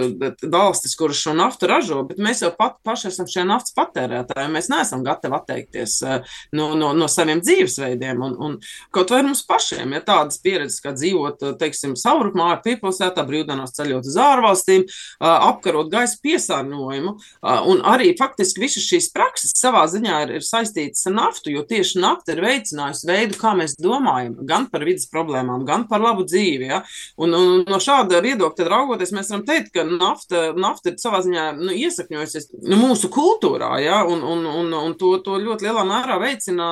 valstis, 0.51 0.97
kuras 0.99 1.21
šo 1.23 1.35
naftu 1.39 1.69
ražo, 1.71 2.01
bet 2.09 2.19
mēs 2.23 2.43
jau 2.43 2.51
pat, 2.57 2.79
paši 2.87 3.09
esam 3.13 3.29
šie 3.31 3.45
naftas 3.47 3.75
patērētāji. 3.77 4.51
Mēs 4.53 4.69
neesam 4.73 5.05
gatavi 5.07 5.37
atteikties 5.39 5.97
eh, 6.07 6.33
no, 6.57 6.73
no, 6.79 6.93
no 6.97 7.09
saviem 7.11 7.43
dzīvesveidiem. 7.45 8.23
Un, 8.27 8.35
un 8.43 8.57
kaut 8.95 9.13
vai 9.15 9.23
mums 9.27 9.45
pašiem, 9.47 9.95
ja 9.97 10.03
tādas 10.05 10.41
pieredzes, 10.43 10.81
kā 10.83 10.95
dzīvot, 10.97 11.45
teiksim, 11.61 11.95
savrupmā, 11.99 12.51
piepilsētā, 12.65 13.25
brīvdienās 13.29 13.77
ceļot 13.77 14.09
uz 14.11 14.19
ārvalstīm, 14.27 14.87
eh, 14.89 15.29
apkarot 15.31 15.93
gaisa 15.93 16.19
piesārņojumu. 16.27 17.15
Eh, 17.15 17.71
un 17.71 17.85
arī 17.95 18.13
faktiski 18.19 18.65
visas 18.67 18.89
šīs 18.89 19.11
prakses 19.15 19.55
savā 19.59 19.85
ziņā 19.91 20.25
ir, 20.27 20.37
ir 20.41 20.47
saistītas 20.47 21.07
ar 21.11 21.17
naftu, 21.21 21.55
jo 21.55 21.63
tieši 21.69 22.03
nafta 22.03 22.35
ir 22.35 22.43
veicinājusi 22.45 23.09
veidu, 23.09 23.39
kā 23.41 23.55
mēs 23.59 23.79
domājam 23.79 24.37
gan 24.49 24.69
par 24.73 24.85
vidas 24.87 25.09
problēmām, 25.13 25.67
gan 25.69 25.87
par 25.91 26.03
labu 26.03 26.27
dzīvi. 26.27 26.71
Ja? 26.73 26.83
Un, 27.23 27.35
un 27.37 27.65
no 27.69 27.81
šāda 27.83 28.23
viedokļa 28.25 28.69
raugoties, 28.69 29.15
mēs 29.17 29.33
varam 29.33 29.45
teikt, 29.49 29.73
ka 29.77 29.87
nafta, 29.89 30.45
nafta 30.59 30.93
ir 30.93 31.01
savā 31.03 31.23
ziņā 31.25 31.49
nu, 31.59 31.73
iesakņojusies 31.77 32.53
nu, 32.61 32.79
mūsu 32.81 33.11
kultūrā, 33.13 33.75
ja, 33.85 34.03
un, 34.09 34.25
un, 34.27 34.47
un, 34.49 34.73
un 34.83 34.97
to, 35.01 35.17
to 35.25 35.41
ļoti 35.43 35.69
lielā 35.69 35.85
mērā 35.89 36.19
veicina 36.23 36.71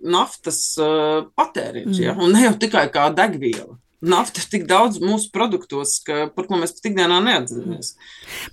naftas 0.00 0.62
uh, 0.80 1.28
patēriņš, 1.36 1.92
mm. 1.92 2.04
ja, 2.06 2.16
un 2.16 2.32
ne 2.32 2.46
jau 2.46 2.56
tikai 2.60 2.86
kā 2.92 3.10
degviela 3.12 3.76
nafta 4.00 4.42
tik 4.50 4.66
daudz 4.68 4.98
mūsu 5.02 5.30
produktos, 5.32 5.98
ka, 6.04 6.26
par 6.34 6.48
ko 6.48 6.58
mēs 6.60 6.72
pat 6.76 6.90
ikdienā 6.90 7.20
neatzīmies. 7.24 7.92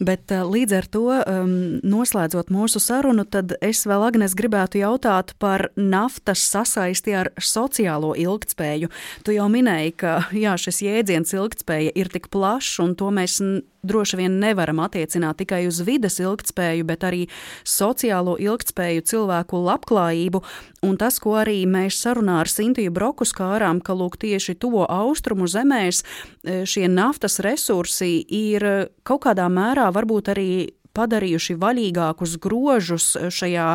Bet 0.03 0.33
eh, 0.35 0.43
līdz 0.43 0.75
ar 0.77 0.89
to, 0.91 1.05
um, 1.17 1.53
noslēdzot 1.87 2.51
mūsu 2.53 2.81
sarunu, 2.83 3.25
tad 3.25 3.55
es 3.63 3.85
vēl, 3.87 4.07
Agnes, 4.09 4.35
gribētu 4.37 4.81
jautāt 4.81 5.33
par 5.41 5.69
naftas 5.79 6.43
sasaisti 6.51 7.15
ar 7.17 7.31
sociālo 7.39 8.13
ilgtspēju. 8.19 8.91
Tu 9.27 9.37
jau 9.37 9.47
minēji, 9.51 9.95
ka 10.03 10.19
jā, 10.35 10.57
šis 10.59 10.83
jēdziens 10.85 11.35
ilgtspēja 11.37 11.95
ir 11.95 12.11
tik 12.13 12.31
plašs, 12.33 12.77
un 12.83 12.95
to 12.99 13.11
mēs 13.13 13.39
droši 13.83 14.17
vien 14.21 14.39
nevaram 14.41 14.79
attiecināt 14.83 15.39
tikai 15.41 15.65
uz 15.67 15.81
vides 15.85 16.19
ilgtspēju, 16.21 16.85
bet 16.87 17.05
arī 17.07 17.25
sociālo 17.67 18.37
ilgtspēju, 18.41 19.05
cilvēku 19.07 19.61
labklājību. 19.67 20.43
Un 20.87 20.97
tas, 21.01 21.19
ko 21.23 21.37
arī 21.41 21.59
mēs 21.69 21.99
sarunā 22.03 22.39
ar 22.43 22.51
Sintiju 22.51 22.93
Broku 22.93 23.25
skārām, 23.27 23.81
ka 23.81 23.95
lūk 23.97 24.19
tieši 24.21 24.57
tuvo 24.61 24.85
austrumu 24.85 25.47
zemēs 25.49 26.03
e, 26.03 26.63
šie 26.69 26.87
naftas 26.91 27.39
resursi 27.43 28.21
ir 28.21 28.67
kaut 29.07 29.25
kādā 29.25 29.47
mērā 29.51 29.89
varbūt 29.95 30.33
arī 30.33 30.49
padarījuši 30.97 31.57
vaļīgākus 31.61 32.37
grožus 32.41 33.13
šajā 33.33 33.69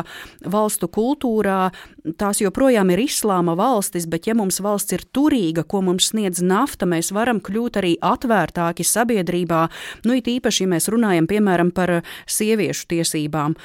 valstu 0.53 0.89
kultūrā. 0.91 1.71
Tās 2.19 2.41
joprojām 2.43 2.91
ir 2.91 3.05
islāma 3.05 3.55
valstis, 3.55 4.07
bet 4.11 4.27
ja 4.27 4.35
mums 4.35 4.59
valsts 4.63 4.95
ir 4.95 5.05
turīga, 5.15 5.63
ko 5.63 5.79
mums 5.87 6.09
sniedz 6.11 6.41
nafta, 6.43 6.87
mēs 6.89 7.13
varam 7.15 7.39
kļūt 7.43 7.79
arī 7.79 7.93
atvērtāki 8.03 8.83
sabiedrībā. 8.87 9.61
Nu, 10.03 10.17
it 10.19 10.27
īpaši, 10.27 10.65
ja 10.65 10.73
mēs 10.73 10.89
runājam, 10.91 11.29
piemēram, 11.31 11.71
par 11.71 12.01
sieviešu 12.27 12.89
tiesībām. 12.91 13.55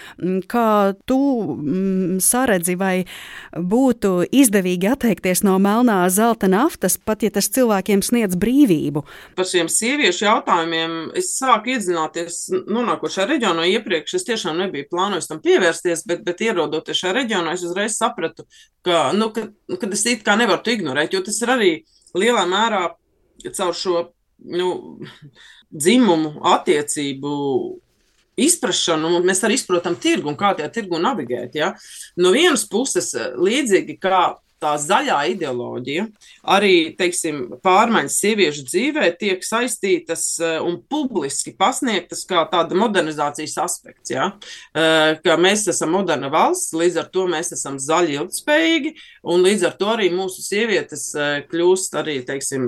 Kā 0.51 0.69
tu 1.09 1.19
mm, 1.57 2.21
saredzi, 2.23 2.77
vai 2.79 2.95
būtu 3.53 4.29
izdevīgi 4.31 4.93
atteikties 4.93 5.43
no 5.47 5.57
melnā 5.63 6.05
zelta 6.15 6.51
naftas, 6.51 6.99
pat 6.99 7.27
ja 7.27 7.33
tas 7.35 7.51
cilvēkiem 7.55 8.05
sniedz 8.07 8.39
brīvību? 8.39 9.03
Par 9.39 9.49
šiem 9.51 9.71
sieviešu 9.73 10.29
jautājumiem 10.29 10.97
es 11.19 11.33
sāku 11.41 11.75
iedzināties 11.75 12.45
nonākot 12.71 13.13
šajā 13.15 13.33
reģionā 13.33 13.48
reģionu 13.49 13.65
iepriekš 13.79 14.15
es 14.19 14.27
tiešām 14.27 14.59
nebiju 14.59 14.89
plānojis 14.91 15.29
tam 15.29 15.41
pievērsties, 15.41 16.05
bet, 16.07 16.23
bet 16.25 16.41
ierodoties 16.41 16.99
šajā 17.01 17.15
reģionā, 17.17 17.55
es 17.55 17.65
uzreiz 17.65 17.97
sapratu, 17.97 18.45
ka, 18.85 19.13
nu, 19.13 19.31
ka, 19.33 19.49
ka 19.79 19.89
es 19.93 20.05
it 20.07 20.25
kā 20.25 20.37
nevaru 20.37 20.63
to 20.63 20.71
ignorēt, 20.73 21.13
jo 21.15 21.23
tas 21.25 21.41
ir 21.43 21.49
arī 21.49 21.73
lielā 22.15 22.45
mērā 22.49 22.95
caur 23.55 23.75
šo 23.75 24.09
nu, 24.45 24.99
dzimumu 25.71 26.41
attiecību 26.45 27.33
izpratšanu, 28.39 29.17
un 29.19 29.27
mēs 29.27 29.43
arī 29.45 29.57
izprotam 29.59 29.97
tirgu 29.99 30.31
un 30.31 30.37
kā 30.39 30.53
tajā 30.55 30.69
tirgu 30.71 31.01
navigēt. 31.03 31.57
Ja? 31.59 31.73
No 32.17 32.31
vienas 32.31 32.69
puses, 32.71 33.15
līdzīgi 33.17 33.99
kā 33.99 34.39
tā 34.63 34.75
zaļā 34.81 35.19
ideoloģija, 35.35 36.07
arī 36.51 36.75
teiksim, 36.99 37.41
pārmaiņas 37.65 38.17
sieviešu 38.23 38.65
dzīvē 38.67 39.11
tiek 39.21 39.45
saistītas 39.47 40.25
eh, 40.43 40.57
un 40.65 40.79
publiski 40.91 41.55
pasniegtas 41.59 42.25
kā 42.29 42.43
tāda 42.51 42.79
modernizācijas 42.79 43.57
aspekts. 43.63 44.13
Ja? 44.15 44.31
Eh, 44.75 45.19
ka 45.23 45.39
mēs 45.41 45.67
esam 45.71 45.95
moderna 45.95 46.31
valsts, 46.33 46.75
līdz 46.77 47.03
ar 47.05 47.11
to 47.15 47.27
mēs 47.31 47.53
esam 47.55 47.79
zaļi 47.83 48.19
ilgspējīgi, 48.19 48.95
un 49.31 49.47
līdz 49.47 49.69
ar 49.71 49.77
to 49.79 49.91
arī 49.95 50.11
mūsu 50.15 50.43
sievietes 50.45 51.07
eh, 51.15 51.41
kļūst 51.51 51.99
arī 52.01 52.19
teiksim, 52.27 52.67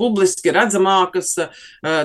publiski 0.00 0.52
redzamākas, 0.54 1.34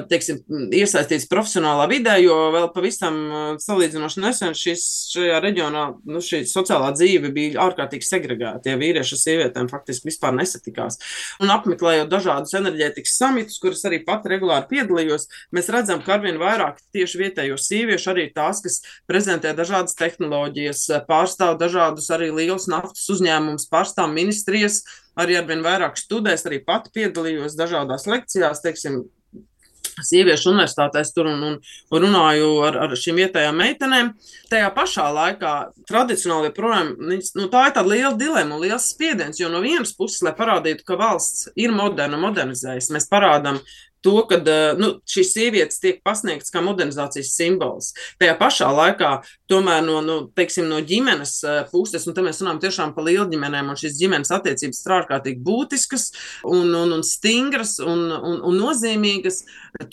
teiksim, 0.09 0.41
iesaistītas 0.75 1.27
profesionālā 1.31 1.85
vidē, 1.91 2.15
jo 2.21 2.35
vēl 2.53 2.67
pavisam 2.73 3.17
salīdzinoši 3.61 4.23
nesen 4.23 4.55
šis, 4.57 4.83
šajā 5.13 5.39
reģionā 5.43 5.85
nu, 6.09 6.21
šī 6.23 6.41
sociālā 6.49 6.91
dzīve 6.95 7.31
bija 7.35 7.63
ārkārtīgi 7.67 8.07
segregēta. 8.07 8.71
Ja 8.71 8.79
vīrieši 8.89 9.15
ar 9.15 9.21
sievietēm 9.23 9.69
faktiski 9.71 10.09
vispār 10.09 10.35
nesatikās. 10.37 10.99
Un 11.43 11.53
apmeklējot 11.53 12.11
dažādus 12.11 12.55
enerģētikas 12.59 13.17
samitus, 13.21 13.59
kurus 13.61 13.85
arī 13.87 14.01
pat 14.05 14.25
regulāri 14.29 14.67
piedalījos, 14.73 15.29
mēs 15.55 15.71
redzam, 15.73 16.03
ka 16.05 16.17
arvien 16.17 16.39
vairāk 16.41 16.81
tieši 16.95 17.21
vietējo 17.23 17.59
sieviešu 17.61 18.13
arī 18.13 18.29
tās, 18.35 18.63
kas 18.65 18.81
prezentē 19.09 19.53
dažādas 19.57 19.97
tehnoloģijas, 19.99 20.87
pārstāv 21.09 21.59
dažādus 21.61 22.09
arī 22.15 22.31
lielus 22.33 22.69
naftas 22.71 23.05
uzņēmumus, 23.13 23.69
pārstāv 23.71 24.11
ministrijas, 24.13 24.83
arī 25.19 25.39
arvien 25.39 25.63
vairāk 25.65 25.99
studēs, 25.99 26.45
arī 26.47 26.61
pati 26.65 26.93
piedalījos 26.95 27.57
dažādās 27.59 28.07
lekcijās, 28.09 28.63
teiksim, 28.63 29.03
sieviešu 30.05 30.53
universitātēs 30.53 31.13
tur 31.15 31.29
un, 31.31 31.43
un, 31.45 31.57
un 31.91 32.05
runāju 32.05 32.51
ar, 32.67 32.79
ar 32.85 32.95
šīm 32.99 33.19
vietējām 33.23 33.59
meitenēm. 33.59 34.13
Tajā 34.51 34.69
pašā 34.75 35.09
laikā 35.15 35.53
tradicionāli 35.89 36.49
joprojām 36.49 36.95
nu, 36.99 37.49
tā 37.51 37.67
ir 37.67 37.75
tāda 37.75 37.85
liela 37.87 38.15
dilemma 38.17 38.57
un 38.57 38.65
liels 38.65 38.89
spiediens, 38.93 39.41
jo 39.41 39.51
no 39.51 39.61
vienas 39.65 39.93
puses, 39.97 40.23
lai 40.25 40.33
parādītu, 40.37 40.85
ka 40.87 40.99
valsts 40.99 41.49
ir 41.59 41.75
moderna, 41.75 42.19
modernizējusi, 42.21 42.95
mēs 42.95 43.09
parādām 43.11 43.61
to, 44.05 44.15
ka 44.29 44.39
nu, 44.79 44.93
šīs 45.09 45.33
sievietes 45.35 45.81
tiek 45.83 45.99
pasniegtas 46.05 46.53
kā 46.53 46.63
modernizācijas 46.63 47.33
simbols. 47.35 47.91
Tajā 48.21 48.35
pašā 48.39 48.69
laikā, 48.75 49.11
tomēr 49.49 49.81
no, 49.85 49.99
no, 50.05 50.17
teiksim, 50.37 50.67
no 50.69 50.79
ģimenes 50.85 51.39
puses, 51.71 52.05
un 52.07 52.15
te 52.15 52.23
mēs 52.25 52.41
runājam 52.43 52.61
tiešām 52.65 52.93
par 52.95 53.07
lielu 53.07 53.25
ģimenēm, 53.31 53.71
un 53.71 53.79
šīs 53.79 53.97
ģimenes 53.99 54.31
attiecības 54.35 54.83
ir 54.85 54.95
ārkārtīgi 54.99 55.43
būtiskas 55.45 56.09
un, 56.47 56.69
un, 56.77 56.93
un 56.97 57.03
stingras 57.05 57.77
un, 57.83 58.05
un, 58.13 58.39
un 58.45 58.59
nozīmīgas. 58.59 59.41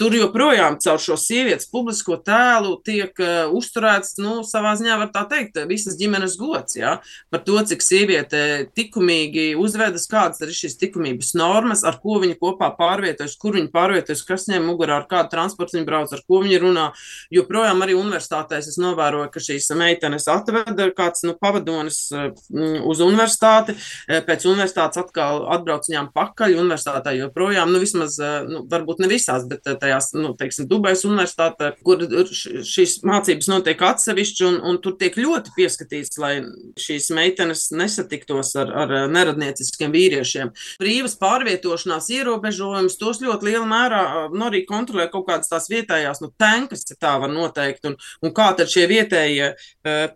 Tur 0.01 0.15
joprojām 0.17 0.79
caur 0.83 1.01
šo 1.03 1.17
sievietes 1.21 1.69
publisko 1.73 2.19
tēlu 2.25 2.77
tiek 2.87 3.17
uh, 3.23 3.53
uzturēts, 3.57 4.17
nu, 4.23 4.39
savā 4.47 4.75
ziņā 4.79 4.99
var 5.01 5.11
tā 5.15 5.25
teikt, 5.31 5.61
visas 5.69 5.99
ģimenes 6.01 6.37
gods, 6.41 6.77
ja, 6.79 6.97
par 7.33 7.45
to, 7.47 7.59
cik 7.71 7.85
sieviete 7.85 8.43
likumīgi 8.77 9.49
uzvedas, 9.61 10.09
kādas 10.11 10.43
ir 10.45 10.53
šīs 10.57 10.79
likumības 10.83 11.33
normas, 11.39 11.85
ar 11.87 11.99
ko 12.03 12.21
viņa 12.23 12.39
kopā 12.41 12.71
pārvietojas, 12.79 13.37
kur 13.41 13.57
viņa 13.57 13.73
pārvietojas 13.75 14.25
kas 14.27 14.49
ņem 14.51 14.67
mugurā, 14.69 15.01
ar 15.01 15.09
kādu 15.11 15.33
transportu 15.33 15.79
viņi 15.79 15.89
brauc, 15.89 16.13
ar 16.13 16.23
ko 16.27 16.43
viņi 16.45 16.61
runā. 16.63 16.87
Joprojām 17.35 17.83
arī 17.85 17.97
universitātēs 17.99 18.71
es 18.73 18.81
novēroju, 18.83 19.31
ka 19.33 19.43
šīs 19.47 19.71
meitenes 19.79 20.27
atveda 20.31 20.89
kāds 20.97 21.25
nu, 21.27 21.35
pavadonis 21.41 22.01
mm, 22.13 22.83
uz 22.87 23.03
universitāti, 23.05 23.77
eh, 24.09 24.23
pēc 24.27 24.47
universitātes 24.49 25.01
atkal 25.03 25.45
atbrauc 25.57 25.89
viņām 25.89 26.11
pakaļ 26.17 26.57
universitātē 26.61 27.17
joprojām, 27.19 27.73
nu 27.73 27.83
vismaz, 27.83 28.19
eh, 28.23 28.39
nu, 28.49 28.65
varbūt 28.71 29.03
ne 29.05 29.11
visās, 29.11 29.47
bet 29.49 29.67
eh, 29.67 29.79
tajās, 29.81 30.13
nu, 30.19 30.35
teiksim, 30.39 30.69
Dubais 30.71 31.05
universitātē, 31.07 31.73
kur 31.87 32.03
šīs 32.07 32.99
mācības 33.07 33.51
notiek 33.53 33.83
atsevišķi 33.91 34.47
un, 34.49 34.61
un 34.71 34.81
tur 34.83 34.97
tiek 35.01 35.17
ļoti 35.19 35.55
pieskatīts, 35.57 36.19
lai 36.23 36.35
šīs 36.81 37.11
meitenes 37.17 37.69
nesatiktos 37.77 38.55
ar, 38.61 38.73
ar 38.85 38.95
neradnieciskiem 39.13 39.95
vīriešiem. 39.95 40.53
Brīvas 40.83 41.17
pārvietošanās 41.21 42.11
ierobežojums 42.17 42.99
tos 43.01 43.23
ļoti 43.23 43.51
liela 43.51 43.67
mērā 43.69 44.03
nu, 44.33 44.47
arī 44.49 44.65
kontrolē 44.69 45.09
kaut 45.13 45.27
kādas 45.29 45.51
tās 45.51 45.69
vietējās 45.71 46.23
nu, 46.23 46.31
tankas, 46.41 46.85
ja 46.91 46.99
tā 47.01 47.15
var 47.23 47.33
noteikt, 47.33 47.87
un, 47.89 47.97
un 48.25 48.35
kā 48.37 48.51
tad 48.59 48.71
šie 48.73 48.87
vietējie 48.91 49.36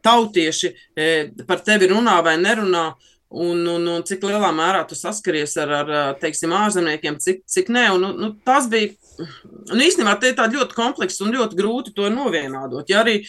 tautieši 0.02 0.74
par 1.46 1.64
tevi 1.66 1.90
runā 1.92 2.20
vai 2.26 2.36
nerunā. 2.40 2.90
Un, 3.30 3.60
un, 3.70 3.84
un 3.86 4.02
cik 4.02 4.24
lielā 4.26 4.48
mērā 4.50 4.80
tu 4.90 4.96
saskaries 4.98 5.52
ar, 5.62 5.70
ar 5.70 5.90
teiksim, 6.18 6.50
ārzemniekiem, 6.50 7.14
cik, 7.22 7.44
cik 7.46 7.68
nē. 7.70 7.84
Un, 7.94 8.08
nu, 8.18 8.30
tas 8.42 8.66
bija 8.72 8.90
nu, 9.20 9.78
īstenībā 9.84 10.16
ļoti 10.50 10.74
komplekss 10.74 11.22
un 11.22 11.30
ļoti 11.36 11.58
grūti 11.60 11.94
to 11.94 12.10
novienādot. 12.10 12.90
Ja 12.90 13.04
arī 13.04 13.20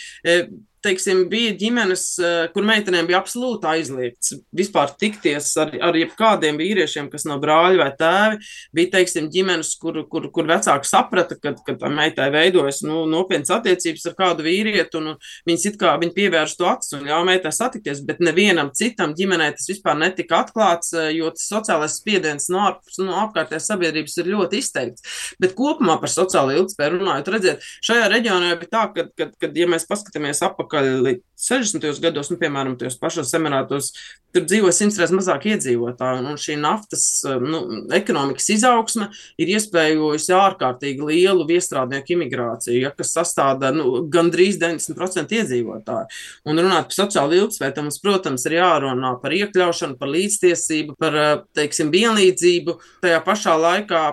teiksim, 0.84 1.24
bija 1.30 1.54
ģimenes, 1.58 2.04
eh, 2.20 2.48
kur 2.54 2.66
meitenēm 2.66 3.08
bija 3.10 3.20
absolūti 3.22 3.68
aizliegts 3.70 4.34
vispār 4.56 4.94
tikties 5.00 5.52
ar, 5.62 5.72
ar 5.90 5.98
jebkādiem 5.98 6.58
vīriešiem, 6.60 7.10
kas 7.12 7.26
nav 7.30 7.42
brāļi 7.44 7.80
vai 7.82 7.90
tēvi. 8.00 8.40
Bija, 8.76 8.92
teiksim, 8.98 9.30
ģimenes, 9.34 9.74
kur, 9.82 10.02
kur, 10.10 10.28
kur 10.34 10.50
vecāki 10.50 10.90
saprata, 10.90 11.38
ka, 11.42 11.54
ka 11.66 11.76
tā 11.82 11.92
meitai 11.94 12.30
veidojas 12.34 12.82
nu, 12.88 13.04
nopietnas 13.10 13.54
attiecības 13.58 14.08
ar 14.10 14.18
kādu 14.18 14.46
vīrieti, 14.48 14.98
un, 15.00 15.14
viņas 15.48 15.68
it 15.70 15.80
kā 15.82 15.94
viņi 16.02 16.16
pievērš 16.18 16.58
to 16.58 16.70
acis 16.70 16.98
un 16.98 17.06
ļauj 17.10 17.28
meitai 17.30 17.54
satikties, 17.56 18.04
bet 18.08 18.24
nevienam 18.24 18.74
citam 18.78 19.16
ģimenē 19.18 19.52
tas 19.58 19.70
vispār 19.70 20.00
netika 20.02 20.42
atklāts, 20.46 20.96
eh, 20.98 21.12
jo 21.20 21.30
tas 21.36 21.46
sociālais 21.52 22.00
spiediens 22.02 22.50
no, 22.50 22.66
ap, 22.72 22.82
no 22.98 23.20
apkārtējās 23.28 23.70
sabiedrības 23.70 24.18
ir 24.18 24.34
ļoti 24.34 24.62
izteikts. 24.64 25.06
Bet 25.42 25.56
kopumā 25.58 26.00
par 26.02 26.12
sociālo 26.12 26.56
ilgspēju 26.58 26.98
runājot, 26.98 27.32
redziet, 27.36 27.72
šajā 27.86 28.10
reģionā 28.12 28.56
bija 28.58 28.74
tā, 28.74 28.86
ka, 28.96 29.08
kad, 29.18 29.38
kad 29.42 29.58
ja 29.58 29.70
mēs 29.70 29.88
paskatāmies 29.90 30.42
apakšā, 30.46 30.71
atpakaļ 30.72 31.20
60. 31.42 32.00
gados, 32.04 32.30
nu, 32.30 32.38
piemēram, 32.38 32.76
tajos 32.78 33.00
pašos 33.02 33.32
emirātos, 33.34 33.92
tur 34.32 34.44
dzīvo 34.46 34.70
simts 34.72 35.00
reizes 35.00 35.16
mazāk 35.16 35.48
iedzīvotāju, 35.50 36.22
un 36.30 36.38
šī 36.38 36.58
naftas 36.62 37.06
nu, 37.42 37.64
ekonomikas 37.98 38.52
izaugsme 38.54 39.10
ir 39.42 39.50
iespējojusi 39.56 40.36
ārkārtīgi 40.38 41.08
lielu 41.10 41.48
viestrādnieku 41.50 42.14
imigrāciju, 42.14 42.78
ja, 42.86 42.94
kas 42.94 43.16
sastāda 43.18 43.74
nu, 43.74 44.04
gandrīz 44.14 44.62
90% 44.62 45.34
iedzīvotāju. 45.42 46.22
Un 46.46 46.62
runāt 46.62 46.92
par 46.92 47.00
sociālu 47.00 47.40
ilgspēju, 47.42 47.88
mums, 47.88 48.02
protams, 48.06 48.46
ir 48.46 48.60
jārunā 48.60 49.16
par 49.24 49.34
iekļaušanu, 49.42 49.98
par 49.98 50.14
līdztiesību, 50.14 51.00
par, 51.02 51.22
teiksim, 51.58 51.90
vienlīdzību, 51.94 52.78
tajā 53.02 53.24
pašā 53.26 53.58
laikā 53.66 54.12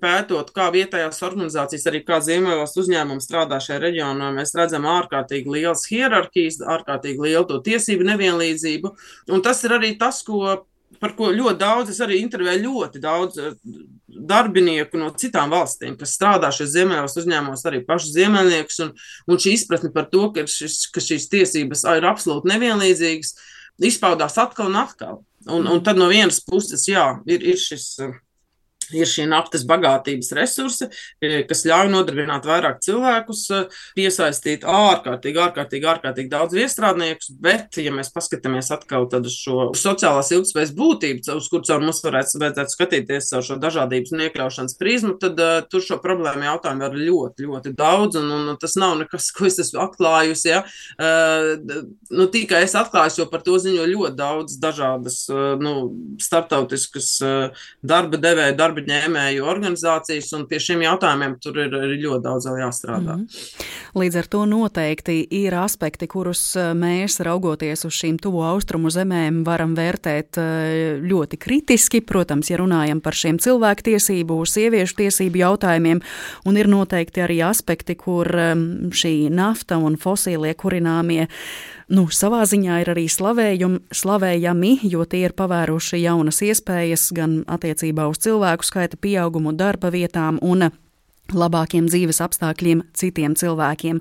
pētot, 0.00 0.50
kā 0.54 0.68
vietējās 0.74 1.22
organizācijas, 1.24 1.86
arī 1.88 2.02
kā 2.04 2.20
Ziemeļvalsts 2.24 2.80
uzņēmumi 2.82 3.24
strādā 3.24 3.60
šajā 3.62 3.80
reģionā, 3.84 4.30
mēs 4.36 4.52
redzam 4.58 4.88
ārkārtīgi 4.90 5.52
lielas 5.54 5.86
hierarhijas, 5.88 6.60
ārkārtīgi 6.76 7.24
lielu 7.24 7.46
to 7.48 7.60
tiesību 7.64 8.08
nevienlīdzību. 8.10 8.92
Un 9.32 9.44
tas 9.44 9.62
ir 9.64 9.76
arī 9.78 9.94
tas, 10.00 10.20
ko, 10.26 10.58
par 11.00 11.16
ko 11.16 11.30
ļoti 11.32 11.60
daudz, 11.62 11.94
es 11.94 12.02
arī 12.04 12.20
intervēju 12.20 12.66
ļoti 12.66 13.02
daudz 13.02 13.40
eh, 13.40 13.56
darbinieku 14.30 15.00
no 15.00 15.10
citām 15.16 15.52
valstīm, 15.54 15.96
kas 16.00 16.16
strādā 16.18 16.52
šajos 16.52 16.74
Ziemeļvalsts 16.76 17.22
uzņēmumos, 17.24 17.66
arī 17.70 17.82
pašus 17.88 18.14
ziemeļniekus, 18.18 18.80
un, 18.84 18.94
un 19.30 19.40
šī 19.40 19.56
izpratne 19.56 19.92
par 19.94 20.10
to, 20.12 20.26
ka, 20.34 20.44
šis, 20.50 20.82
ka 20.92 21.02
šīs 21.04 21.30
tiesības 21.32 21.86
ir 21.96 22.08
absolūti 22.10 22.52
nevienlīdzīgas, 22.52 23.36
izpaudās 23.88 24.36
atkal 24.42 24.68
un 24.68 24.82
atkal. 24.82 25.22
Un, 25.48 25.64
un 25.72 25.80
tad 25.80 25.96
no 25.96 26.10
vienas 26.10 26.42
puses, 26.44 26.84
jā, 26.90 27.14
ir, 27.24 27.40
ir 27.54 27.56
šis 27.56 27.94
ir 28.96 29.08
šī 29.08 29.26
naftas 29.30 29.64
bagātības 29.68 30.32
resursi, 30.38 30.88
e, 31.22 31.42
kas 31.48 31.64
ļauj 31.68 31.90
nodarbināt 31.92 32.46
vairāk 32.48 32.80
cilvēkus, 32.84 33.44
e, 33.54 33.62
piesaistīt 33.98 34.66
ārkārtīgi, 34.68 35.40
ārkārtīgi, 35.46 35.88
ārkārtīgi 35.94 36.32
daudz 36.32 36.56
iestrādniekus, 36.58 37.32
bet, 37.42 37.78
ja 37.80 37.92
mēs 37.94 38.12
paskatāmies 38.14 38.70
atkal 38.74 39.08
uz 39.20 39.36
šo 39.36 39.70
sociālās 39.78 40.30
ilgspējas 40.34 40.74
būtību, 40.76 41.24
uz 41.36 41.48
kur 41.52 41.64
caur 41.66 41.82
mums 41.84 42.02
varētu, 42.04 42.40
vajadzētu 42.42 42.74
skatīties 42.74 43.32
ar 43.36 43.46
šo 43.46 43.58
dažādības 43.62 44.14
un 44.14 44.24
iekļaušanas 44.26 44.76
prizmu, 44.80 45.14
tad 45.20 45.40
uh, 45.40 45.60
tur 45.70 45.84
šo 45.84 46.00
problēmu 46.02 46.46
jautājumu 46.46 46.88
ir 46.88 46.98
ļoti, 47.08 47.46
ļoti 47.46 47.74
daudz, 47.78 48.20
un, 48.20 48.30
un 48.36 48.60
tas 48.60 48.76
nav 48.80 48.96
nekas, 49.00 49.30
ko 49.36 49.48
es 49.48 49.60
esmu 49.62 49.82
atklājusi, 49.86 50.50
ja? 50.52 50.62
uh, 51.00 51.82
nu, 52.10 52.28
tikai 52.32 52.64
es 52.66 52.76
atklāju, 52.78 53.22
jo 53.22 53.28
par 53.30 53.44
to 53.46 53.58
ziņo 53.62 53.86
ļoti 53.90 54.16
daudz 54.18 54.58
dažādas, 54.62 55.22
uh, 55.32 55.54
nu, 55.60 55.74
starptautiskas 56.22 57.12
uh, 57.24 57.66
darba 57.82 58.20
devēja, 58.20 58.56
darba 58.58 58.79
darba 58.80 58.90
ņēmēju 58.90 59.44
organizācijas, 59.44 60.32
un 60.36 60.46
pie 60.48 60.58
šiem 60.60 60.82
jautājumiem 60.84 61.36
tur 61.42 61.58
ir, 61.58 61.74
ir 61.74 61.96
ļoti 62.04 62.22
daudz 62.24 62.46
vēl 62.46 62.60
jāstrādā. 62.64 63.16
Mm 63.16 63.26
-hmm. 63.26 64.00
Līdz 64.00 64.16
ar 64.18 64.26
to 64.26 64.44
noteikti 64.46 65.26
ir 65.30 65.54
aspekti, 65.54 66.06
kurus 66.06 66.56
eh, 66.56 66.74
mēs, 66.74 67.20
raugoties 67.20 67.84
uz 67.84 67.92
šīm 67.92 68.18
tuvo 68.18 68.42
austrumu 68.42 68.90
zemēm, 68.90 69.44
varam 69.44 69.74
vērtēt 69.74 70.38
eh, 70.38 71.00
ļoti 71.02 71.36
kritiski. 71.36 72.00
Protams, 72.00 72.50
ja 72.50 72.56
runājam 72.56 73.00
par 73.00 73.14
šiem 73.14 73.38
cilvēktiesību, 73.38 74.46
sieviešu 74.46 74.96
tiesību 74.96 75.36
jautājumiem, 75.36 76.00
un 76.44 76.56
ir 76.56 76.68
noteikti 76.68 77.20
arī 77.20 77.42
aspekti, 77.42 77.94
kur 77.94 78.26
ehm, 78.26 78.90
šī 78.90 79.30
nafta 79.30 79.76
un 79.78 79.96
fosīlie 79.96 80.54
kurināmie 80.54 81.28
nu, 81.90 82.06
savā 82.14 82.42
ziņā 82.48 82.80
ir 82.84 82.90
arī 82.92 83.06
slavējumi, 83.10 83.80
slavējami, 83.94 84.72
jo 84.90 85.04
tie 85.10 85.24
ir 85.26 85.34
pavēruši 85.38 86.02
jaunas 86.04 86.40
iespējas 86.46 87.08
gan 87.16 87.40
attiecībā 87.50 88.06
uz 88.10 88.20
cilvēku 88.24 88.66
skaita 88.70 88.96
pieaugumu 89.00 89.52
darba 89.58 89.90
vietām 89.90 90.38
un 90.42 90.68
labākiem 91.36 91.88
dzīves 91.90 92.20
apstākļiem 92.24 92.82
citiem 92.96 93.34
cilvēkiem. 93.38 94.00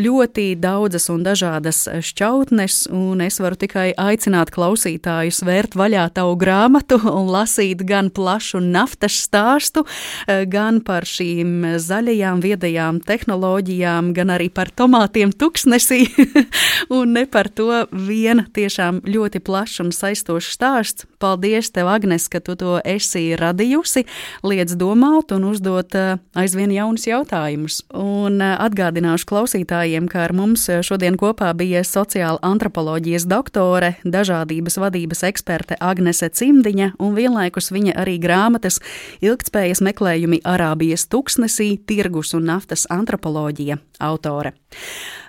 Ļoti 0.00 0.46
daudzas 0.60 1.08
un 1.12 1.24
dažādas 1.26 1.84
šķautnes, 2.04 2.84
un 2.94 3.22
es 3.24 3.40
varu 3.42 3.58
tikai 3.60 3.90
aicināt 4.00 4.52
klausītājus 4.54 5.42
vērt 5.46 5.76
vaļā 5.78 6.06
tavu 6.16 6.36
grāmatu 6.40 6.98
un 7.10 7.30
lasīt 7.32 7.84
gan 7.86 8.10
plašu 8.14 8.62
naftas 8.64 9.18
stāstu, 9.26 9.84
gan 10.26 10.80
par 10.84 11.06
šīm 11.08 11.78
zaļajām 11.82 12.42
viedajām 12.44 13.00
tehnoloģijām, 13.04 14.12
gan 14.16 14.34
arī 14.34 14.50
par 14.54 14.70
tomātiem 14.74 15.32
tuksnesī, 15.34 16.04
un 16.96 17.14
ne 17.16 17.26
par 17.30 17.50
to 17.50 17.84
vien 17.92 18.44
tiešām 18.54 19.02
ļoti 19.08 19.42
plašs 19.44 19.82
un 19.84 19.92
saistošs 19.94 20.54
stāsts. 20.56 21.08
Paldies 21.24 21.70
tev, 21.72 21.88
Agnes, 21.88 22.26
ka 22.28 22.40
tu 22.44 22.56
to 22.60 22.78
esi 22.84 23.32
radījusi, 23.38 24.04
liec 24.44 24.72
domāt 24.76 25.32
un 25.32 25.46
uzdot 25.48 25.96
aizvien 26.36 26.63
aizvien 26.64 26.76
jaunus 26.76 27.06
jautājumus. 27.06 27.82
Un 27.92 28.40
eh, 28.40 28.56
atgādināšu 28.58 29.26
klausītājiem, 29.28 30.08
ka 30.08 30.24
ar 30.24 30.32
mums 30.32 30.68
eh, 30.68 30.82
šodien 30.82 31.16
kopā 31.16 31.52
bija 31.54 31.82
sociāla 31.84 32.38
antropoloģijas 32.42 33.26
doktore, 33.26 33.96
dažādības 34.04 34.78
vadības 34.78 35.24
eksperte 35.28 35.76
Agnese 35.80 36.30
Cimdiņa 36.30 36.94
un 36.98 37.14
vienlaikus 37.14 37.70
viņa 37.70 37.96
arī 38.00 38.18
grāmatas 38.18 38.80
Ilgtspējas 39.20 39.82
meklējumi 39.84 40.40
Arābijas 40.44 41.06
tuksnesī, 41.08 41.78
tirgus 41.86 42.34
un 42.34 42.48
naftas 42.48 42.86
antropoloģija 42.88 43.78
autore. 44.00 44.54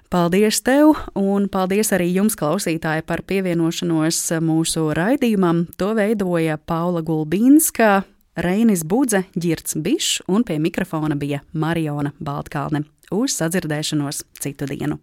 Paldies 0.10 0.62
tev, 0.64 0.94
un 1.18 1.50
paldies 1.50 1.92
arī 1.92 2.14
jums, 2.14 2.38
klausītāji, 2.40 3.04
par 3.04 3.26
pievienošanos 3.28 4.38
mūsu 4.40 4.94
raidījumam. 4.96 5.66
To 5.82 5.96
veidoja 5.98 6.60
Paula 6.62 7.02
Gulbīnska, 7.04 8.06
Reinis 8.36 8.84
Budze, 8.84 9.24
Girts 9.36 9.76
Bišs 9.76 10.22
un 10.28 10.44
pie 10.44 10.60
mikrofona 10.60 11.16
bija 11.16 11.40
Mariona 11.54 12.12
Baltkalne. 12.20 12.84
Uz 13.16 13.38
sadzirdēšanos 13.40 14.26
citu 14.44 14.68
dienu! 14.68 15.00